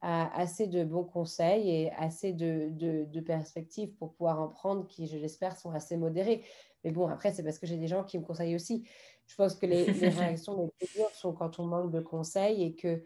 a 0.00 0.36
assez 0.36 0.66
de 0.66 0.82
bons 0.82 1.04
conseils 1.04 1.70
et 1.70 1.92
assez 1.92 2.32
de, 2.32 2.70
de, 2.70 3.20
perspectives 3.20 3.92
pour 3.94 4.12
pouvoir 4.14 4.40
en 4.40 4.48
prendre, 4.48 4.88
qui, 4.88 5.06
je 5.06 5.16
l'espère, 5.16 5.56
sont 5.56 5.70
assez 5.70 5.96
modérées. 5.96 6.42
Mais 6.82 6.90
bon, 6.90 7.06
après, 7.06 7.32
c'est 7.32 7.44
parce 7.44 7.60
que 7.60 7.66
j'ai 7.66 7.76
des 7.76 7.86
gens 7.86 8.02
qui 8.02 8.18
me 8.18 8.24
conseillent 8.24 8.56
aussi. 8.56 8.84
Je 9.26 9.36
pense 9.36 9.54
que 9.54 9.66
les, 9.66 9.84
les 9.92 10.08
réactions 10.08 10.60
les 10.60 10.68
plus 10.70 10.92
dures 10.96 11.10
sont 11.14 11.32
quand 11.32 11.60
on 11.60 11.64
manque 11.64 11.92
de 11.92 12.00
conseils 12.00 12.64
et 12.64 12.74
que 12.74 13.04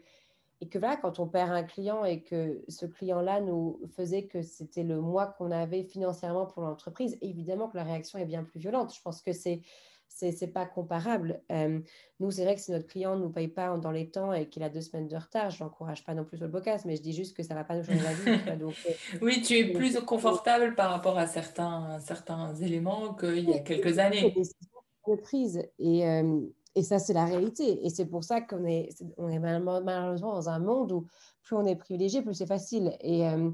et 0.61 0.67
que 0.67 0.79
voilà, 0.79 0.97
quand 0.97 1.19
on 1.19 1.27
perd 1.27 1.51
un 1.51 1.63
client 1.63 2.03
et 2.03 2.23
que 2.23 2.63
ce 2.67 2.85
client-là 2.85 3.41
nous 3.41 3.79
faisait 3.95 4.23
que 4.25 4.41
c'était 4.41 4.83
le 4.83 4.99
mois 4.99 5.27
qu'on 5.27 5.51
avait 5.51 5.83
financièrement 5.83 6.45
pour 6.45 6.63
l'entreprise, 6.63 7.17
évidemment 7.21 7.67
que 7.67 7.77
la 7.77 7.83
réaction 7.83 8.17
est 8.19 8.25
bien 8.25 8.43
plus 8.43 8.59
violente. 8.59 8.93
Je 8.95 9.01
pense 9.01 9.21
que 9.21 9.33
c'est 9.33 9.61
c'est 10.09 10.47
pas 10.47 10.65
comparable. 10.65 11.41
Euh, 11.51 11.79
nous, 12.19 12.31
c'est 12.31 12.43
vrai 12.43 12.55
que 12.55 12.61
si 12.61 12.71
notre 12.71 12.87
client 12.87 13.15
ne 13.15 13.23
nous 13.23 13.29
paye 13.29 13.47
pas 13.47 13.75
dans 13.77 13.91
les 13.91 14.09
temps 14.09 14.33
et 14.33 14.47
qu'il 14.47 14.63
a 14.63 14.69
deux 14.69 14.81
semaines 14.81 15.07
de 15.07 15.15
retard, 15.15 15.49
je 15.51 15.63
l'encourage 15.63 16.03
pas 16.03 16.13
non 16.13 16.23
plus 16.23 16.37
sur 16.37 16.47
le 16.47 16.51
bocas, 16.51 16.79
mais 16.85 16.95
je 16.95 17.01
dis 17.01 17.13
juste 17.13 17.35
que 17.35 17.43
ça 17.43 17.53
va 17.53 17.63
pas 17.63 17.75
nous 17.75 17.83
changer 17.83 17.99
la 17.99 18.13
vie. 18.13 18.57
Donc, 18.57 18.73
euh, 18.89 18.93
oui, 19.21 19.41
tu 19.41 19.57
es 19.57 19.73
plus 19.73 19.99
confortable 19.99 20.75
par 20.75 20.89
rapport 20.89 21.17
à 21.17 21.27
certains, 21.27 21.99
certains 21.99 22.55
éléments 22.55 23.13
qu'il 23.13 23.49
y 23.49 23.53
a 23.53 23.59
quelques 23.59 23.99
années. 23.99 24.31
Des. 24.31 25.71
Et, 25.79 26.07
euh, 26.07 26.41
et 26.77 26.83
ça, 26.83 26.99
c'est 26.99 27.13
la 27.13 27.25
réalité. 27.25 27.83
Et 27.83 27.89
c'est 27.89 28.05
pour 28.05 28.23
ça 28.23 28.39
qu'on 28.39 28.63
est, 28.65 28.89
malheureusement 29.17 30.33
dans 30.33 30.47
un 30.47 30.59
monde 30.59 30.91
où 30.91 31.07
plus 31.41 31.55
on 31.55 31.65
est 31.65 31.75
privilégié, 31.75 32.21
plus 32.21 32.35
c'est 32.35 32.45
facile. 32.45 32.95
Et, 33.01 33.27
euh, 33.27 33.49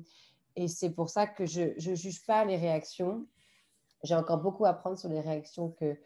c'est 0.67 0.89
pour 0.89 1.09
ça 1.09 1.25
que 1.25 1.45
je 1.45 1.89
ne 1.89 1.95
juge 1.95 2.25
pas 2.25 2.43
les 2.43 2.57
réactions. 2.57 3.25
J'ai 4.03 4.15
encore 4.15 4.41
beaucoup 4.41 4.65
à 4.65 4.71
apprendre 4.71 4.97
sur 4.97 5.07
les 5.07 5.21
réactions 5.21 5.69
que, 5.71 5.97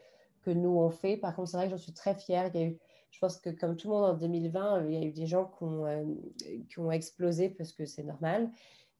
nous 0.46 0.78
on 0.78 0.88
fait. 0.88 1.18
Par 1.18 1.36
contre, 1.36 1.50
c'est 1.50 1.58
vrai 1.58 1.66
que 1.66 1.72
j'en 1.72 1.82
suis 1.82 1.92
très 1.92 2.14
fière. 2.14 2.50
Je 2.54 3.18
pense 3.20 3.36
que 3.36 3.50
comme 3.50 3.76
tout 3.76 3.88
le 3.88 3.94
monde 3.94 4.04
en 4.04 4.14
2020, 4.14 4.86
il 4.86 4.94
y 4.94 4.96
a 4.96 5.04
eu 5.04 5.12
des 5.12 5.26
gens 5.26 5.44
qui 5.44 5.64
ont, 5.64 5.84
euh, 5.86 6.90
explosé 6.90 7.50
parce 7.50 7.72
que 7.72 7.84
c'est 7.84 8.04
normal. 8.04 8.50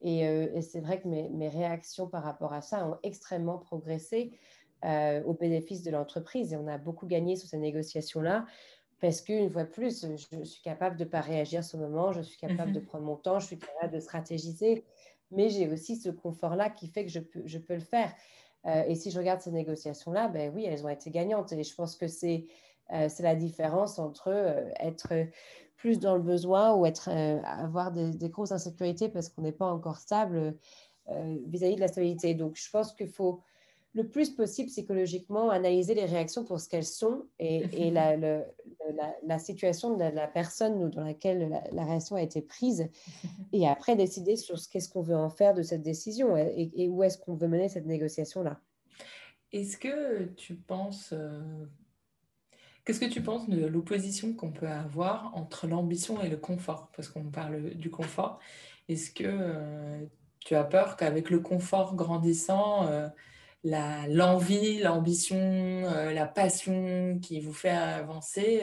Et, 0.01 0.27
euh, 0.27 0.61
c'est 0.61 0.81
vrai 0.81 1.01
que 1.01 1.09
mes, 1.09 1.49
réactions 1.49 2.09
par 2.09 2.25
rapport 2.25 2.53
à 2.53 2.63
ça 2.63 2.87
ont 2.87 2.99
extrêmement 3.03 3.59
progressé. 3.59 4.33
Euh, 4.85 5.25
au 5.25 5.33
bénéfice 5.33 5.83
de 5.83 5.91
l'entreprise. 5.91 6.53
Et 6.53 6.57
on 6.57 6.69
a 6.69 6.79
beaucoup 6.79 7.09
gagné 7.09 7.35
sur 7.35 7.49
ces 7.49 7.59
négociations-là 7.59 8.47
parce 9.01 9.23
qu'une 9.23 9.51
fois 9.51 9.65
plus, 9.65 10.07
je 10.07 10.45
suis 10.45 10.63
capable 10.63 10.97
de 10.97 11.03
ne 11.03 11.09
pas 11.09 11.21
réagir 11.21 11.65
sur 11.65 11.79
le 11.79 11.89
moment, 11.89 12.13
je 12.13 12.21
suis 12.21 12.39
capable 12.39 12.71
de 12.71 12.79
mmh 12.79 12.85
prendre 12.85 13.05
mon 13.05 13.17
temps, 13.17 13.41
je 13.41 13.47
suis 13.47 13.59
capable 13.59 13.93
de 13.93 13.99
stratégiser, 13.99 14.85
mais 15.33 15.51
j'ai 15.51 15.69
aussi 15.69 15.97
ce 15.97 16.11
confort-là 16.11 16.71
qui 16.71 16.87
fait 16.87 17.05
que 17.05 17.11
je 17.11 17.19
peux, 17.19 17.43
je 17.45 17.59
peux 17.59 17.75
le 17.75 17.81
faire. 17.81 18.15
Euh, 18.67 18.85
et 18.87 18.95
si 18.95 19.11
je 19.11 19.19
regarde 19.19 19.41
ces 19.41 19.51
négociations-là, 19.51 20.29
ben 20.29 20.53
oui, 20.55 20.65
elles 20.65 20.87
ont 20.87 20.89
été 20.89 21.11
gagnantes. 21.11 21.53
Et 21.53 21.65
je 21.65 21.75
pense 21.75 21.97
que 21.97 22.07
c'est 22.07 22.47
euh, 22.93 23.09
la 23.19 23.35
différence 23.35 23.99
entre 23.99 24.29
être 24.79 25.13
plus 25.77 25.99
dans 25.99 26.15
le 26.15 26.23
besoin 26.23 26.73
ou 26.77 26.87
être, 26.87 27.09
avoir 27.09 27.91
des, 27.91 28.13
des, 28.13 28.29
grosses 28.29 28.53
insécurités 28.53 29.09
parce 29.09 29.29
qu'on 29.29 29.43
n'est 29.43 29.51
pas 29.51 29.67
encore 29.67 29.97
stable 29.97 30.57
vis-à-vis 31.09 31.73
-vis 31.73 31.77
de 31.77 31.81
la 31.81 31.89
stabilité. 31.89 32.35
Donc, 32.35 32.55
je 32.55 32.71
pense 32.71 32.93
qu'il 32.93 33.09
faut 33.09 33.43
le 33.95 34.07
plus 34.07 34.31
possible 34.31 34.69
psychologiquement, 34.69 35.51
analyser 35.51 35.95
les 35.95 36.05
réactions 36.05 36.45
pour 36.45 36.61
ce 36.61 36.69
qu'elles 36.69 36.85
sont 36.85 37.27
et, 37.39 37.91
la, 37.91 38.17
la, 38.17 39.39
situation 39.39 39.97
de 39.97 40.05
la, 40.05 40.29
personne 40.29 40.91
dans 40.91 41.05
laquelle 41.05 41.63
la, 41.73 41.85
réaction 41.85 42.17
a 42.17 42.23
été 42.23 42.43
prise, 42.43 42.89
et 43.53 43.67
après 43.67 43.97
décider 43.97 44.37
sur 44.37 44.59
ce 44.59 44.69
qu'est-ce 44.69 44.89
qu'on 44.89 45.03
veut 45.03 45.17
en 45.17 45.31
faire 45.31 45.55
de 45.55 45.63
cette 45.63 45.83
décision 45.83 46.37
et, 46.37 46.89
où 46.89 47.03
est-ce 47.03 47.19
qu'on 47.19 47.35
veut 47.35 47.49
mener 47.49 47.69
cette 47.69 47.87
négociation-là. 47.87 48.61
Est-ce 49.53 49.79
que 49.79 50.25
tu 50.37 50.55
penses 50.55 51.15
euh, 51.15 51.65
Qu'est-ce 52.85 53.01
que 53.01 53.07
tu 53.07 53.23
penses 53.23 53.49
de 53.49 53.67
l'opposition 53.67 54.33
qu'on 54.33 54.51
peut 54.51 54.69
avoir 54.69 55.35
entre 55.35 55.67
l'ambition 55.67 56.23
et 56.23 56.29
le 56.29 56.37
confort? 56.37 56.91
Parce 56.97 57.09
qu'on 57.09 57.25
parle 57.25 57.75
du 57.75 57.91
confort. 57.91 58.39
Est-ce 58.89 59.11
que 59.11 59.25
euh, 59.27 60.07
tu 60.41 60.55
as 60.55 60.65
peur 60.65 60.97
qu'avec 60.97 61.29
le 61.29 61.41
confort 61.41 61.97
grandissant, 61.97 62.87
euh, 62.87 63.09
l'envie, 63.65 64.79
l'ambition, 64.79 65.37
euh, 65.39 66.13
la 66.13 66.27
passion 66.27 67.19
qui 67.21 67.41
vous 67.41 67.53
fait 67.53 67.71
avancer, 67.71 68.63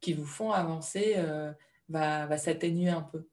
qui 0.00 0.12
vous 0.12 0.26
font 0.26 0.52
avancer, 0.52 1.16
va, 1.88 2.26
va 2.26 2.38
s'atténuer 2.38 2.90
un 2.90 3.02
peu 3.02 3.28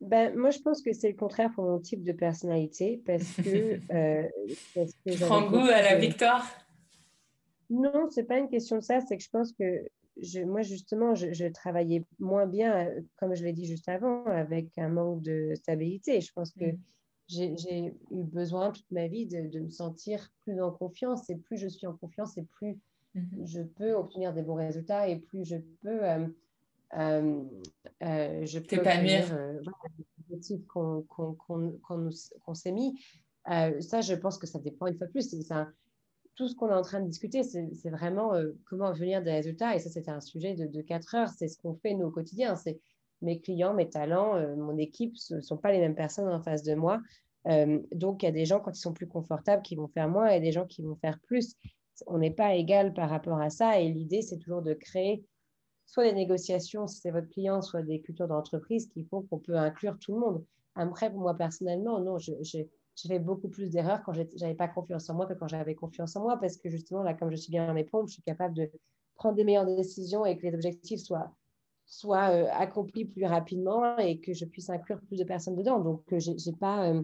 ben, 0.00 0.34
moi, 0.34 0.50
je 0.50 0.60
pense 0.60 0.80
que 0.80 0.92
c'est 0.92 1.10
le 1.10 1.16
contraire 1.16 1.50
pour 1.54 1.64
mon 1.64 1.78
type 1.78 2.02
de 2.02 2.12
personnalité 2.12 3.02
parce 3.04 3.34
que. 3.36 3.80
Euh, 3.92 4.28
tu 5.06 5.18
prends 5.18 5.48
goût 5.48 5.58
à 5.58 5.82
la 5.82 5.96
victoire? 5.96 6.46
Non, 7.68 8.08
c'est 8.10 8.24
pas 8.24 8.38
une 8.38 8.48
question 8.48 8.76
de 8.76 8.82
ça. 8.82 9.00
C'est 9.00 9.16
que 9.16 9.22
je 9.22 9.28
pense 9.30 9.52
que 9.52 9.84
je, 10.20 10.40
moi, 10.40 10.62
justement, 10.62 11.14
je, 11.14 11.46
travaillais 11.48 12.04
moins 12.18 12.46
bien, 12.46 12.86
euh, 12.86 13.00
comme 13.16 13.34
je 13.34 13.44
l'ai 13.44 13.52
dit 13.52 13.66
juste 13.66 13.88
avant, 13.88 14.24
avec 14.26 14.76
un 14.78 14.88
manque 14.88 15.22
de 15.22 15.54
stabilité. 15.54 16.20
Je 16.20 16.32
pense 16.32 16.52
que 16.52 16.66
mm. 16.66 16.78
J'ai 17.30 17.94
eu 18.10 18.24
besoin 18.24 18.72
toute 18.72 18.90
ma 18.90 19.06
vie 19.06 19.26
de, 19.26 19.46
de, 19.48 19.60
me 19.60 19.70
sentir 19.70 20.30
plus 20.42 20.60
en 20.60 20.70
confiance. 20.70 21.30
Et 21.30 21.36
plus 21.36 21.56
je 21.56 21.68
suis 21.68 21.86
en 21.86 21.94
confiance, 21.94 22.36
et 22.36 22.42
plus 22.42 22.78
mm-hmm. 23.14 23.46
je 23.46 23.62
peux 23.62 23.92
obtenir 23.92 24.34
des 24.34 24.42
bons 24.42 24.54
résultats 24.54 25.08
et 25.08 25.16
plus 25.16 25.44
je 25.44 25.56
peux. 25.82 26.04
Euh, 26.04 26.26
euh, 26.98 27.44
euh, 28.02 28.44
je 28.46 28.58
peux 28.58 28.66
t'épanouir 28.66 29.32
euh, 29.32 29.60
l'objectif 30.18 30.66
qu'on 30.66 31.02
qu'on 31.02 32.54
s'est 32.54 32.72
mis. 32.72 32.98
Euh, 33.48 33.80
ça, 33.80 34.00
je 34.00 34.14
pense 34.14 34.38
que 34.38 34.46
ça 34.46 34.58
dépend 34.58 34.86
une 34.86 34.98
fois 34.98 35.06
de 35.06 35.12
plus. 35.12 35.40
Ça, 35.42 35.68
tout 36.34 36.48
ce 36.48 36.56
qu'on 36.56 36.68
est 36.68 36.74
en 36.74 36.82
train 36.82 37.00
de 37.00 37.06
discuter, 37.06 37.42
c'est 37.44 37.90
vraiment 37.90 38.32
comment 38.64 38.88
obtenir 38.88 39.22
des 39.22 39.32
résultats. 39.32 39.76
Et 39.76 39.78
ça, 39.78 39.90
c'était 39.90 40.10
un 40.10 40.20
sujet 40.20 40.54
de, 40.54 40.66
de 40.66 40.80
4 40.82 41.14
heures. 41.14 41.28
C'est 41.28 41.48
ce 41.48 41.58
qu'on 41.58 41.74
fait 41.74 41.94
nous 41.94 42.06
au 42.06 42.10
quotidien. 42.10 42.56
C'est 42.56 42.80
mes 43.22 43.40
clients, 43.40 43.74
mes 43.74 43.88
talents, 43.88 44.34
mon 44.56 44.76
équipe, 44.78 45.16
ce 45.16 45.34
ne 45.34 45.40
sont 45.40 45.56
pas 45.56 45.72
les 45.72 45.78
mêmes 45.78 45.94
personnes 45.94 46.28
en 46.28 46.42
face 46.42 46.62
de 46.62 46.74
moi. 46.74 47.00
donc, 47.92 48.22
il 48.22 48.26
y 48.26 48.28
a 48.28 48.32
des 48.32 48.44
gens, 48.44 48.60
quand 48.60 48.76
ils 48.76 48.80
sont 48.80 48.92
plus 48.92 49.06
confortables, 49.06 49.62
qui 49.62 49.76
vont 49.76 49.88
faire 49.88 50.08
moins 50.08 50.28
et 50.28 50.40
des 50.40 50.52
gens 50.52 50.66
qui 50.66 50.82
vont 50.82 50.96
faire 50.96 51.18
plus. 51.20 51.54
On 52.06 52.18
n'est 52.18 52.30
pas 52.30 52.54
égal 52.54 52.94
par 52.94 53.10
rapport 53.10 53.40
à 53.40 53.50
ça. 53.50 53.80
Et 53.80 53.90
l'idée, 53.90 54.22
c'est 54.22 54.38
toujours 54.38 54.62
de 54.62 54.74
créer 54.74 55.24
soit 55.90 56.04
des 56.04 56.12
négociations 56.12 56.86
si 56.86 57.00
c'est 57.00 57.10
votre 57.10 57.28
client, 57.28 57.62
soit 57.62 57.82
des 57.82 58.00
cultures 58.00 58.28
d'entreprise 58.28 58.86
qui 58.86 59.04
font 59.04 59.22
qu'on 59.22 59.38
peut 59.38 59.56
inclure 59.56 59.98
tout 59.98 60.14
le 60.14 60.20
monde. 60.20 60.44
Après, 60.76 61.10
moi 61.10 61.36
personnellement, 61.36 62.00
non, 62.00 62.16
j'ai 62.18 62.70
fait 62.96 63.18
beaucoup 63.18 63.48
plus 63.48 63.70
d'erreurs 63.70 64.02
quand 64.04 64.12
j'avais 64.12 64.54
pas 64.54 64.68
confiance 64.68 65.10
en 65.10 65.14
moi 65.14 65.26
que 65.26 65.34
quand 65.34 65.48
j'avais 65.48 65.74
confiance 65.74 66.14
en 66.14 66.22
moi 66.22 66.38
parce 66.38 66.56
que 66.56 66.70
justement, 66.70 67.02
là, 67.02 67.14
comme 67.14 67.30
je 67.30 67.36
suis 67.36 67.50
bien 67.50 67.66
dans 67.66 67.74
mes 67.74 67.84
pompes, 67.84 68.08
je 68.08 68.14
suis 68.14 68.22
capable 68.22 68.54
de 68.54 68.70
prendre 69.16 69.34
des 69.34 69.42
meilleures 69.42 69.66
décisions 69.66 70.24
et 70.24 70.36
que 70.38 70.46
les 70.46 70.54
objectifs 70.54 71.00
soient, 71.00 71.34
soient 71.90 72.30
euh, 72.30 72.46
accomplis 72.52 73.04
plus 73.04 73.26
rapidement 73.26 73.98
et 73.98 74.20
que 74.20 74.32
je 74.32 74.44
puisse 74.46 74.70
inclure 74.70 75.00
plus 75.00 75.18
de 75.18 75.24
personnes 75.24 75.56
dedans. 75.56 75.80
Donc, 75.80 76.10
euh, 76.12 76.18
j'ai 76.18 76.52
pas, 76.52 76.94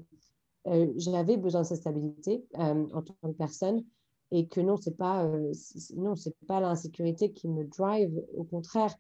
euh, 0.67 0.93
j'avais 0.97 1.37
besoin 1.37 1.63
de 1.63 1.67
cette 1.67 1.81
stabilité 1.81 2.47
en 2.55 3.03
tant 3.03 3.17
que 3.23 3.37
personne 3.37 3.85
et 4.31 4.47
que 4.47 4.61
non, 4.61 4.77
c'est 4.77 4.97
pas, 4.97 5.29
non, 5.97 6.17
c'est 6.17 6.35
pas 6.49 6.61
l'insécurité 6.61 7.33
qui 7.33 7.49
me 7.49 7.65
drive. 7.65 8.13
Au 8.37 8.45
contraire, 8.45 8.95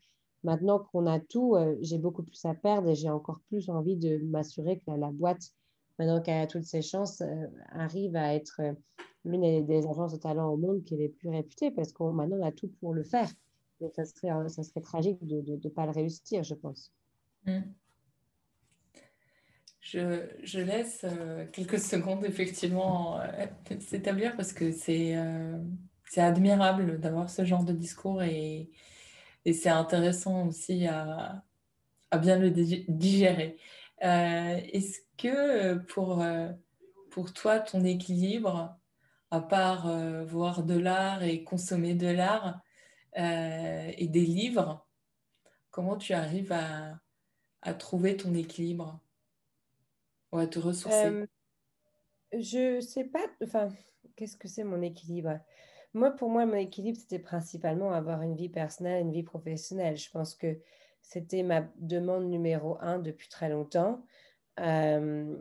maintenant 0.45 0.79
qu'on 0.79 1.07
a 1.07 1.19
tout, 1.19 1.57
j'ai 1.81 1.99
beaucoup 1.99 2.23
plus 2.23 2.45
à 2.45 2.55
perdre 2.55 2.91
et 2.91 2.95
j'ai 2.95 3.11
encore 3.11 3.41
plus 3.49 3.69
envie 3.69 3.97
de 3.97 4.19
m'assurer 4.27 4.79
que 4.79 4.93
la, 4.93 5.11
boîte, 5.11 5.51
maintenant 5.99 6.21
qu'elle 6.21 6.43
a 6.43 6.47
toutes 6.47 6.63
ses 6.63 6.83
chances, 6.83 7.21
arrive 7.73 8.15
à 8.15 8.35
être 8.35 8.61
l'une 9.25 9.67
des, 9.67 9.87
agences 9.89 10.13
de 10.13 10.19
talent 10.19 10.49
au 10.49 10.57
monde 10.57 10.85
qui 10.85 10.95
est 10.95 10.99
les 10.99 11.09
plus 11.09 11.31
réputées 11.31 11.73
parce 11.73 11.93
qu'on 11.93 12.13
maintenant 12.13 12.37
on 12.41 12.47
a 12.47 12.53
tout 12.53 12.69
pour 12.81 12.95
le 12.95 13.03
faire. 13.03 13.29
Donc 13.81 13.93
ça 13.95 14.05
serait, 14.05 14.81
tragique 14.81 15.19
de 15.27 15.59
ne 15.63 15.69
pas 15.71 15.85
le 15.85 15.93
réussir, 15.93 16.43
je 16.43 16.55
pense. 16.55 16.93
Mmh. 17.45 17.61
Je, 19.93 20.59
laisse 20.61 21.03
euh, 21.05 21.47
quelques 21.53 21.79
secondes 21.79 22.25
effectivement 22.25 23.21
euh, 23.21 23.47
s'établir 23.81 24.35
parce 24.35 24.53
que 24.53 24.65
euh, 24.89 25.59
c'est 26.09 26.21
admirable 26.21 26.99
d'avoir 26.99 27.31
ce 27.31 27.45
genre 27.45 27.63
de 27.63 27.73
discours 27.73 28.23
et, 28.23 28.71
c'est 29.53 29.69
intéressant 29.69 30.49
aussi 30.49 30.89
à, 30.89 31.45
bien 32.21 32.37
le 32.37 32.51
digérer. 32.51 33.59
Est-ce 34.01 34.99
que 35.17 35.77
pour 35.85 37.33
toi, 37.33 37.61
ton 37.61 37.85
équilibre, 37.85 38.77
à 39.31 39.41
part 39.41 39.89
voir 40.25 40.65
de 40.65 40.77
l'art 40.77 41.23
et 41.23 41.45
consommer 41.45 41.95
de 41.95 42.09
l'art 42.09 42.61
et 43.17 44.09
des 44.09 44.27
livres, 44.27 44.87
comment 45.71 45.97
tu 45.97 46.13
arrives 46.13 46.53
à, 46.53 47.01
à 47.63 47.75
trouver 47.75 48.17
ton 48.17 48.35
équilibre 48.35 49.01
Ouais, 50.33 50.49
te 50.49 50.59
ressourcer? 50.59 51.07
Euh, 51.07 51.27
je 52.33 52.81
sais 52.81 53.05
pas, 53.05 53.27
enfin, 53.43 53.69
qu'est-ce 54.17 54.37
que 54.37 54.49
c'est 54.49 54.65
mon 54.65 54.83
équilibre? 54.83 55.39
Moi, 55.95 56.11
pour 56.11 56.29
moi, 56.29 56.45
mon 56.45 56.57
équilibre, 56.57 56.99
c'était 56.99 57.19
principalement 57.19 57.93
avoir 57.93 58.23
une 58.23 58.37
vie 58.37 58.49
personnelle, 58.49 59.03
une 59.03 59.13
vie 59.13 59.23
professionnelle. 59.23 59.97
Je 59.97 60.11
pense 60.11 60.35
que 60.35 60.59
c'était 61.01 61.43
ma 61.43 61.63
demande 61.77 62.29
numéro 62.29 62.77
un 62.81 62.99
depuis 62.99 63.29
très 63.29 63.49
longtemps. 63.49 64.05
Euh, 64.61 65.37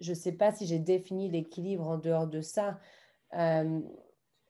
je 0.00 0.10
ne 0.10 0.16
sais 0.16 0.32
pas 0.32 0.52
si 0.52 0.66
j'ai 0.66 0.78
défini 0.78 1.30
l'équilibre 1.30 1.86
en 1.86 1.98
dehors 1.98 2.26
de 2.26 2.40
ça. 2.40 2.78
Euh, 3.34 3.80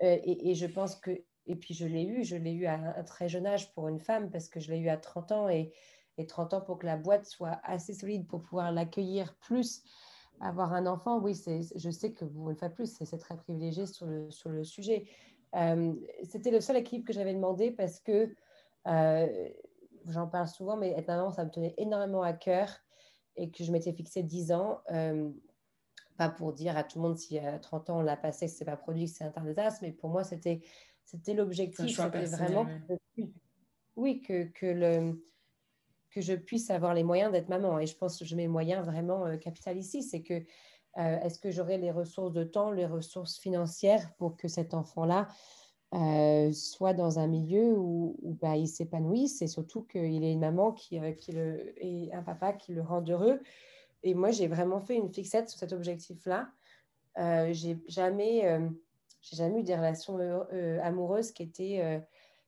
et, 0.00 0.54
je 0.54 0.66
pense 0.66 0.96
que, 0.96 1.10
et 1.48 1.56
puis 1.56 1.74
je 1.74 1.86
l'ai 1.86 2.04
eu, 2.04 2.24
je 2.24 2.36
l'ai 2.36 2.52
eu 2.52 2.66
à 2.66 2.74
un 2.74 3.02
très 3.02 3.28
jeune 3.28 3.46
âge 3.46 3.72
pour 3.72 3.88
une 3.88 3.98
femme 3.98 4.30
parce 4.30 4.48
que 4.48 4.60
je 4.60 4.70
l'ai 4.70 4.78
eu 4.78 4.88
à 4.88 4.98
30 4.98 5.32
ans 5.32 5.48
et, 5.48 5.72
et 6.18 6.26
30 6.26 6.54
ans 6.54 6.60
pour 6.60 6.78
que 6.78 6.86
la 6.86 6.96
boîte 6.96 7.24
soit 7.24 7.58
assez 7.64 7.94
solide 7.94 8.26
pour 8.28 8.42
pouvoir 8.42 8.70
l'accueillir 8.70 9.34
plus. 9.36 9.82
Avoir 10.40 10.72
un 10.72 10.86
enfant, 10.86 11.18
oui, 11.18 11.34
je 11.34 11.90
sais 11.90 12.12
que 12.12 12.24
vous, 12.24 12.50
une 12.50 12.56
fois 12.56 12.68
plus, 12.68 12.96
c'est 13.02 13.18
très 13.18 13.36
privilégié 13.36 13.86
sur 13.86 14.06
le, 14.06 14.30
sur 14.30 14.50
le 14.50 14.62
sujet. 14.62 15.06
Euh, 15.56 15.94
c'était 16.22 16.50
le 16.50 16.60
seul 16.60 16.76
équilibre 16.76 17.06
que 17.06 17.12
j'avais 17.12 17.34
demandé 17.34 17.70
parce 17.70 17.98
que 17.98 18.32
euh, 18.86 19.48
j'en 20.06 20.28
parle 20.28 20.46
souvent, 20.46 20.76
mais 20.76 20.90
être 20.90 21.08
maman, 21.08 21.32
ça 21.32 21.44
me 21.44 21.50
tenait 21.50 21.74
énormément 21.78 22.22
à 22.22 22.34
cœur 22.34 22.68
et 23.36 23.50
que 23.50 23.64
je 23.64 23.72
m'étais 23.72 23.92
fixé 23.92 24.22
10 24.22 24.52
ans. 24.52 24.80
Euh, 24.92 25.30
pas 26.18 26.28
pour 26.28 26.52
dire 26.52 26.76
à 26.76 26.84
tout 26.84 26.98
le 26.98 27.04
monde 27.04 27.16
si 27.16 27.38
à 27.38 27.58
30 27.58 27.90
ans 27.90 27.98
on 28.00 28.02
l'a 28.02 28.16
passé, 28.16 28.48
c'est 28.48 28.64
pas 28.64 28.76
produit, 28.76 29.08
c'est 29.08 29.24
un 29.24 29.44
désastre, 29.44 29.80
mais 29.82 29.92
pour 29.92 30.10
moi, 30.10 30.24
c'était 30.24 30.60
l'objectif. 31.34 31.96
C'était 31.96 32.24
vraiment. 32.24 32.66
oui, 33.96 34.20
que, 34.20 34.44
que 34.44 34.66
le 34.66 35.14
que 36.10 36.20
je 36.20 36.34
puisse 36.34 36.70
avoir 36.70 36.94
les 36.94 37.04
moyens 37.04 37.32
d'être 37.32 37.48
maman. 37.48 37.78
Et 37.78 37.86
je 37.86 37.96
pense 37.96 38.18
que 38.18 38.24
je 38.24 38.34
mets 38.34 38.48
moyens 38.48 38.84
vraiment 38.84 39.26
euh, 39.26 39.36
capital 39.36 39.76
ici. 39.76 40.02
C'est 40.02 40.22
que 40.22 40.34
euh, 40.34 41.20
est-ce 41.20 41.38
que 41.38 41.50
j'aurai 41.50 41.78
les 41.78 41.90
ressources 41.90 42.32
de 42.32 42.44
temps, 42.44 42.70
les 42.70 42.86
ressources 42.86 43.38
financières 43.38 44.12
pour 44.16 44.36
que 44.36 44.48
cet 44.48 44.74
enfant-là 44.74 45.28
euh, 45.94 46.52
soit 46.52 46.92
dans 46.92 47.18
un 47.18 47.26
milieu 47.26 47.72
où, 47.78 48.16
bah, 48.40 48.56
il 48.56 48.68
s'épanouisse? 48.68 49.42
Et 49.42 49.46
surtout 49.46 49.82
qu'il 49.82 50.24
ait 50.24 50.32
une 50.32 50.40
maman 50.40 50.72
qui, 50.72 50.98
qui 51.16 51.32
le, 51.32 51.74
et 51.76 52.12
un 52.12 52.22
papa 52.22 52.52
qui 52.52 52.72
le 52.72 52.82
rendent 52.82 53.10
heureux. 53.10 53.40
Et 54.02 54.14
moi, 54.14 54.30
j'ai 54.30 54.48
vraiment 54.48 54.80
fait 54.80 54.96
une 54.96 55.12
fixette 55.12 55.48
sur 55.48 55.58
cet 55.58 55.72
objectif-là. 55.72 56.48
j'ai 57.16 57.78
jamais, 57.88 58.60
j'ai 59.20 59.36
jamais 59.36 59.60
eu 59.60 59.62
des 59.62 59.74
relations 59.74 60.18
amoureuses 60.82 61.32
qui 61.32 61.42
étaient, 61.42 62.02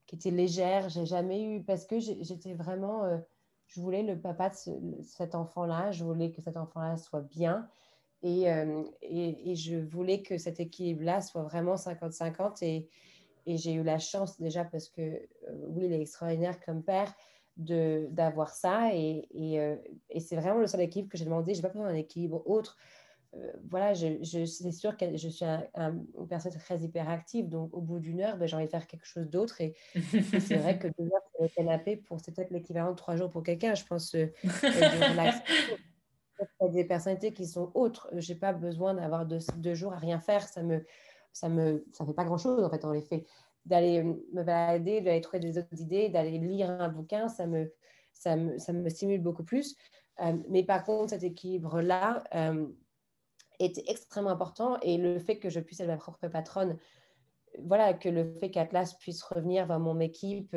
qui 0.06 0.16
étaient 0.16 0.30
légères. 0.30 0.88
J'ai 0.88 1.06
jamais 1.06 1.42
eu 1.42 1.62
parce 1.62 1.84
que 1.84 1.98
j'étais 1.98 2.54
vraiment 2.54 3.20
je 3.66 3.80
voulais 3.80 4.02
le 4.02 4.18
papa 4.18 4.50
de 4.50 5.02
cet 5.02 5.34
enfant-là, 5.34 5.92
je 5.92 6.04
voulais 6.04 6.32
que 6.32 6.42
cet 6.42 6.56
enfant-là 6.56 6.96
soit 6.96 7.20
bien 7.20 7.68
euh, 8.24 8.84
et, 9.00 9.50
et, 9.50 9.54
je 9.54 9.76
voulais 9.76 10.20
que 10.20 10.36
cet 10.36 10.60
équilibre-là 10.60 11.22
soit 11.22 11.42
vraiment 11.42 11.76
50-50 11.76 12.62
et, 12.62 12.86
et 13.46 13.56
j'ai 13.56 13.72
eu 13.72 13.82
la 13.82 13.98
chance 13.98 14.38
déjà 14.38 14.64
parce 14.64 14.90
que 14.90 15.00
euh, 15.00 15.26
oui, 15.68 15.84
il 15.86 15.92
est 15.92 16.02
extraordinaire 16.02 16.60
comme 16.60 16.82
père 16.82 17.14
d'avoir 17.56 18.50
ça 18.54 18.94
et, 18.94 19.26
euh, 19.34 19.76
et 20.08 20.20
c'est 20.20 20.36
vraiment 20.36 20.60
le 20.60 20.66
seul 20.66 20.80
équilibre 20.80 21.10
que 21.10 21.18
j'ai 21.18 21.24
demandé. 21.24 21.54
Je 21.54 21.58
n'ai 21.58 21.62
pas 21.62 21.68
besoin 21.68 21.88
d'un 21.88 21.94
équilibre 21.94 22.42
autre. 22.46 22.76
Euh, 23.34 23.52
voilà, 23.68 23.94
je, 23.94 24.18
je 24.22 24.44
c'est 24.44 24.72
sûr 24.72 24.96
que 24.96 25.16
je 25.16 25.28
suis 25.28 25.44
une 25.44 26.28
personne 26.28 26.52
très 26.52 26.78
hyperactive, 26.78 27.48
donc 27.48 27.72
au 27.72 27.80
bout 27.80 28.00
d'une 28.00 28.20
heure, 28.20 28.36
ben, 28.36 28.46
j'ai 28.46 28.56
envie 28.56 28.66
de 28.66 28.70
faire 28.70 28.86
quelque 28.86 29.06
chose 29.06 29.28
d'autre. 29.28 29.60
Et, 29.60 29.74
c'est 29.94 30.56
vrai 30.56 30.78
que 30.78 30.88
deux 30.98 31.04
heures 31.04 31.22
sur 31.34 31.42
le 31.42 31.48
canapé, 31.48 31.96
pour, 31.96 32.20
c'est 32.20 32.34
peut-être 32.34 32.50
l'équivalent 32.50 32.90
de 32.90 32.96
trois 32.96 33.16
jours 33.16 33.30
pour 33.30 33.42
quelqu'un, 33.42 33.74
je 33.74 33.84
pense. 33.84 34.14
Euh, 34.14 34.32
Il 36.62 36.64
y 36.64 36.68
a 36.68 36.68
des 36.68 36.84
personnalités 36.84 37.34
qui 37.34 37.46
sont 37.46 37.70
autres. 37.74 38.08
Je 38.16 38.32
n'ai 38.32 38.38
pas 38.38 38.54
besoin 38.54 38.94
d'avoir 38.94 39.26
deux, 39.26 39.40
deux, 39.58 39.74
jours 39.74 39.92
à 39.92 39.98
rien 39.98 40.18
faire. 40.20 40.48
Ça 40.48 40.62
me, 40.62 40.86
ça 41.34 41.50
me, 41.50 41.84
ça 41.92 42.06
fait 42.06 42.14
pas 42.14 42.24
grand-chose, 42.24 42.64
en 42.64 42.70
fait, 42.70 42.82
en 42.86 42.94
effet. 42.94 43.26
D'aller 43.66 43.98
euh, 43.98 44.14
me 44.32 44.42
balader, 44.42 45.02
d'aller 45.02 45.20
trouver 45.20 45.40
des 45.40 45.58
autres 45.58 45.80
idées, 45.80 46.08
d'aller 46.08 46.38
lire 46.38 46.70
un 46.70 46.88
bouquin, 46.88 47.28
ça 47.28 47.46
me, 47.46 47.70
ça 48.14 48.36
me, 48.36 48.56
ça 48.58 48.72
me 48.72 48.88
stimule 48.88 49.20
beaucoup 49.20 49.44
plus. 49.44 49.76
mais 50.48 50.64
par 50.64 50.82
contre, 50.82 51.10
cet 51.10 51.22
équilibre-là, 51.22 52.24
était 53.64 53.84
extrêmement 53.86 54.30
important 54.30 54.78
et 54.80 54.96
le 54.96 55.18
fait 55.18 55.38
que 55.38 55.50
je 55.50 55.60
puisse 55.60 55.80
être 55.80 55.88
ma 55.88 55.96
propre 55.96 56.28
patronne, 56.28 56.78
voilà, 57.58 57.94
que 57.94 58.08
le 58.08 58.34
fait 58.38 58.50
qu'Atlas 58.50 58.94
puisse 58.94 59.22
revenir 59.22 59.66
vers 59.66 59.80
mon 59.80 60.00
équipe 60.00 60.54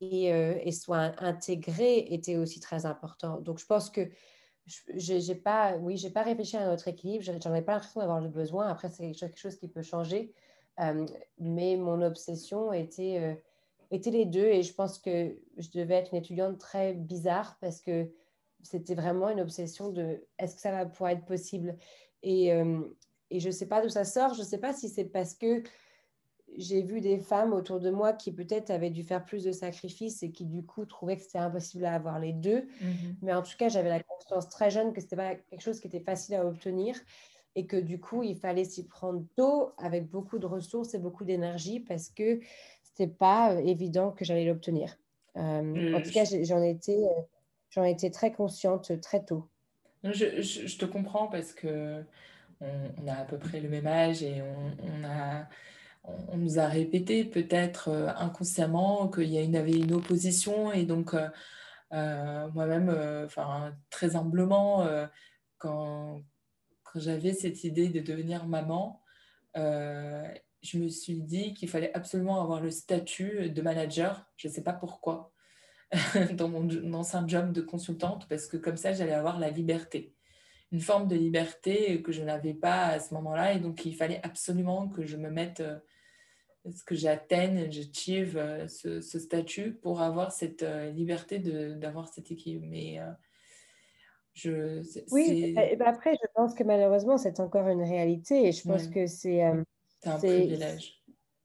et, 0.00 0.26
et, 0.26 0.72
soit 0.72 1.12
intégré 1.18 1.98
était 2.10 2.36
aussi 2.36 2.60
très 2.60 2.86
important. 2.86 3.40
Donc, 3.40 3.58
je 3.58 3.66
pense 3.66 3.90
que 3.90 4.08
j'ai 4.94 5.34
pas, 5.34 5.76
oui, 5.78 5.96
j'ai 5.96 6.10
pas 6.10 6.22
réfléchi 6.22 6.56
à 6.56 6.66
notre 6.66 6.88
équilibre. 6.88 7.24
J'en 7.24 7.54
ai 7.54 7.62
pas 7.62 7.72
l'impression 7.72 8.00
d'avoir 8.00 8.20
le 8.20 8.28
besoin. 8.28 8.68
Après, 8.68 8.88
c'est 8.90 9.12
quelque 9.12 9.38
chose 9.38 9.56
qui 9.56 9.68
peut 9.68 9.82
changer. 9.82 10.32
mais 11.38 11.76
mon 11.76 12.00
obsession 12.02 12.72
était 12.72 13.42
les 13.90 14.24
deux. 14.24 14.46
Et 14.46 14.62
je 14.62 14.72
pense 14.72 14.98
que 14.98 15.36
je 15.56 15.68
devais 15.74 15.94
être 15.94 16.12
une 16.12 16.18
étudiante 16.18 16.58
très 16.58 16.94
bizarre 16.94 17.56
parce 17.60 17.80
que 17.80 18.10
c'était 18.62 18.94
vraiment 18.94 19.28
une 19.28 19.40
obsession 19.40 19.90
de 19.90 20.24
est-ce 20.38 20.54
que 20.54 20.60
ça 20.60 20.70
va 20.70 20.86
pouvoir 20.86 21.10
être 21.10 21.24
possible? 21.24 21.76
Et, 22.22 22.48
et 23.30 23.40
je 23.40 23.46
ne 23.46 23.52
sais 23.52 23.66
pas 23.66 23.82
d'où 23.82 23.88
ça 23.88 24.04
sort. 24.04 24.34
Je 24.34 24.40
ne 24.40 24.46
sais 24.46 24.58
pas 24.58 24.72
si 24.72 24.88
c'est 24.88 25.04
parce 25.04 25.34
que 25.34 25.62
j'ai 26.56 26.82
vu 26.82 27.00
des 27.00 27.18
femmes 27.18 27.52
autour 27.52 27.80
de 27.80 27.90
moi 27.90 28.12
qui 28.12 28.32
peut-être 28.32 28.70
avaient 28.70 28.90
dû 28.90 29.02
faire 29.02 29.24
plus 29.24 29.44
de 29.44 29.52
sacrifices 29.52 30.22
et 30.22 30.30
qui 30.30 30.44
du 30.44 30.62
coup 30.64 30.84
trouvaient 30.84 31.16
que 31.16 31.22
c'était 31.22 31.38
impossible 31.38 31.84
à 31.84 31.94
avoir 31.94 32.18
les 32.18 32.32
deux. 32.32 32.66
Mhm. 32.80 33.16
Mais 33.22 33.32
en 33.32 33.42
tout 33.42 33.56
cas, 33.58 33.68
j'avais 33.68 33.88
la 33.88 34.02
conscience 34.02 34.48
très 34.48 34.70
jeune 34.70 34.92
que 34.92 35.00
ce 35.00 35.06
n'était 35.06 35.16
pas 35.16 35.34
quelque 35.34 35.62
chose 35.62 35.80
qui 35.80 35.86
était 35.86 36.00
facile 36.00 36.34
à 36.34 36.46
obtenir 36.46 36.96
et 37.54 37.66
que 37.66 37.76
du 37.76 38.00
coup, 38.00 38.22
il 38.22 38.36
fallait 38.36 38.64
s'y 38.64 38.86
prendre 38.86 39.24
tôt 39.36 39.72
avec 39.78 40.08
beaucoup 40.08 40.38
de 40.38 40.46
ressources 40.46 40.94
et 40.94 40.98
beaucoup 40.98 41.24
d'énergie 41.24 41.80
parce 41.80 42.08
que 42.08 42.40
ce 42.40 43.02
n'était 43.02 43.14
pas 43.14 43.54
euh, 43.54 43.58
évident 43.58 44.10
que 44.10 44.24
j'allais 44.24 44.44
l'obtenir. 44.44 44.96
Euh, 45.36 45.94
en 45.94 46.02
tout 46.02 46.10
cas, 46.10 46.24
j'en 46.24 46.62
étais, 46.62 46.96
euh, 46.96 47.22
j'en 47.72 47.84
étais 47.84 48.10
très 48.10 48.32
consciente 48.32 49.00
très 49.00 49.24
tôt. 49.24 49.48
Je, 50.04 50.76
te 50.76 50.84
comprends 50.84 51.26
parce 51.26 51.52
que 51.52 52.04
on, 52.60 53.08
a 53.08 53.14
à 53.14 53.24
peu 53.24 53.38
près 53.38 53.60
le 53.60 53.68
même 53.68 53.86
âge 53.86 54.22
et 54.22 54.42
on, 54.42 55.04
a, 55.04 55.48
on, 56.04 56.36
nous 56.36 56.58
a 56.58 56.66
répété 56.66 57.24
peut-être 57.24 57.88
euh, 57.88 58.08
inconsciemment 58.16 59.08
qu'il 59.08 59.32
y 59.32 59.56
avait 59.56 59.72
une 59.72 59.92
opposition 59.92 60.72
et 60.72 60.84
donc 60.84 61.14
euh, 61.14 61.28
euh, 61.92 62.48
moi-même, 62.52 63.28
très 63.90 64.16
humblement, 64.16 64.86
quand 65.58 66.22
j'avais 66.94 67.32
cette 67.32 67.64
idée 67.64 67.88
de 67.88 68.00
devenir 68.00 68.46
maman, 68.46 69.02
je 69.54 70.78
me 70.78 70.88
suis 70.88 71.20
dit 71.20 71.52
qu'il 71.52 71.68
fallait 71.68 71.94
absolument 71.94 72.42
avoir 72.42 72.60
le 72.60 72.70
statut 72.70 73.50
de 73.50 73.62
manager. 73.62 74.26
Je 74.36 74.48
ne 74.48 74.52
sais 74.52 74.62
pas 74.62 74.72
pourquoi 74.72 75.31
dans 76.34 76.48
mon 76.48 76.94
ancien 76.94 77.26
job 77.26 77.52
de 77.52 77.60
consultante 77.60 78.26
parce 78.28 78.46
que 78.46 78.56
comme 78.56 78.76
ça 78.76 78.92
j'allais 78.92 79.12
avoir 79.12 79.38
la 79.38 79.50
liberté 79.50 80.14
une 80.72 80.80
forme 80.80 81.06
de 81.06 81.14
liberté 81.14 82.02
que 82.02 82.12
je 82.12 82.22
n'avais 82.22 82.54
pas 82.54 82.86
à 82.86 82.98
ce 82.98 83.12
moment-là. 83.14 83.52
Et 83.52 83.60
donc, 83.60 83.84
il 83.84 83.94
fallait 83.94 84.20
absolument 84.22 84.88
que 84.88 85.04
je 85.04 85.18
me 85.18 85.30
mette, 85.30 85.60
euh, 85.60 85.78
ce 86.74 86.82
que 86.82 86.94
j'atteigne, 86.94 87.70
j'achieve 87.70 88.38
euh, 88.38 88.66
ce, 88.66 89.02
ce, 89.02 89.18
statut 89.18 89.74
pour 89.74 90.00
avoir 90.00 90.32
cette 90.32 90.62
euh, 90.62 90.90
liberté 90.90 91.38
d'avoir 91.38 92.08
cette 92.08 92.30
équipe. 92.30 92.62
Mais 92.64 92.98
je. 94.32 94.82
Oui, 95.10 95.52
ben 95.54 95.82
après, 95.82 96.14
je 96.14 96.26
pense 96.34 96.54
que 96.54 96.64
malheureusement, 96.64 97.18
c'est 97.18 97.38
encore 97.38 97.68
une 97.68 97.82
réalité. 97.82 98.48
Et 98.48 98.52
je 98.52 98.66
pense 98.66 98.88
que 98.88 99.06
c'est. 99.06 99.42
c'est 100.00 100.08
un 100.08 100.18
privilège. 100.18 101.01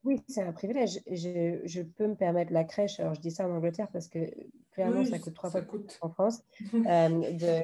Oui, 0.08 0.24
c'est 0.30 0.42
un 0.42 0.54
privilège. 0.54 1.02
Je, 1.06 1.60
je, 1.66 1.82
peux 1.82 2.08
me 2.08 2.16
permettre 2.16 2.54
la 2.54 2.64
crèche. 2.64 2.98
Alors, 3.02 3.14
je 3.14 3.20
dis 3.20 3.30
ça 3.30 3.46
en 3.46 3.52
Angleterre 3.52 3.90
parce 3.92 4.08
que 4.08 4.20
clairement, 4.72 5.04
ça 5.04 5.20
coûte 5.20 5.34
trois 5.34 5.50
fois 5.50 5.62
plus 5.64 5.82
en 6.00 6.08
France 6.08 6.44
euh, 6.74 7.10
de, 7.10 7.62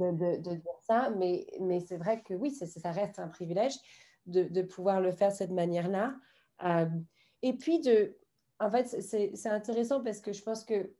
de, 0.00 0.36
de, 0.38 0.54
dire 0.54 0.78
ça. 0.80 1.10
Mais, 1.18 1.46
mais 1.60 1.80
c'est 1.80 1.98
vrai 1.98 2.22
que 2.22 2.32
oui, 2.32 2.52
ça 2.52 2.90
reste 2.90 3.18
un 3.18 3.28
privilège 3.28 3.74
de, 4.24 4.62
pouvoir 4.62 5.02
le 5.02 5.12
faire 5.12 5.28
de 5.28 5.34
cette 5.34 5.50
manière-là. 5.50 6.14
Euh, 6.64 6.86
et 7.42 7.52
puis, 7.52 7.80
de, 7.80 8.16
en 8.60 8.70
fait, 8.70 8.86
c'est 9.02 9.46
intéressant 9.50 10.02
parce 10.02 10.20
que 10.20 10.32
je 10.32 10.42
pense 10.42 10.64
que 10.64 10.90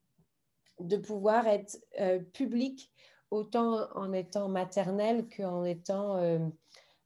de 0.81 0.99
pouvoir 0.99 1.47
être 1.47 1.79
euh, 1.99 2.19
public 2.19 2.93
autant 3.31 3.91
en 3.95 4.13
étant 4.13 4.51
maternelle 4.51 5.29
qu'en 5.35 5.65
étant 5.65 6.21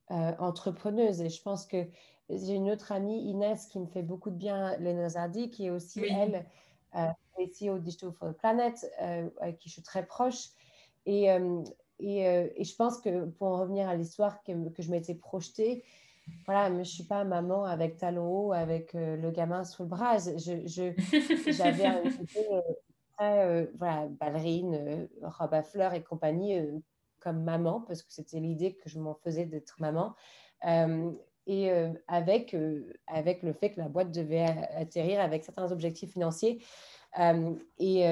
entrepreneuse. 0.08 1.20
Et 1.20 1.28
je 1.28 1.40
pense 1.42 1.64
que 1.64 1.86
j'ai 2.30 2.54
une 2.54 2.70
autre 2.70 2.92
amie, 2.92 3.22
Inès, 3.30 3.66
qui 3.66 3.78
me 3.78 3.86
fait 3.86 4.02
beaucoup 4.02 4.30
de 4.30 4.36
bien, 4.36 4.76
Léna 4.78 5.08
Zardi, 5.08 5.50
qui 5.50 5.66
est 5.66 5.70
aussi, 5.70 6.04
elle, 6.04 6.44
euh, 6.94 7.06
ici 7.38 7.70
au 7.70 7.78
Digital 7.78 8.12
for 8.12 8.30
the 8.30 8.36
Planet, 8.36 8.86
euh, 9.00 9.28
avec 9.40 9.58
qui 9.58 9.68
je 9.68 9.74
suis 9.74 9.82
très 9.82 10.04
proche. 10.04 10.48
Et, 11.06 11.30
euh, 11.30 11.62
et, 12.00 12.20
et, 12.20 12.64
je 12.64 12.76
pense 12.76 13.00
que 13.00 13.24
pour 13.24 13.48
en 13.48 13.60
revenir 13.60 13.88
à 13.88 13.96
l'histoire 13.96 14.42
que, 14.42 14.68
que, 14.68 14.82
je 14.82 14.90
m'étais 14.90 15.14
projetée, 15.14 15.84
voilà, 16.44 16.68
je 16.68 16.78
ne 16.78 16.84
suis 16.84 17.04
pas 17.04 17.24
maman 17.24 17.64
avec 17.64 17.96
talons 17.96 18.30
hauts, 18.30 18.52
avec 18.52 18.92
le 18.92 19.30
gamin 19.30 19.64
sous 19.64 19.82
le 19.84 19.88
bras. 19.88 20.18
J'avais 20.18 20.68
je, 20.68 21.86
un 21.86 22.02
côté 22.02 22.46
très 23.16 23.68
voilà, 23.78 24.06
ballerine, 24.08 25.08
robe 25.22 25.54
à 25.54 25.62
fleurs 25.62 25.94
et 25.94 26.02
compagnie 26.02 26.60
comme 27.18 27.42
maman, 27.42 27.80
parce 27.80 28.02
que 28.02 28.12
c'était 28.12 28.38
l'idée 28.38 28.74
que 28.74 28.88
je 28.88 29.00
m'en 29.00 29.14
faisais 29.14 29.46
d'être 29.46 29.80
maman 29.80 30.14
et 31.48 31.72
euh, 31.72 31.90
avec, 32.06 32.54
euh, 32.54 32.92
avec 33.06 33.42
le 33.42 33.54
fait 33.54 33.70
que 33.70 33.80
la 33.80 33.88
boîte 33.88 34.12
devait 34.12 34.46
atterrir 34.76 35.20
avec 35.20 35.42
certains 35.42 35.72
objectifs 35.72 36.12
financiers. 36.12 36.62
Euh, 37.18 37.54
et, 37.78 38.02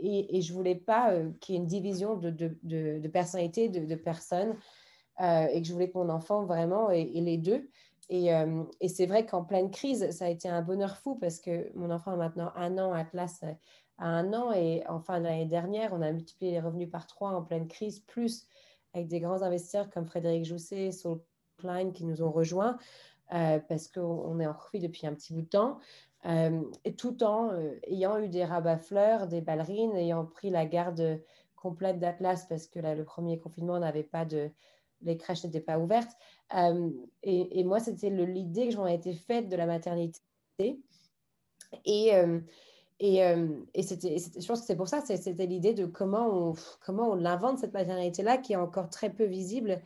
et, 0.00 0.42
je 0.42 0.52
ne 0.52 0.56
voulais 0.56 0.74
pas 0.76 1.12
qu'il 1.40 1.54
y 1.54 1.58
ait 1.58 1.60
une 1.60 1.66
division 1.66 2.14
de, 2.14 2.30
de, 2.30 2.56
de, 2.62 3.08
personnalité, 3.08 3.68
de, 3.68 3.94
personnes, 3.96 4.54
et 5.18 5.60
que 5.60 5.66
je 5.66 5.72
voulais 5.72 5.90
que 5.90 5.98
mon 5.98 6.08
enfant 6.10 6.44
vraiment 6.44 6.90
ait, 6.90 7.04
les 7.04 7.38
deux. 7.38 7.68
Et, 8.10 8.28
et 8.80 8.88
c'est 8.88 9.06
vrai 9.06 9.26
qu'en 9.26 9.42
pleine 9.42 9.72
crise, 9.72 10.10
ça 10.12 10.26
a 10.26 10.28
été 10.28 10.48
un 10.48 10.62
bonheur 10.62 10.98
fou 10.98 11.16
parce 11.16 11.40
que 11.40 11.72
mon 11.74 11.90
enfant 11.90 12.12
a 12.12 12.16
maintenant 12.16 12.52
un 12.54 12.78
an, 12.78 12.92
Atlas 12.92 13.42
a 13.98 14.06
un 14.06 14.32
an, 14.34 14.52
et 14.52 14.86
en 14.86 15.00
fin 15.00 15.20
d'année 15.20 15.46
dernière, 15.46 15.92
on 15.94 16.02
a 16.02 16.12
multiplié 16.12 16.52
les 16.52 16.60
revenus 16.60 16.90
par 16.90 17.08
trois 17.08 17.30
en 17.30 17.42
pleine 17.42 17.66
crise, 17.66 17.98
plus 17.98 18.46
avec 18.94 19.08
des 19.08 19.18
grands 19.18 19.42
investisseurs 19.42 19.90
comme 19.90 20.06
Frédéric 20.06 20.44
Jousset, 20.44 20.92
Saul 20.92 21.18
qui 21.94 22.04
nous 22.04 22.22
ont 22.22 22.30
rejoints 22.30 22.78
euh, 23.34 23.58
parce 23.68 23.88
qu'on 23.88 24.40
est 24.40 24.46
en 24.46 24.54
profit 24.54 24.78
depuis 24.78 25.06
un 25.06 25.14
petit 25.14 25.32
bout 25.32 25.42
de 25.42 25.48
temps. 25.48 25.78
Euh, 26.26 26.62
et 26.84 26.94
tout 26.94 27.22
en 27.22 27.52
euh, 27.52 27.78
ayant 27.86 28.18
eu 28.18 28.28
des 28.28 28.44
rabats 28.44 28.78
fleurs, 28.78 29.28
des 29.28 29.40
ballerines, 29.40 29.94
ayant 29.96 30.24
pris 30.24 30.50
la 30.50 30.66
garde 30.66 31.20
complète 31.54 31.98
d'Atlas 31.98 32.46
parce 32.48 32.66
que 32.66 32.78
là, 32.80 32.94
le 32.94 33.04
premier 33.04 33.38
confinement 33.38 33.78
n'avait 33.78 34.02
pas 34.02 34.24
de, 34.24 34.50
les 35.02 35.16
crèches 35.16 35.44
n'étaient 35.44 35.60
pas 35.60 35.78
ouvertes. 35.78 36.10
Et, 37.22 37.64
moi, 37.64 37.80
c'était 37.80 38.10
l'idée 38.10 38.68
que 38.68 38.74
j'en 38.74 38.86
été 38.86 39.12
faite 39.12 39.48
de 39.48 39.56
la 39.56 39.66
maternité. 39.66 40.20
Et, 41.84 42.12
et, 43.00 43.18
et 43.74 43.82
c'était, 43.82 44.16
je 44.18 44.46
pense 44.46 44.60
que 44.60 44.66
c'est 44.66 44.76
pour 44.76 44.88
ça, 44.88 45.00
c'était 45.00 45.46
l'idée 45.46 45.74
de 45.74 45.86
comment 45.86 46.28
on, 46.28 46.54
comment 46.80 47.10
on 47.10 47.14
l'invente, 47.16 47.58
cette 47.58 47.74
maternité-là, 47.74 48.38
qui 48.38 48.52
est 48.54 48.56
encore 48.56 48.88
très 48.88 49.10
peu 49.10 49.24
visible 49.24 49.82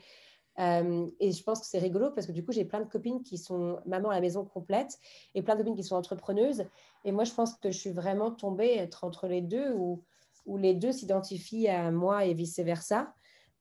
euh, 0.58 1.06
et 1.18 1.32
je 1.32 1.42
pense 1.42 1.60
que 1.60 1.66
c'est 1.66 1.78
rigolo 1.78 2.10
parce 2.10 2.26
que 2.26 2.32
du 2.32 2.44
coup, 2.44 2.52
j'ai 2.52 2.64
plein 2.64 2.80
de 2.80 2.88
copines 2.88 3.22
qui 3.22 3.38
sont 3.38 3.80
maman 3.86 4.10
à 4.10 4.14
la 4.14 4.20
maison 4.20 4.44
complète 4.44 4.98
et 5.34 5.42
plein 5.42 5.54
de 5.54 5.60
copines 5.60 5.76
qui 5.76 5.84
sont 5.84 5.96
entrepreneuses. 5.96 6.64
Et 7.04 7.12
moi, 7.12 7.24
je 7.24 7.32
pense 7.32 7.54
que 7.54 7.70
je 7.70 7.78
suis 7.78 7.92
vraiment 7.92 8.30
tombée 8.30 8.74
être 8.76 9.04
entre 9.04 9.26
les 9.26 9.40
deux 9.40 9.72
où, 9.72 10.04
où 10.46 10.58
les 10.58 10.74
deux 10.74 10.92
s'identifient 10.92 11.68
à 11.68 11.90
moi 11.90 12.24
et 12.24 12.34
vice-versa. 12.34 13.14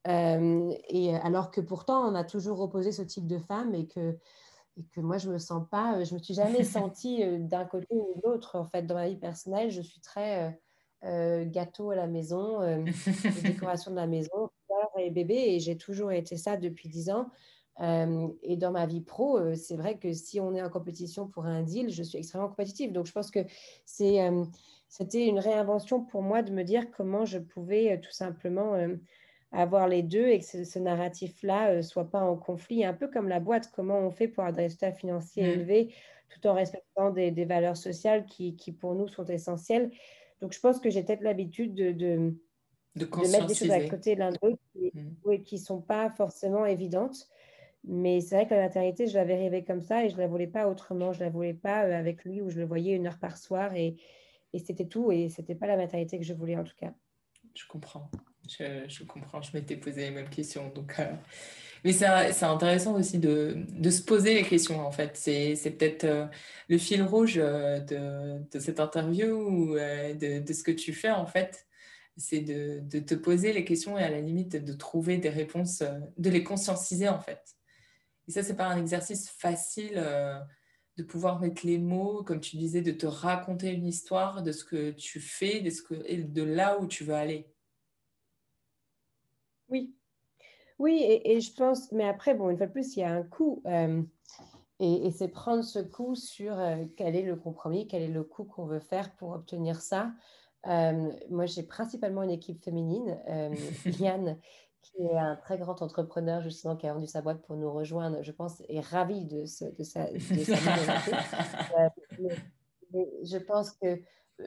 Euh, 0.07 0.73
et 0.89 1.15
alors 1.15 1.51
que 1.51 1.61
pourtant, 1.61 2.09
on 2.09 2.15
a 2.15 2.23
toujours 2.23 2.59
opposé 2.59 2.91
ce 2.91 3.03
type 3.03 3.27
de 3.27 3.37
femme 3.37 3.75
et 3.75 3.87
que, 3.87 4.17
et 4.77 4.83
que 4.85 4.99
moi, 4.99 5.17
je 5.17 5.29
me 5.29 5.37
sens 5.37 5.63
pas, 5.69 6.03
je 6.03 6.13
me 6.15 6.19
suis 6.19 6.33
jamais 6.33 6.63
sentie 6.63 7.23
euh, 7.23 7.37
d'un 7.39 7.65
côté 7.65 7.87
ou 7.91 8.13
de 8.15 8.21
l'autre. 8.23 8.57
En 8.57 8.65
fait, 8.65 8.83
dans 8.83 8.95
ma 8.95 9.07
vie 9.07 9.17
personnelle, 9.17 9.69
je 9.69 9.81
suis 9.81 10.01
très 10.01 10.59
gâteau 11.03 11.89
à 11.89 11.95
la 11.95 12.05
maison, 12.05 12.59
décoration 13.43 13.89
de 13.89 13.95
la 13.95 14.05
maison, 14.05 14.51
et 14.97 15.09
bébé, 15.09 15.35
et 15.35 15.59
j'ai 15.59 15.77
toujours 15.77 16.11
été 16.11 16.37
ça 16.37 16.57
depuis 16.57 16.89
dix 16.89 17.09
ans. 17.09 17.27
Euh, 17.79 18.27
et 18.43 18.57
dans 18.57 18.71
ma 18.71 18.85
vie 18.85 19.01
pro, 19.01 19.37
euh, 19.37 19.55
c'est 19.55 19.75
vrai 19.75 19.97
que 19.97 20.13
si 20.13 20.39
on 20.39 20.53
est 20.53 20.61
en 20.61 20.69
compétition 20.69 21.27
pour 21.27 21.45
un 21.45 21.63
deal, 21.63 21.89
je 21.89 22.03
suis 22.03 22.17
extrêmement 22.17 22.49
compétitive. 22.49 22.91
Donc, 22.91 23.05
je 23.05 23.11
pense 23.11 23.31
que 23.31 23.39
c'est, 23.85 24.21
euh, 24.21 24.43
c'était 24.87 25.25
une 25.25 25.39
réinvention 25.39 26.03
pour 26.03 26.21
moi 26.21 26.43
de 26.43 26.51
me 26.51 26.63
dire 26.63 26.91
comment 26.91 27.25
je 27.25 27.39
pouvais 27.39 27.99
tout 28.01 28.11
simplement 28.11 28.75
avoir 29.51 29.87
les 29.87 30.03
deux 30.03 30.27
et 30.27 30.39
que 30.39 30.45
ce, 30.45 30.79
narratif-là 30.79 31.77
ne 31.77 31.81
soit 31.81 32.09
pas 32.09 32.21
en 32.21 32.35
conflit. 32.35 32.83
Un 32.85 32.93
peu 32.93 33.07
comme 33.07 33.29
la 33.29 33.39
boîte, 33.39 33.71
comment 33.73 33.99
on 33.99 34.11
fait 34.11 34.27
pour 34.27 34.43
avoir 34.43 34.55
des 34.55 34.63
résultats 34.63 34.91
financiers 34.91 35.43
mmh. 35.43 35.51
élevés 35.51 35.95
tout 36.29 36.47
en 36.47 36.53
respectant 36.53 37.09
des, 37.09 37.31
des 37.31 37.45
valeurs 37.45 37.75
sociales 37.75 38.25
qui, 38.25 38.55
qui, 38.55 38.71
pour 38.71 38.95
nous, 38.95 39.07
sont 39.07 39.25
essentielles. 39.25 39.91
Donc, 40.41 40.53
je 40.53 40.59
pense 40.59 40.79
que 40.79 40.89
j'ai 40.89 41.03
peut-être 41.03 41.21
l'habitude 41.21 41.75
de 41.75 41.91
de, 41.91 42.33
mettre 42.95 43.45
des 43.45 43.55
choses 43.55 43.71
à 43.71 43.87
côté 43.87 44.15
l'un 44.15 44.31
de 44.31 44.37
l'autre 44.41 44.59
qui 44.73 45.55
ne 45.55 45.59
mm. 45.59 45.63
sont 45.63 45.81
pas 45.81 46.09
forcément 46.09 46.65
évidentes. 46.65 47.27
Mais 47.83 48.21
c'est 48.21 48.35
vrai 48.35 48.47
que 48.47 48.53
la 48.53 48.61
maternité, 48.61 49.07
je 49.07 49.15
l'avais 49.15 49.35
rêvé 49.35 49.63
comme 49.63 49.81
ça 49.81 50.05
et 50.05 50.09
je 50.09 50.15
ne 50.15 50.21
la 50.21 50.27
voulais 50.27 50.47
pas 50.47 50.67
autrement. 50.67 51.13
Je 51.13 51.19
ne 51.19 51.25
la 51.25 51.29
voulais 51.31 51.55
pas 51.55 51.85
euh, 51.85 51.97
avec 51.97 52.23
lui 52.25 52.41
où 52.41 52.49
je 52.49 52.59
le 52.59 52.65
voyais 52.65 52.95
une 52.95 53.07
heure 53.07 53.17
par 53.17 53.37
soir 53.37 53.73
et, 53.75 53.95
et 54.53 54.59
c'était 54.59 54.85
tout. 54.85 55.11
Et 55.11 55.29
ce 55.29 55.41
n'était 55.41 55.55
pas 55.55 55.67
la 55.67 55.77
maternité 55.77 56.19
que 56.19 56.25
je 56.25 56.33
voulais 56.33 56.55
en 56.55 56.63
tout 56.63 56.75
cas. 56.77 56.93
Je 57.55 57.63
comprends. 57.67 58.09
Je, 58.47 58.83
je 58.87 59.03
comprends. 59.03 59.41
Je 59.41 59.51
m'étais 59.53 59.77
posé 59.77 60.01
les 60.01 60.11
mêmes 60.11 60.29
questions. 60.29 60.69
Donc, 60.73 60.95
euh, 60.99 61.11
Mais 61.83 61.93
c'est 61.93 62.43
intéressant 62.43 62.95
aussi 62.95 63.19
de, 63.19 63.55
de, 63.69 63.89
se 63.89 64.03
poser 64.03 64.35
les 64.35 64.43
questions, 64.43 64.79
en 64.85 64.91
fait. 64.91 65.11
C'est 65.15 65.75
peut-être 65.77 66.03
euh, 66.03 66.27
le 66.69 66.77
fil 66.77 67.01
rouge 67.03 67.35
de, 67.35 68.39
de 68.51 68.59
cette 68.59 68.79
interview 68.79 69.27
ou 69.27 69.75
euh, 69.75 70.13
de, 70.13 70.39
de, 70.39 70.53
ce 70.53 70.63
que 70.63 70.71
tu 70.71 70.93
fais, 70.93 71.11
en 71.11 71.25
fait. 71.25 71.65
C'est 72.17 72.41
de, 72.41 72.81
de, 72.83 72.99
te 72.99 73.15
poser 73.15 73.53
les 73.53 73.65
questions 73.65 73.97
et 73.97 74.03
à 74.03 74.09
la 74.09 74.21
limite 74.21 74.55
de 74.55 74.73
trouver 74.73 75.17
des 75.17 75.29
réponses, 75.29 75.81
de 76.17 76.29
les 76.29 76.43
conscientiser, 76.43 77.09
en 77.09 77.19
fait. 77.19 77.41
Et 78.27 78.31
ça, 78.31 78.43
c'est 78.43 78.55
pas 78.55 78.67
un 78.67 78.77
exercice 78.77 79.29
facile 79.29 79.97
de 80.97 81.03
pouvoir 81.03 81.39
mettre 81.39 81.65
les 81.65 81.77
mots, 81.77 82.23
comme 82.23 82.39
tu 82.39 82.57
disais, 82.57 82.81
de 82.81 82.91
te 82.91 83.05
raconter 83.05 83.71
une 83.71 83.87
histoire 83.87 84.43
de 84.43 84.51
ce 84.51 84.63
que 84.63 84.91
tu 84.91 85.19
fais, 85.19 85.61
de, 85.61 85.69
ce 85.69 85.81
que, 85.81 85.95
et 86.05 86.17
de 86.17 86.43
là 86.43 86.79
où 86.79 86.85
tu 86.85 87.03
veux 87.03 87.13
aller. 87.13 87.47
Oui, 89.69 89.95
oui, 90.79 91.03
et, 91.23 91.39
je 91.39 91.53
pense, 91.53 91.91
mais 91.91 92.07
après, 92.07 92.33
bon, 92.33 92.49
une 92.49 92.57
fois 92.57 92.67
de 92.67 92.71
plus, 92.71 92.95
il 92.95 93.01
y 93.01 93.03
a 93.03 93.13
un 93.13 93.23
coût. 93.23 93.61
Euh, 93.65 94.01
et, 94.79 95.11
c'est 95.11 95.27
prendre 95.27 95.63
ce 95.63 95.79
coût 95.79 96.15
sur 96.15 96.59
euh, 96.59 96.85
quel 96.97 97.15
est 97.15 97.21
le 97.21 97.35
compromis, 97.35 97.87
quel 97.87 98.01
est 98.01 98.07
le 98.07 98.23
coût 98.23 98.43
qu'on 98.43 98.65
veut 98.65 98.79
faire 98.79 99.15
pour 99.15 99.29
obtenir 99.29 99.79
ça. 99.79 100.11
Euh, 100.67 101.11
moi, 101.29 101.45
j'ai 101.45 101.63
principalement 101.63 102.23
une 102.23 102.31
équipe 102.31 102.63
féminine. 102.63 103.17
Yann, 103.99 104.37
qui 104.81 105.03
est 105.03 105.17
un 105.17 105.35
très 105.35 105.57
grand 105.57 105.81
entrepreneur, 105.81 106.41
justement, 106.41 106.75
qui 106.75 106.87
a 106.87 106.93
vendu 106.93 107.07
sa 107.07 107.21
boîte 107.21 107.41
pour 107.41 107.55
nous 107.55 107.71
rejoindre, 107.71 108.23
je 108.23 108.31
pense, 108.31 108.61
est 108.67 108.79
ravi 108.79 109.25
de, 109.25 109.41
de 109.41 109.83
sa, 109.83 110.05
de 110.05 110.19
je 113.23 113.37
pense 113.37 113.71
que 113.71 114.01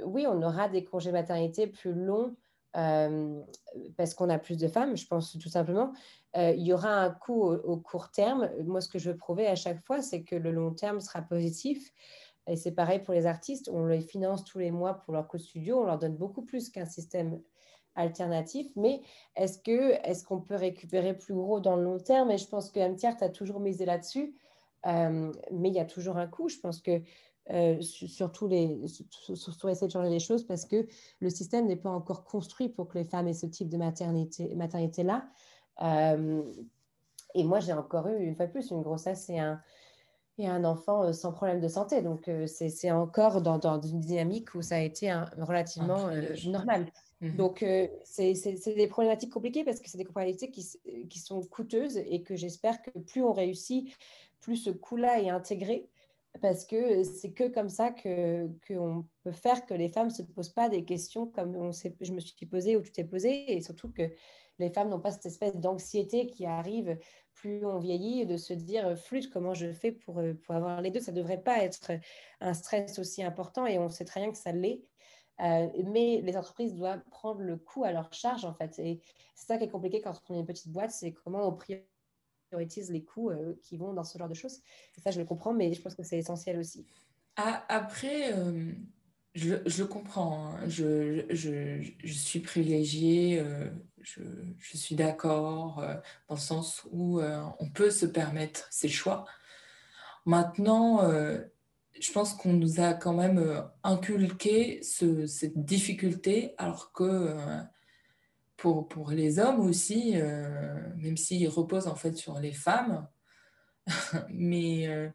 oui, 0.04 0.26
on 0.26 0.42
aura 0.42 0.68
des 0.68 0.84
congés 0.84 1.12
maternité 1.12 1.68
plus 1.68 1.94
longs 1.94 2.34
parce 3.96 4.14
qu'on 4.14 4.28
a 4.30 4.38
plus 4.38 4.56
de 4.56 4.66
femmes, 4.66 4.96
je 4.96 5.06
pense 5.06 5.38
tout 5.38 5.48
simplement. 5.48 5.92
Euh, 6.36 6.50
il 6.56 6.66
y 6.66 6.72
aura 6.72 7.02
un 7.02 7.10
coût 7.10 7.44
au, 7.44 7.76
court 7.76 8.10
terme. 8.10 8.50
Moi, 8.64 8.80
ce 8.80 8.88
que 8.88 8.98
je 8.98 9.10
veux 9.10 9.16
prouver 9.16 9.46
à 9.46 9.54
chaque 9.54 9.84
fois, 9.84 10.02
c'est 10.02 10.24
que 10.24 10.34
le 10.34 10.50
long 10.50 10.72
terme 10.72 11.00
sera 11.00 11.22
positif. 11.22 11.92
Et 12.47 12.57
c'est 12.57 12.72
pareil 12.72 12.99
pour 13.01 13.14
les 13.14 13.26
artistes. 13.26 13.70
On 13.72 13.86
les 13.86 14.01
finance 14.01 14.45
tous 14.45 14.59
les 14.59 14.70
mois 14.70 14.95
pour 14.95 15.14
leur 15.14 15.26
coût 15.28 15.38
studio. 15.38 15.80
On 15.80 15.84
leur 15.84 15.99
donne 15.99 16.16
beaucoup 16.16 16.42
plus 16.42 16.70
qu'un 16.70 16.84
système 16.84 17.40
alternatif. 17.95 18.70
Mais 18.76 19.03
est-ce 19.36 19.59
que 19.59 19.92
est-ce 20.07 20.24
qu'on 20.24 20.40
peut 20.40 20.57
récupérer 20.57 21.16
plus 21.16 21.34
gros 21.34 21.61
dans 21.61 21.76
le 21.76 21.84
long 21.84 21.99
terme? 21.99 22.30
Et 22.30 22.38
je 22.38 22.47
pense 22.47 22.70
que 22.70 22.80
MTR, 22.80 23.16
tu 23.16 23.32
toujours 23.32 23.61
misé 23.61 23.84
là-dessus. 23.84 24.34
Euh, 24.86 25.32
mais 25.53 25.68
il 25.68 25.74
y 25.74 25.80
a 25.80 25.84
toujours 25.84 26.18
un 26.18 26.26
coût. 26.26 26.49
Je 26.49 26.59
pense 26.59 26.80
que 26.80 27.01
euh, 27.51 27.80
surtout 27.80 28.49
les, 28.49 28.78
surtout 28.88 29.68
essayer 29.68 29.86
de 29.86 29.92
changer 29.92 30.09
les 30.09 30.18
choses 30.18 30.47
parce 30.47 30.64
que 30.64 30.86
le 31.20 31.30
système 31.30 31.66
n'est 31.66 31.76
pas 31.76 31.90
encore 31.90 32.24
construit 32.24 32.70
pour 32.70 32.88
que 32.88 32.99
les 32.99 33.05
femmes 33.05 33.28
aient 33.28 33.34
ce 33.34 33.47
type 33.47 33.68
de 33.68 33.76
maternité, 33.76 34.55
maternité-là. 34.55 35.26
Euh, 35.82 36.42
et 37.34 37.45
moi, 37.45 37.61
j'ai 37.61 37.72
encore 37.72 38.09
eu, 38.09 38.22
une 38.22 38.36
fois 38.36 38.47
plus, 38.47 38.70
une 38.70 38.82
grossesse 38.82 39.28
et 39.28 39.38
un, 39.38 39.61
et 40.39 40.49
un 40.49 40.64
enfant 40.64 41.12
sans 41.12 41.32
problème 41.32 41.61
de 41.61 41.68
santé. 41.68 42.03
Donc, 42.03 42.30
c'est 42.47 42.91
encore 42.91 43.41
dans, 43.41 43.59
dans, 43.59 43.80
une 43.80 44.01
dynamique 44.01 44.55
où 44.55 44.62
ça 44.62 44.76
a 44.76 44.80
été 44.80 45.11
un, 45.11 45.30
relativement 45.39 46.09
normal. 46.47 46.87
Mhm. 47.20 47.37
Donc, 47.37 47.64
c'est 48.05 48.35
des 48.74 48.89
problématiques 48.89 49.32
compliquées 49.32 49.64
parce 49.64 49.80
que 49.80 49.89
c'est 49.89 49.99
des 49.99 50.05
problématiques 50.05 50.53
qui, 50.53 51.07
qui, 51.09 51.18
sont 51.18 51.41
coûteuses 51.43 51.99
et 51.99 52.22
que 52.22 52.35
j'espère 52.35 52.82
que 52.82 52.91
plus 52.99 53.22
on 53.22 53.32
réussit, 53.32 53.97
plus 54.41 54.57
ce 54.57 54.70
coût-là 54.70 55.20
est 55.20 55.30
intégré 55.30 55.89
parce 56.41 56.64
que 56.64 57.05
c'est 57.05 57.30
que 57.30 57.49
comme 57.49 57.68
ça 57.68 57.91
qu'on 57.91 58.51
que 58.62 59.03
peut 59.22 59.32
faire 59.32 59.66
que 59.66 59.74
les 59.74 59.89
femmes 59.89 60.09
ne 60.09 60.12
se 60.12 60.22
posent 60.22 60.53
pas 60.53 60.68
des 60.68 60.85
questions 60.85 61.26
comme 61.26 61.55
on 61.57 61.70
je 61.72 62.12
me 62.12 62.20
suis 62.20 62.47
posée 62.47 62.76
ou 62.76 62.82
tu 62.82 62.91
t'es 62.91 63.05
posée 63.05 63.53
et 63.53 63.61
surtout 63.61 63.91
que 63.91 64.03
les 64.59 64.70
femmes 64.70 64.88
n'ont 64.88 65.00
pas 65.00 65.11
cette 65.11 65.26
espèce 65.26 65.57
d'anxiété 65.57 66.26
qui 66.26 66.46
arrive 66.46 66.98
plus 67.34 67.64
on 67.66 67.78
vieillit, 67.78 68.26
de 68.26 68.36
se 68.36 68.52
dire 68.52 68.86
euh, 68.86 68.96
flûte, 68.96 69.30
comment 69.30 69.55
je 69.55 69.72
fais 69.72 69.92
pour, 69.92 70.18
euh, 70.18 70.34
pour 70.34 70.55
avoir 70.55 70.80
les 70.80 70.90
deux? 70.90 71.00
Ça 71.00 71.12
ne 71.12 71.16
devrait 71.16 71.42
pas 71.42 71.59
être 71.59 71.92
un 72.40 72.55
stress 72.55 72.98
aussi 72.98 73.22
important 73.22 73.66
et 73.66 73.78
on 73.78 73.88
sait 73.88 74.05
très 74.05 74.20
bien 74.20 74.30
que 74.30 74.38
ça 74.38 74.52
l'est. 74.52 74.82
Euh, 75.40 75.68
mais 75.84 76.20
les 76.22 76.36
entreprises 76.36 76.74
doivent 76.74 77.02
prendre 77.11 77.40
le 77.40 77.57
coup 77.57 77.84
à 77.84 77.92
leur 77.92 78.12
charge 78.12 78.44
en 78.44 78.55
fait. 78.55 78.78
Et 78.78 79.00
c'est 79.34 79.46
ça 79.46 79.59
qui 79.59 79.64
est 79.64 79.68
compliqué 79.68 80.00
quand 80.00 80.14
on 80.28 80.34
est 80.36 80.40
une 80.40 80.46
petite 80.46 80.70
boîte, 80.70 80.92
c'est 80.92 81.12
comment 81.12 81.48
on 81.48 81.52
priorise 81.52 82.90
les 82.90 83.02
coûts 83.02 83.32
qui 83.62 83.76
vont 83.76 83.92
dans 83.92 84.05
ce 84.05 84.16
genre 84.16 84.28
de 84.28 84.34
choses. 84.34 84.61
Ça, 85.02 85.11
je 85.11 85.18
le 85.18 85.26
comprends, 85.26 85.52
mais 85.52 85.72
je 85.72 85.82
pense 85.82 85.96
que 85.96 86.05
c'est 86.05 86.18
essentiel 86.18 86.57
aussi. 86.57 86.86
Ah, 87.34 87.64
après, 87.68 88.32
je, 89.35 89.82
comprends. 89.82 90.55
Hein. 90.55 90.68
Je, 90.68 91.24
je, 91.30 92.12
suis 92.12 92.41
privilégiée 92.41 93.43
je, 94.05 94.76
suis 94.76 94.95
d'accord 94.95 95.78
euh, 95.80 95.95
dans 96.28 96.35
le 96.35 96.41
sens 96.41 96.82
où 96.91 97.20
euh, 97.20 97.43
on 97.59 97.68
peut 97.68 97.91
se 97.91 98.07
permettre 98.07 98.66
ces 98.70 98.89
choix. 98.89 99.24
Maintenant, 100.26 101.03
euh, 101.03 101.39
je 101.99 102.12
pense 102.12 102.35
qu'on 102.35 102.53
nous 102.53 102.80
a 102.80 102.95
quand 102.95 103.14
même 103.14 103.64
inculqué 103.82 104.82
cette 104.82 105.64
difficulté, 105.64 106.55
alors 106.59 106.93
que 106.93 107.37
pour, 108.57 108.89
pour, 108.89 109.11
les 109.11 109.39
hommes 109.39 109.61
aussi, 109.61 110.16
même 110.16 111.16
s'ils 111.16 111.49
reposent 111.49 111.87
en 111.87 111.95
fait 111.95 112.16
sur 112.16 112.41
les 112.41 112.51
femmes, 112.51 113.07
mais 114.30 115.12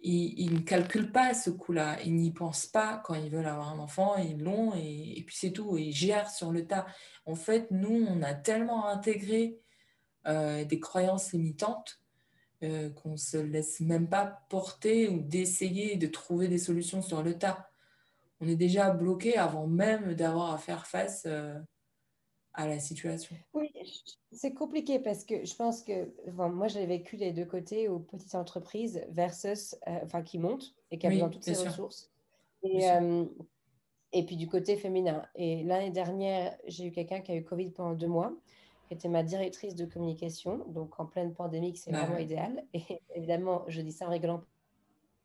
ils, 0.00 0.54
ne 0.54 0.60
calculent 0.60 1.12
pas 1.12 1.34
ce 1.34 1.50
coup-là, 1.50 1.98
ils 2.04 2.14
n'y 2.14 2.32
pensent 2.32 2.66
pas 2.66 3.02
quand 3.04 3.14
ils 3.14 3.30
veulent 3.30 3.46
avoir 3.46 3.72
un 3.72 3.78
enfant, 3.78 4.16
ils 4.16 4.38
l'ont 4.38 4.74
et, 4.74 5.22
puis 5.26 5.36
c'est 5.36 5.50
tout, 5.50 5.76
ils 5.76 5.92
gèrent 5.92 6.30
sur 6.30 6.52
le 6.52 6.66
tas. 6.66 6.86
En 7.26 7.34
fait, 7.34 7.70
nous, 7.70 8.06
on 8.08 8.22
a 8.22 8.34
tellement 8.34 8.86
intégré 8.86 9.58
euh, 10.26 10.64
des 10.64 10.78
croyances 10.78 11.32
limitantes 11.32 12.00
euh, 12.62 12.90
qu'on 12.90 13.12
ne 13.12 13.16
se 13.16 13.36
laisse 13.36 13.80
même 13.80 14.08
pas 14.08 14.44
porter 14.48 15.08
ou 15.08 15.20
d'essayer 15.20 15.96
de 15.96 16.06
trouver 16.06 16.48
des 16.48 16.58
solutions 16.58 17.02
sur 17.02 17.22
le 17.22 17.38
tas. 17.38 17.68
On 18.40 18.46
est 18.46 18.56
déjà 18.56 18.90
bloqué 18.90 19.36
avant 19.36 19.66
même 19.66 20.14
d'avoir 20.14 20.52
à 20.52 20.58
faire 20.58 20.86
face. 20.86 21.24
Euh, 21.26 21.58
à 22.58 22.66
la 22.66 22.80
situation 22.80 23.36
Oui, 23.54 23.72
c'est 24.32 24.52
compliqué 24.52 24.98
parce 24.98 25.24
que 25.24 25.44
je 25.44 25.54
pense 25.54 25.82
que 25.82 26.12
moi, 26.26 26.66
j'ai 26.66 26.84
vécu 26.86 27.16
les 27.16 27.32
deux 27.32 27.44
côtés 27.44 27.88
aux 27.88 28.00
petites 28.00 28.34
entreprises 28.34 29.00
versus, 29.10 29.76
euh, 29.86 30.00
enfin, 30.02 30.22
qui 30.22 30.38
montent 30.38 30.74
et 30.90 30.98
qui 30.98 31.06
ont 31.06 31.10
besoin 31.10 31.28
de 31.28 31.34
toutes 31.34 31.44
ces 31.44 31.54
ressources. 31.54 32.10
Et, 32.64 32.90
euh, 32.90 33.24
et 34.12 34.26
puis 34.26 34.36
du 34.36 34.48
côté 34.48 34.76
féminin. 34.76 35.24
Et 35.36 35.62
l'année 35.62 35.90
dernière, 35.90 36.58
j'ai 36.66 36.86
eu 36.86 36.90
quelqu'un 36.90 37.20
qui 37.20 37.30
a 37.30 37.36
eu 37.36 37.44
Covid 37.44 37.70
pendant 37.70 37.94
deux 37.94 38.08
mois, 38.08 38.34
qui 38.88 38.94
était 38.94 39.08
ma 39.08 39.22
directrice 39.22 39.76
de 39.76 39.84
communication. 39.84 40.64
Donc 40.68 40.98
en 40.98 41.06
pleine 41.06 41.34
pandémie, 41.34 41.76
c'est 41.76 41.92
bah 41.92 42.06
vraiment 42.06 42.18
idéal. 42.18 42.64
Et 42.74 42.82
évidemment, 43.14 43.62
je 43.68 43.80
dis 43.82 43.92
ça 43.92 44.08
en 44.08 44.10
rigolant 44.10 44.42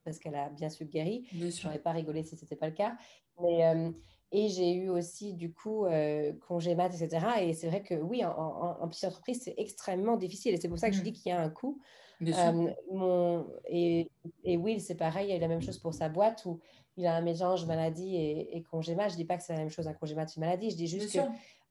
parce 0.04 0.20
qu'elle 0.20 0.36
a 0.36 0.50
bien 0.50 0.70
sûr 0.70 0.86
guéri. 0.86 1.26
Je 1.32 1.66
n'aurais 1.66 1.80
pas 1.80 1.94
rigolé 1.94 2.22
si 2.22 2.36
ce 2.36 2.44
n'était 2.44 2.58
pas 2.58 2.68
le 2.68 2.74
cas. 2.74 2.96
Mais, 3.42 3.66
euh, 3.66 3.92
et 4.36 4.50
j'ai 4.50 4.74
eu 4.74 4.90
aussi, 4.90 5.34
du 5.34 5.54
coup, 5.54 5.86
euh, 5.86 6.34
congé 6.48 6.74
mat, 6.74 6.90
etc. 6.90 7.26
Et 7.42 7.54
c'est 7.54 7.68
vrai 7.68 7.84
que 7.84 7.94
oui, 7.94 8.26
en, 8.26 8.88
petite 8.90 9.06
entreprise, 9.06 9.42
c'est 9.44 9.54
extrêmement 9.58 10.18
difficile. 10.18 10.56
Et 10.56 10.58
c'est 10.60 10.68
pour 10.68 10.80
ça 10.80 10.90
que 10.90 10.96
je 10.96 11.02
mmh. 11.02 11.04
dis 11.04 11.14
qu'il 11.14 11.30
y 11.30 11.32
a 11.32 11.40
un 11.40 11.50
coût. 11.50 11.80
Euh, 12.22 12.68
mon, 12.92 13.46
et, 13.68 14.10
et 14.44 14.58
Will, 14.58 14.82
c'est 14.82 14.96
pareil, 14.96 15.30
il 15.30 15.34
a 15.34 15.36
eu 15.38 15.40
la 15.40 15.48
même 15.48 15.62
chose 15.62 15.78
pour 15.78 15.94
sa 15.94 16.10
boîte 16.10 16.46
où 16.46 16.60
il 16.98 17.06
a 17.06 17.16
un 17.16 17.22
mélange 17.22 17.66
maladie 17.66 18.16
et, 18.16 18.58
et 18.58 18.64
congé 18.64 18.96
mat. 18.96 19.10
Je 19.10 19.14
ne 19.14 19.18
dis 19.18 19.26
pas 19.26 19.38
que 19.38 19.44
c'est 19.44 19.54
la 19.54 19.60
même 19.60 19.70
chose, 19.70 19.88
un 19.88 19.94
congé 19.94 20.16
mat 20.16 20.36
une 20.36 20.42
maladie. 20.42 20.72
Je 20.72 20.78
dis 20.78 20.88
juste 20.88 21.14
que, 21.14 21.20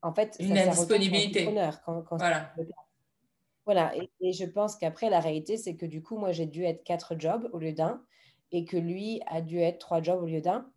en 0.03 0.15
fait, 0.15 0.37
une 0.39 0.55
ça 0.55 0.63
indisponibilité. 0.63 1.53
Quand, 1.85 2.03
quand 2.03 2.17
voilà. 2.17 2.53
Voilà. 3.65 3.97
Et, 3.97 4.09
et, 4.21 4.33
je 4.33 4.45
pense 4.45 4.77
qu'après, 4.77 5.11
la 5.11 5.19
réalité, 5.19 5.57
c'est 5.57 5.75
que 5.75 5.87
du 5.87 6.01
coup, 6.01 6.17
moi, 6.17 6.31
j'ai 6.31 6.47
dû 6.47 6.65
être 6.65 6.85
quatre 6.85 7.17
jobs 7.19 7.49
au 7.53 7.59
lieu 7.59 7.73
d'un 7.73 8.03
et 8.53 8.65
que 8.65 8.77
lui 8.77 9.21
a 9.27 9.41
dû 9.41 9.59
être 9.59 9.79
trois 9.79 10.01
jobs 10.01 10.23
au 10.23 10.27
lieu 10.27 10.41
d'un. 10.41 10.71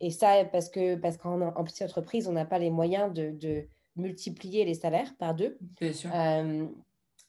Et 0.00 0.10
ça, 0.10 0.44
parce 0.44 0.68
que 0.68 0.94
parce 0.94 1.16
qu'en 1.16 1.40
en 1.40 1.64
petite 1.64 1.82
entreprise, 1.82 2.28
on 2.28 2.32
n'a 2.32 2.44
pas 2.44 2.58
les 2.58 2.70
moyens 2.70 3.12
de, 3.12 3.30
de, 3.30 3.66
multiplier 3.98 4.64
les 4.64 4.74
salaires 4.74 5.14
par 5.18 5.34
deux. 5.34 5.58
Bien 5.80 5.92
sûr. 5.92 6.10
Euh, 6.14 6.66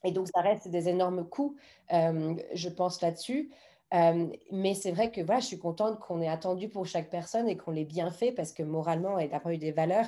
et 0.05 0.11
donc, 0.11 0.27
ça 0.33 0.41
reste 0.41 0.69
des 0.69 0.87
énormes 0.87 1.27
coûts, 1.27 1.57
euh, 1.91 2.35
je 2.53 2.69
pense, 2.69 3.01
là-dessus. 3.01 3.51
Euh, 3.93 4.27
mais 4.51 4.75
c'est 4.75 4.91
vrai 4.91 5.11
que 5.11 5.19
voilà, 5.19 5.41
je 5.41 5.47
suis 5.47 5.57
contente 5.57 5.99
qu'on 5.99 6.21
ait 6.21 6.27
attendu 6.27 6.69
pour 6.69 6.85
chaque 6.85 7.09
personne 7.09 7.49
et 7.49 7.57
qu'on 7.57 7.71
l'ait 7.71 7.85
bien 7.85 8.11
fait 8.11 8.31
parce 8.31 8.53
que 8.53 8.63
moralement, 8.63 9.17
et 9.17 9.27
d'un 9.27 9.39
point 9.39 9.51
de 9.51 9.55
vue 9.55 9.59
des 9.59 9.71
valeurs, 9.71 10.05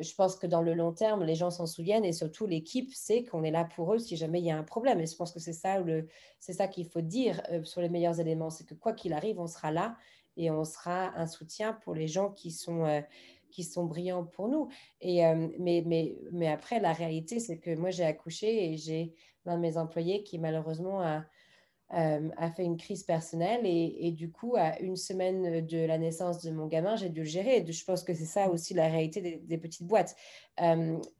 je 0.00 0.14
pense 0.14 0.34
que 0.34 0.48
dans 0.48 0.62
le 0.62 0.74
long 0.74 0.92
terme, 0.92 1.22
les 1.22 1.36
gens 1.36 1.50
s'en 1.50 1.66
souviennent 1.66 2.04
et 2.04 2.12
surtout 2.12 2.46
l'équipe 2.46 2.92
sait 2.92 3.22
qu'on 3.22 3.44
est 3.44 3.52
là 3.52 3.64
pour 3.76 3.94
eux 3.94 4.00
si 4.00 4.16
jamais 4.16 4.40
il 4.40 4.44
y 4.46 4.50
a 4.50 4.56
un 4.56 4.64
problème. 4.64 4.98
Et 5.00 5.06
je 5.06 5.14
pense 5.14 5.30
que 5.30 5.38
c'est 5.38 5.52
ça, 5.52 5.76
c'est 6.40 6.54
ça 6.54 6.66
qu'il 6.66 6.88
faut 6.88 7.02
dire 7.02 7.40
sur 7.62 7.80
les 7.80 7.88
meilleurs 7.88 8.18
éléments, 8.18 8.50
c'est 8.50 8.64
que 8.64 8.74
quoi 8.74 8.94
qu'il 8.94 9.12
arrive, 9.12 9.38
on 9.38 9.46
sera 9.46 9.70
là 9.70 9.94
et 10.36 10.50
on 10.50 10.64
sera 10.64 11.16
un 11.18 11.26
soutien 11.26 11.72
pour 11.72 11.94
les 11.94 12.08
gens 12.08 12.30
qui 12.30 12.50
sont, 12.50 12.84
euh, 12.84 13.00
qui 13.50 13.64
sont 13.64 13.84
brillants 13.84 14.24
pour 14.24 14.48
nous. 14.48 14.68
Et, 15.00 15.26
euh, 15.26 15.48
mais, 15.58 15.82
mais, 15.86 16.16
mais 16.32 16.48
après, 16.48 16.80
la 16.80 16.92
réalité, 16.92 17.40
c'est 17.40 17.58
que 17.58 17.74
moi, 17.74 17.90
j'ai 17.90 18.04
accouché 18.04 18.72
et 18.72 18.76
j'ai 18.76 19.14
l'un 19.44 19.56
de 19.56 19.62
mes 19.62 19.76
employés 19.76 20.22
qui, 20.22 20.38
malheureusement, 20.38 21.00
a, 21.00 21.24
euh, 21.94 22.28
a 22.36 22.50
fait 22.50 22.64
une 22.64 22.76
crise 22.76 23.04
personnelle. 23.04 23.64
Et, 23.64 24.06
et, 24.06 24.12
du 24.12 24.30
coup, 24.30 24.56
à 24.56 24.78
une 24.80 24.96
semaine 24.96 25.64
de 25.66 25.78
la 25.78 25.98
naissance 25.98 26.42
de 26.42 26.50
mon 26.50 26.66
gamin, 26.66 26.96
j'ai 26.96 27.08
dû 27.08 27.20
le 27.20 27.26
gérer. 27.26 27.64
Je 27.66 27.84
pense 27.84 28.02
que 28.02 28.14
c'est 28.14 28.24
ça 28.24 28.50
aussi 28.50 28.74
la 28.74 28.88
réalité 28.88 29.40
des, 29.42 29.58
petites 29.58 29.86
boîtes. 29.86 30.16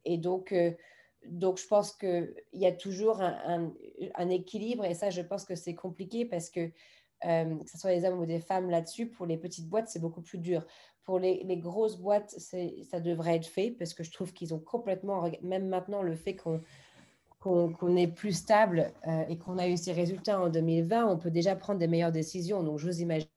et 0.05 0.17
donc, 0.17 0.53
donc, 1.29 1.57
je 1.57 1.67
pense 1.67 1.93
qu'il 1.93 2.33
y 2.53 2.65
a 2.65 2.71
toujours 2.71 3.21
un, 3.21 4.29
équilibre 4.29 4.85
et 4.85 4.93
ça, 4.93 5.09
je 5.09 5.21
pense 5.21 5.45
que 5.45 5.55
c'est 5.55 5.75
compliqué 5.75 6.25
parce 6.25 6.49
que 6.49 6.71
euh, 7.25 7.57
que 7.57 7.69
ce 7.69 7.77
soit 7.77 7.95
des 7.95 8.05
hommes 8.05 8.19
ou 8.19 8.25
des 8.25 8.39
femmes 8.39 8.69
là-dessus, 8.69 9.07
pour 9.07 9.25
les 9.25 9.37
petites 9.37 9.67
boîtes, 9.67 9.89
c'est 9.89 9.99
beaucoup 9.99 10.21
plus 10.21 10.37
dur. 10.37 10.65
Pour 11.03 11.19
les, 11.19 11.57
grosses 11.57 11.97
boîtes, 11.97 12.31
ça 12.31 12.99
devrait 12.99 13.37
être 13.37 13.47
fait 13.47 13.71
parce 13.71 13.93
que 13.93 14.03
je 14.03 14.11
trouve 14.11 14.33
qu'ils 14.33 14.53
ont 14.53 14.59
complètement, 14.59 15.29
même 15.41 15.67
maintenant, 15.67 16.01
le 16.01 16.15
fait 16.15 16.35
qu'on 16.35 16.61
qu'on 17.39 17.95
est 17.95 18.07
plus 18.07 18.33
stable 18.33 18.91
euh, 19.07 19.23
et 19.29 19.37
qu'on 19.37 19.57
a 19.57 19.67
eu 19.69 19.77
ces 19.77 19.93
résultats 19.93 20.41
en 20.41 20.49
2020, 20.49 21.07
on 21.07 21.17
peut 21.17 21.31
déjà 21.31 21.55
prendre 21.55 21.79
des 21.79 21.87
meilleures 21.87 22.11
décisions. 22.11 22.61
Donc, 22.63 22.77
j'ose 22.77 22.99
imaginer 22.99 23.29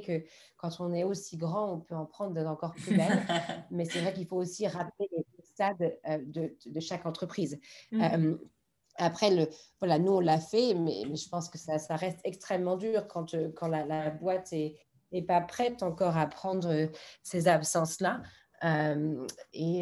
que 0.00 0.24
quand 0.56 0.80
on 0.80 0.94
est 0.94 1.04
aussi 1.04 1.36
grand, 1.36 1.74
on 1.74 1.80
peut 1.80 1.94
en 1.94 2.06
prendre 2.06 2.40
encore 2.46 2.72
plus 2.72 2.96
belles. 2.96 3.26
Mais 3.70 3.84
c'est 3.84 4.00
vrai 4.00 4.14
qu'il 4.14 4.26
faut 4.26 4.36
aussi 4.36 4.66
rappeler 4.66 5.08
les 5.12 5.24
stades 5.44 5.98
euh, 6.08 6.18
de, 6.24 6.56
de, 6.64 6.80
chaque 6.80 7.04
entreprise. 7.04 7.60
Mmh. 7.92 8.38
Après, 9.00 9.30
le, 9.30 9.48
voilà, 9.80 9.98
nous, 9.98 10.12
on 10.12 10.20
l'a 10.20 10.38
fait, 10.38 10.74
mais, 10.74 11.02
je 11.14 11.28
pense 11.28 11.48
que 11.48 11.58
ça, 11.58 11.78
ça 11.78 11.96
reste 11.96 12.20
extrêmement 12.24 12.76
dur 12.76 13.06
quand, 13.08 13.34
euh, 13.34 13.50
quand 13.54 13.68
la, 13.68 14.10
boîte 14.10 14.52
est, 14.52 14.76
est, 15.12 15.22
pas 15.22 15.40
prête 15.40 15.82
encore 15.82 16.16
à 16.16 16.26
prendre 16.26 16.68
euh, 16.68 16.86
ces 17.22 17.48
absences-là. 17.48 18.22
Euh, 18.62 19.26
et, 19.54 19.80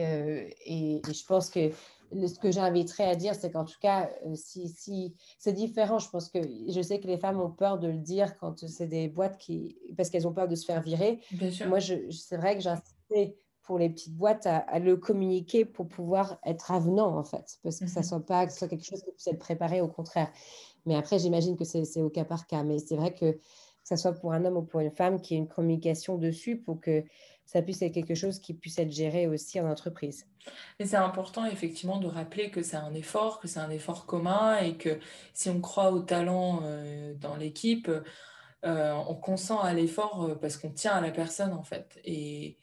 et, 0.67 1.03
je 1.05 1.27
pense 1.27 1.51
que 1.51 1.71
ce 2.13 2.39
que 2.39 2.53
j'inviterais 2.53 3.11
à 3.11 3.17
dire, 3.17 3.35
c'est 3.35 3.51
qu'en 3.51 3.65
tout 3.65 3.79
cas, 3.81 4.09
si, 4.35 4.69
si 4.69 5.17
c'est 5.39 5.53
différent, 5.53 5.99
je 5.99 6.09
pense 6.09 6.29
que 6.31 6.39
je 6.41 6.81
sais 6.81 7.01
que 7.01 7.09
les 7.09 7.19
femmes 7.19 7.41
ont 7.41 7.51
peur 7.51 7.79
de 7.79 7.89
le 7.89 7.99
dire 7.99 8.39
quand 8.39 8.67
c'est 8.67 8.87
des 8.87 9.09
boîtes 9.09 9.37
qui, 9.37 9.77
parce 9.97 10.11
qu'elles 10.11 10.29
ont 10.29 10.33
peur 10.33 10.47
de 10.47 10.55
se 10.55 10.65
faire 10.65 10.81
virer. 10.81 11.21
Bien 11.33 11.51
sûr. 11.51 11.67
Moi, 11.67 11.81
c'est 11.81 12.37
vrai 12.37 12.55
que 12.55 12.63
j'insistais 12.63 13.37
pour 13.69 13.79
les 13.79 13.91
petites 13.91 14.17
boîtes 14.17 14.47
à, 14.47 14.79
le 14.79 14.97
communiquer 14.97 15.67
pour 15.67 15.87
pouvoir 15.87 16.39
être 16.47 16.73
avenant, 16.73 17.19
en 17.19 17.23
fait, 17.23 17.59
parce 17.63 17.79
que 17.79 17.87
ça 17.87 18.01
mhm. 18.01 18.07
soit 18.07 18.25
pas 18.25 18.47
que 18.47 18.53
ce 18.53 18.61
soit 18.61 18.69
quelque 18.69 18.87
chose 18.87 19.03
qui 19.03 19.13
puisse 19.13 19.27
être 19.27 19.39
préparé, 19.39 19.83
au 19.83 19.89
contraire. 19.89 20.33
Mais 20.87 20.97
après, 20.97 21.19
j'imagine 21.19 21.55
que 21.55 21.65
c'est 21.65 22.01
au 22.01 22.09
cas 22.09 22.25
par 22.25 22.47
cas. 22.47 22.63
Mais 22.63 22.79
c'est 22.79 22.97
vrai 22.97 23.13
que 23.13 23.33
que 23.33 23.97
ce 23.97 23.97
soit 23.97 24.13
pour 24.13 24.33
un 24.33 24.45
homme 24.47 24.57
ou 24.57 24.63
pour 24.63 24.81
une 24.81 24.91
femme, 24.91 25.21
qui 25.21 25.35
ait 25.35 25.39
une 25.39 25.49
communication 25.49 26.17
dessus 26.17 26.57
pour 26.57 26.81
que 26.81 27.05
ça 27.45 27.61
puisse 27.61 27.83
être 27.83 27.93
quelque 27.93 28.15
chose 28.15 28.39
qui 28.39 28.55
puisse 28.55 28.79
être 28.79 28.91
géré 28.91 29.27
aussi 29.27 29.61
en 29.61 29.71
entreprise. 29.71 30.27
Et 30.79 30.87
c'est 30.87 30.97
important 30.97 31.45
effectivement 31.45 31.99
de 31.99 32.07
rappeler 32.07 32.51
que 32.51 32.63
c'est 32.63 32.77
un 32.77 32.95
effort, 32.95 33.39
que 33.39 33.49
c'est 33.49 33.61
un 33.61 33.71
effort 33.71 34.07
commun 34.07 34.57
et 34.59 34.77
que 34.77 34.99
si 35.35 35.51
on 35.51 35.61
croit 35.61 35.93
au 35.93 36.01
talent 36.01 36.61
euh, 36.63 37.15
dans 37.21 37.37
l'équipe, 37.37 37.91
euh, 38.65 38.93
on 39.09 39.15
consent 39.15 39.61
à 39.61 39.75
l'effort 39.75 40.25
euh, 40.25 40.35
parce 40.35 40.57
qu'on 40.57 40.71
tient 40.71 40.93
à 40.93 41.03
la 41.03 41.11
personne 41.11 41.53
en 41.53 41.63
fait. 41.63 42.01
Et, 42.05 42.57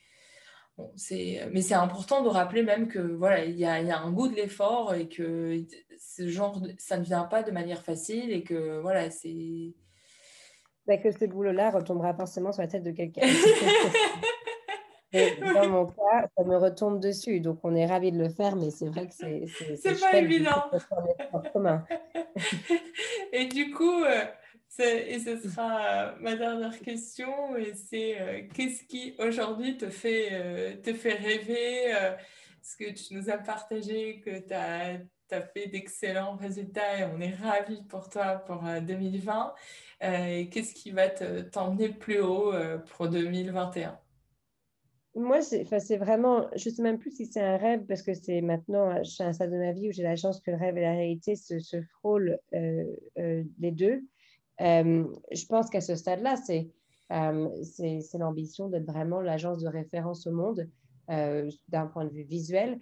mais 0.77 1.61
c'est 1.61 1.73
important 1.73 2.21
de 2.21 2.29
rappeler 2.29 2.63
même 2.63 2.87
que 2.87 2.99
voilà, 2.99 3.45
il 3.45 3.57
y 3.57 3.65
a, 3.65 3.97
un 3.97 4.11
goût 4.11 4.27
de 4.27 4.35
l'effort 4.35 4.93
et 4.93 5.07
que 5.07 5.57
ce 5.97 6.27
genre 6.27 6.61
ça 6.77 6.97
ne 6.97 7.03
vient 7.03 7.23
pas 7.23 7.43
de 7.43 7.51
manière 7.51 7.81
facile 7.81 8.31
et 8.31 8.43
que 8.43 8.79
voilà, 8.79 9.09
c'est. 9.09 9.73
Bah, 10.85 10.97
que 10.97 11.11
ce 11.11 11.25
boulot-là 11.25 11.71
retombera 11.71 12.13
forcément 12.13 12.51
sur 12.51 12.61
la 12.61 12.67
tête 12.67 12.83
de 12.83 12.91
quelqu'un. 12.91 13.25
dans 15.53 15.69
mon 15.69 15.85
cas, 15.87 16.27
ça 16.37 16.43
me 16.43 16.57
retombe 16.57 16.99
dessus. 16.99 17.39
Donc, 17.39 17.59
on 17.63 17.75
est 17.75 17.85
ravis 17.85 18.11
de 18.11 18.19
le 18.19 18.29
faire, 18.29 18.55
mais 18.55 18.69
c'est 18.69 18.87
vrai 18.87 19.07
que 19.07 19.13
c'est. 19.13 19.45
C'est 19.77 19.99
pas 19.99 20.17
évident. 20.17 20.65
et 23.33 23.45
du 23.45 23.71
coup, 23.71 24.03
euh, 24.03 24.25
et 24.79 25.19
ce 25.19 25.37
sera 25.37 25.79
euh, 25.79 26.11
ma 26.19 26.35
dernière 26.35 26.77
question, 26.79 27.55
et 27.55 27.73
c'est 27.75 28.19
euh, 28.19 28.41
qu'est-ce 28.53 28.83
qui 28.83 29.15
aujourd'hui 29.19 29.77
te 29.77 29.89
fait, 29.89 30.29
euh, 30.31 30.75
te 30.81 30.93
fait 30.93 31.13
rêver 31.13 31.93
Ce 32.61 32.75
que 32.77 32.91
tu 32.91 33.13
nous 33.13 33.29
as 33.29 33.37
partagé, 33.37 34.21
que 34.21 34.39
tu 34.39 34.53
as, 34.53 34.99
fait 35.53 35.67
d'excellents 35.67 36.35
résultats, 36.35 36.99
et 36.99 37.03
on 37.05 37.19
est 37.19 37.33
ravis 37.35 37.83
pour 37.83 38.09
toi 38.09 38.35
pour 38.45 38.63
2020. 38.63 39.53
qu'est-ce 39.99 40.73
qui 40.73 40.91
va 40.91 41.09
t'emmener 41.09 41.89
plus 41.89 42.21
haut 42.21 42.53
pour 42.87 43.09
2021 43.09 43.99
moi, 45.17 45.41
c'est 45.41 45.95
vraiment, 45.95 46.49
je 46.57 46.69
ne 46.69 46.75
sais 46.75 46.81
même 46.81 46.99
plus 46.99 47.11
si 47.11 47.25
c'est 47.25 47.39
un 47.39 47.55
rêve, 47.55 47.85
parce 47.85 48.01
que 48.01 48.13
c'est 48.13 48.41
maintenant, 48.41 49.01
je 49.01 49.09
suis 49.09 49.23
à 49.23 49.27
un 49.27 49.31
stade 49.31 49.49
de 49.49 49.57
ma 49.57 49.71
vie 49.71 49.87
où 49.87 49.93
j'ai 49.93 50.03
la 50.03 50.17
chance 50.17 50.41
que 50.41 50.51
le 50.51 50.57
rêve 50.57 50.77
et 50.77 50.81
la 50.81 50.91
réalité 50.91 51.37
se, 51.37 51.57
se 51.59 51.81
frôlent 51.83 52.37
les 52.51 53.71
deux. 53.71 54.03
Euh, 54.61 55.05
je 55.31 55.45
pense 55.45 55.69
qu'à 55.69 55.81
ce 55.81 55.95
stade-là, 55.95 56.35
euh, 57.11 57.49
c'est 57.63 58.17
l'ambition 58.17 58.69
d'être 58.69 58.85
vraiment 58.85 59.21
l'agence 59.21 59.59
de 59.61 59.67
référence 59.67 60.27
au 60.27 60.31
monde 60.31 60.69
euh, 61.09 61.49
d'un 61.69 61.87
point 61.87 62.05
de 62.05 62.11
vue 62.11 62.23
visuel. 62.23 62.79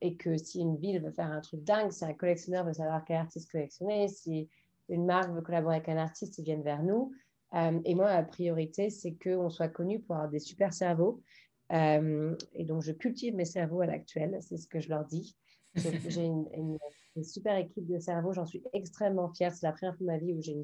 et 0.00 0.16
que 0.16 0.36
si 0.36 0.60
une 0.60 0.76
ville 0.76 1.00
veut 1.02 1.12
faire 1.12 1.30
un 1.30 1.40
truc 1.40 1.62
dingue, 1.62 1.92
si 1.92 2.04
un 2.04 2.14
collectionneur 2.14 2.64
veut 2.64 2.72
savoir 2.72 3.04
quel 3.04 3.16
artiste 3.16 3.50
collectionner, 3.50 4.08
si 4.08 4.48
une 4.88 5.06
marque 5.06 5.30
veut 5.30 5.42
collaborer 5.42 5.76
avec 5.76 5.88
un 5.88 5.96
artiste, 5.96 6.38
ils 6.38 6.44
viennent 6.44 6.64
vers 6.64 6.82
nous. 6.82 7.12
et 7.84 7.94
moi, 7.94 8.12
la 8.12 8.24
priorité, 8.24 8.90
c'est 8.90 9.14
qu'on 9.14 9.50
soit 9.50 9.68
connu 9.68 10.00
pour 10.00 10.16
avoir 10.16 10.30
des 10.30 10.40
super 10.40 10.72
cerveaux. 10.72 11.22
et 11.70 12.64
donc, 12.64 12.82
je 12.82 12.92
cultive 12.92 13.36
mes 13.36 13.44
cerveaux 13.44 13.82
à 13.82 13.86
l'actuel, 13.86 14.38
c'est 14.40 14.56
ce 14.56 14.66
que 14.66 14.80
je 14.80 14.88
leur 14.88 15.04
dis. 15.04 15.36
J'ai 15.76 16.24
une, 16.24 16.78
super 17.22 17.56
équipe 17.56 17.86
de 17.86 17.98
cerveau. 17.98 18.32
J'en 18.32 18.46
suis 18.46 18.62
extrêmement 18.72 19.28
fière. 19.28 19.54
C'est 19.54 19.66
la 19.66 19.72
première 19.72 19.96
fois 19.96 20.06
de 20.06 20.12
ma 20.12 20.18
vie 20.18 20.32
où 20.32 20.40
j'ai 20.40 20.62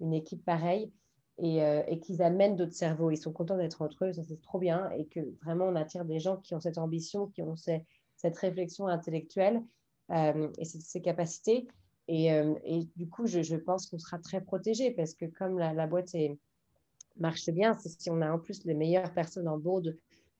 une, 0.00 0.12
équipe 0.12 0.44
pareille 0.44 0.92
et, 1.38 1.62
euh, 1.62 1.82
et 1.86 1.98
qu'ils 2.00 2.22
amènent 2.22 2.56
d'autres 2.56 2.74
cerveaux. 2.74 3.10
Ils 3.10 3.16
sont 3.16 3.32
contents 3.32 3.56
d'être 3.56 3.82
entre 3.82 4.06
eux. 4.06 4.12
Ça, 4.12 4.22
c'est 4.24 4.40
trop 4.42 4.58
bien. 4.58 4.90
Et 4.90 5.06
que 5.06 5.20
vraiment, 5.42 5.66
on 5.66 5.76
attire 5.76 6.04
des 6.04 6.18
gens 6.18 6.36
qui 6.38 6.54
ont 6.54 6.60
cette 6.60 6.78
ambition, 6.78 7.28
qui 7.28 7.42
ont 7.42 7.56
cette 7.56 8.36
réflexion 8.38 8.86
intellectuelle 8.86 9.62
euh, 10.10 10.48
et 10.58 10.64
ces, 10.64 11.00
capacités. 11.00 11.66
Et, 12.08 12.32
euh, 12.32 12.54
du 12.96 13.08
coup, 13.08 13.26
je, 13.26 13.56
pense 13.56 13.86
qu'on 13.86 13.98
sera 13.98 14.18
très 14.18 14.40
protégé 14.40 14.92
parce 14.92 15.14
que 15.14 15.26
comme 15.26 15.58
la, 15.58 15.86
boîte 15.86 16.14
marche 17.18 17.48
bien, 17.50 17.76
si 17.78 18.10
on 18.10 18.20
a 18.22 18.30
en 18.30 18.38
plus 18.38 18.64
les 18.64 18.74
meilleures 18.74 19.12
personnes 19.12 19.48
en 19.48 19.58
board, 19.58 19.96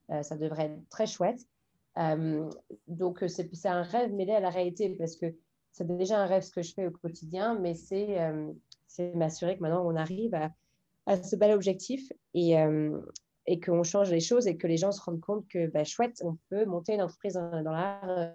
ça 0.08 0.36
devrait 0.36 0.66
être 0.66 0.88
très 0.88 1.06
chouette. 1.06 1.40
Euh, 1.98 2.50
donc, 2.88 3.22
euh, 3.22 3.28
c'est 3.28 3.68
un 3.68 3.82
rêve 3.82 4.12
mêlé 4.12 4.32
à 4.32 4.40
la 4.40 4.50
réalité 4.50 4.94
parce 4.96 5.16
que 5.16 5.26
c'est 5.72 5.86
déjà 5.86 6.20
un 6.20 6.26
rêve 6.26 6.42
ce 6.42 6.50
que 6.50 6.62
je 6.62 6.72
fais 6.74 6.86
au 6.86 6.90
quotidien, 6.90 7.58
mais 7.58 7.74
c'est 7.74 8.20
euh, 8.20 8.52
m'assurer 9.14 9.56
que 9.56 9.62
maintenant 9.62 9.86
on 9.86 9.96
arrive 9.96 10.34
à, 10.34 11.22
ce 11.22 11.36
bel 11.36 11.52
objectif 11.52 12.12
et, 12.34 12.54
et 13.46 13.60
qu'on 13.60 13.84
change 13.84 14.10
les 14.10 14.20
choses 14.20 14.48
et 14.48 14.56
que 14.56 14.66
les 14.66 14.76
gens 14.76 14.90
se 14.90 15.00
rendent 15.00 15.20
compte 15.20 15.46
que, 15.48 15.68
bah, 15.68 15.84
chouette, 15.84 16.20
on 16.24 16.36
peut 16.48 16.64
monter 16.64 16.94
une 16.94 17.02
entreprise 17.02 17.34
dans, 17.34 17.62
l'art 17.62 18.32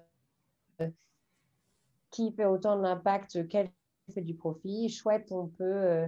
qui 2.11 2.31
fait 2.31 2.45
autant 2.45 2.77
de 2.77 2.83
l'impact 2.83 3.47
qu'elle 3.47 3.71
fait 4.13 4.21
du 4.21 4.35
profit. 4.35 4.87
Chouette, 4.87 5.31
on 5.31 5.47
peut 5.47 6.05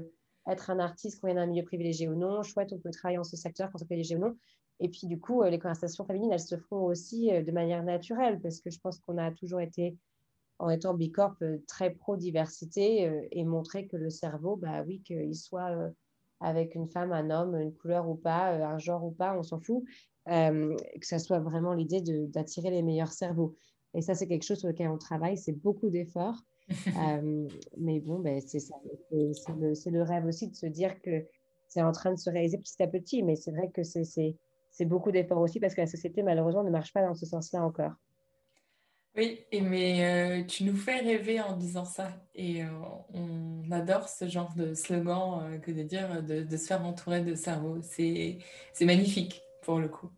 être 0.47 0.69
un 0.69 0.79
artiste 0.79 1.19
qu'on 1.19 1.27
vient 1.27 1.35
d'un 1.35 1.47
milieu 1.47 1.63
privilégié 1.63 2.07
ou 2.07 2.15
non. 2.15 2.43
Chouette, 2.43 2.71
on 2.71 2.79
peut 2.79 2.91
travailler 2.91 3.17
en 3.17 3.23
ce 3.23 3.35
secteur 3.35 3.69
quand 3.71 3.81
on 3.81 3.85
privilégié 3.85 4.15
ou 4.15 4.19
non. 4.19 4.37
Et 4.79 4.89
puis, 4.89 5.07
du 5.07 5.19
coup, 5.19 5.41
euh, 5.41 5.49
les 5.49 5.59
conversations 5.59 6.05
féminines, 6.05 6.31
elles 6.31 6.39
se 6.39 6.57
font 6.57 6.83
aussi 6.83 7.31
euh, 7.31 7.43
de 7.43 7.51
manière 7.51 7.83
naturelle 7.83 8.39
parce 8.41 8.59
que 8.59 8.69
je 8.69 8.79
pense 8.79 8.99
qu'on 8.99 9.17
a 9.17 9.31
toujours 9.31 9.61
été, 9.61 9.97
en 10.59 10.69
étant 10.69 10.93
bicorp, 10.93 11.35
euh, 11.41 11.57
très 11.67 11.91
pro-diversité 11.91 13.27
et 13.31 13.43
montrer 13.45 13.87
que 13.87 13.97
le 13.97 14.09
cerveau, 14.09 14.55
bah 14.55 14.83
oui, 14.85 15.01
qu'il 15.01 15.35
soit 15.35 15.91
avec 16.39 16.75
une 16.75 16.87
femme, 16.87 17.11
un 17.11 17.29
homme, 17.29 17.55
une 17.55 17.73
couleur 17.73 18.09
ou 18.09 18.15
pas, 18.15 18.51
un 18.51 18.77
genre 18.77 19.05
ou 19.05 19.11
pas, 19.11 19.37
on 19.37 19.43
s'en 19.43 19.59
fout, 19.59 19.83
que 20.25 20.75
ça 21.05 21.19
soit 21.19 21.39
vraiment 21.39 21.73
l'idée 21.73 22.01
d'attirer 22.01 22.69
les 22.69 22.81
meilleurs 22.81 23.13
cerveaux. 23.13 23.55
Et 23.93 24.01
ça, 24.01 24.15
c'est 24.15 24.27
quelque 24.27 24.43
chose 24.43 24.59
sur 24.59 24.67
lequel 24.67 24.89
on 24.89 24.97
travaille, 24.97 25.37
c'est 25.37 25.53
beaucoup 25.53 25.89
d'efforts. 25.89 26.43
mais 27.77 27.99
bon, 27.99 28.19
ben, 28.19 28.41
c'est 28.45 28.59
le, 29.11 29.91
le, 29.91 30.01
rêve 30.01 30.25
aussi 30.25 30.49
de 30.49 30.55
se 30.55 30.65
dire 30.65 31.01
que 31.01 31.25
c'est 31.67 31.81
en 31.81 31.91
train 31.91 32.11
de 32.11 32.19
se 32.19 32.29
réaliser 32.29 32.57
petit 32.57 32.81
à 32.81 32.87
petit. 32.87 33.23
Mais 33.23 33.35
c'est 33.35 33.51
vrai 33.51 33.69
que 33.69 33.83
c'est 33.83 34.35
c'est 34.73 34.85
beaucoup 34.85 35.11
d'efforts 35.11 35.39
aussi 35.39 35.59
parce 35.59 35.75
que 35.75 35.81
la 35.81 35.87
société, 35.87 36.23
malheureusement, 36.23 36.63
ne 36.63 36.71
marche 36.71 36.91
pas 36.91 37.03
dans 37.03 37.13
ce 37.13 37.27
sens-là 37.27 37.63
encore. 37.63 37.93
Oui, 39.15 39.45
et 39.51 39.61
mais 39.61 40.41
euh, 40.41 40.43
tu 40.43 40.63
nous 40.63 40.75
fais 40.75 40.97
rêver 40.97 41.39
en 41.39 41.55
disant 41.55 41.85
ça. 41.85 42.09
Et 42.33 42.63
euh, 42.63 42.67
on 43.13 43.71
adore 43.71 44.09
ce 44.09 44.27
genre 44.27 44.51
de 44.55 44.73
slogan 44.73 45.43
euh, 45.43 45.59
que 45.59 45.69
de 45.69 45.83
dire 45.83 46.23
de, 46.23 46.57
se 46.57 46.65
faire 46.65 46.83
entourer 46.83 47.21
de 47.21 47.35
cerveau. 47.35 47.77
C'est 47.83 48.39
magnifique 48.81 49.43
pour 49.61 49.77
le 49.79 49.87
coup. 49.87 50.09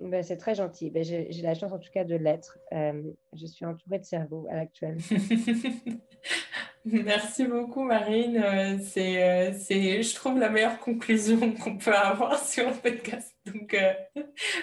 Ben, 0.00 0.22
c'est 0.22 0.38
très 0.38 0.54
gentil. 0.54 0.90
Ben, 0.90 1.04
J'ai 1.04 1.42
la 1.42 1.54
chance 1.54 1.72
en 1.72 1.78
tout 1.78 1.90
cas 1.92 2.04
de 2.04 2.14
l'être. 2.14 2.58
je 2.72 3.46
suis 3.46 3.66
entourée 3.66 3.98
de 3.98 4.04
cerveau 4.04 4.46
à 4.50 4.56
l'actuel. 4.56 4.96
Merci 6.84 7.46
beaucoup, 7.46 7.84
Marine. 7.84 8.36
Euh, 8.36 8.78
c'est, 8.82 9.52
c'est, 9.54 10.02
je 10.02 10.14
trouve, 10.14 10.38
la 10.38 10.48
meilleure 10.48 10.80
conclusion 10.80 11.52
qu'on 11.62 11.76
peut 11.76 11.94
avoir 11.94 12.38
sur 12.44 12.68
le 12.68 12.74
podcast. 12.74 13.34
Donc, 13.46 13.74
euh, 13.74 13.92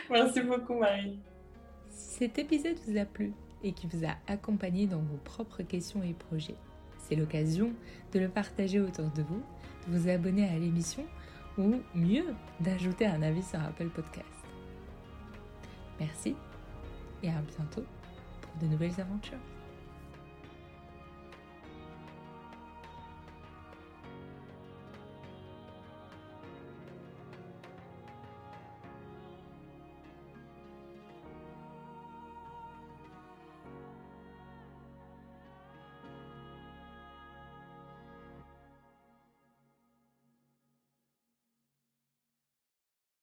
merci 0.10 0.42
beaucoup, 0.42 0.74
Marine. 0.74 1.20
Cet 1.90 2.38
épisode 2.38 2.78
vous 2.88 2.98
a 2.98 3.06
plu 3.06 3.34
et 3.64 3.72
qui 3.72 3.88
vous 3.88 4.06
a 4.06 4.16
accompagné 4.28 4.88
dans 4.88 5.00
vos 5.00 5.18
propres 5.18 5.64
questions 5.64 6.02
et 6.04 6.14
projets, 6.14 6.56
c'est 6.98 7.16
l'occasion 7.16 7.72
de 8.14 8.20
le 8.20 8.30
partager 8.30 8.80
autour 8.80 9.10
de 9.12 9.22
vous, 9.22 9.42
de 9.88 9.98
vous 9.98 10.10
abonner 10.10 10.48
à 10.48 10.58
l'émission 10.58 11.06
ou 11.58 11.76
mieux, 11.94 12.26
d'ajouter 12.60 13.06
un 13.06 13.22
avis 13.22 13.44
sur 13.44 13.60
Apple 13.62 13.90
Podcast. 13.90 14.26
Merci 16.00 16.36
et 17.24 17.30
à 17.30 17.42
bientôt 17.58 17.84
pour 18.42 18.62
de 18.62 18.68
nouvelles 18.68 19.00
aventures. 19.00 19.59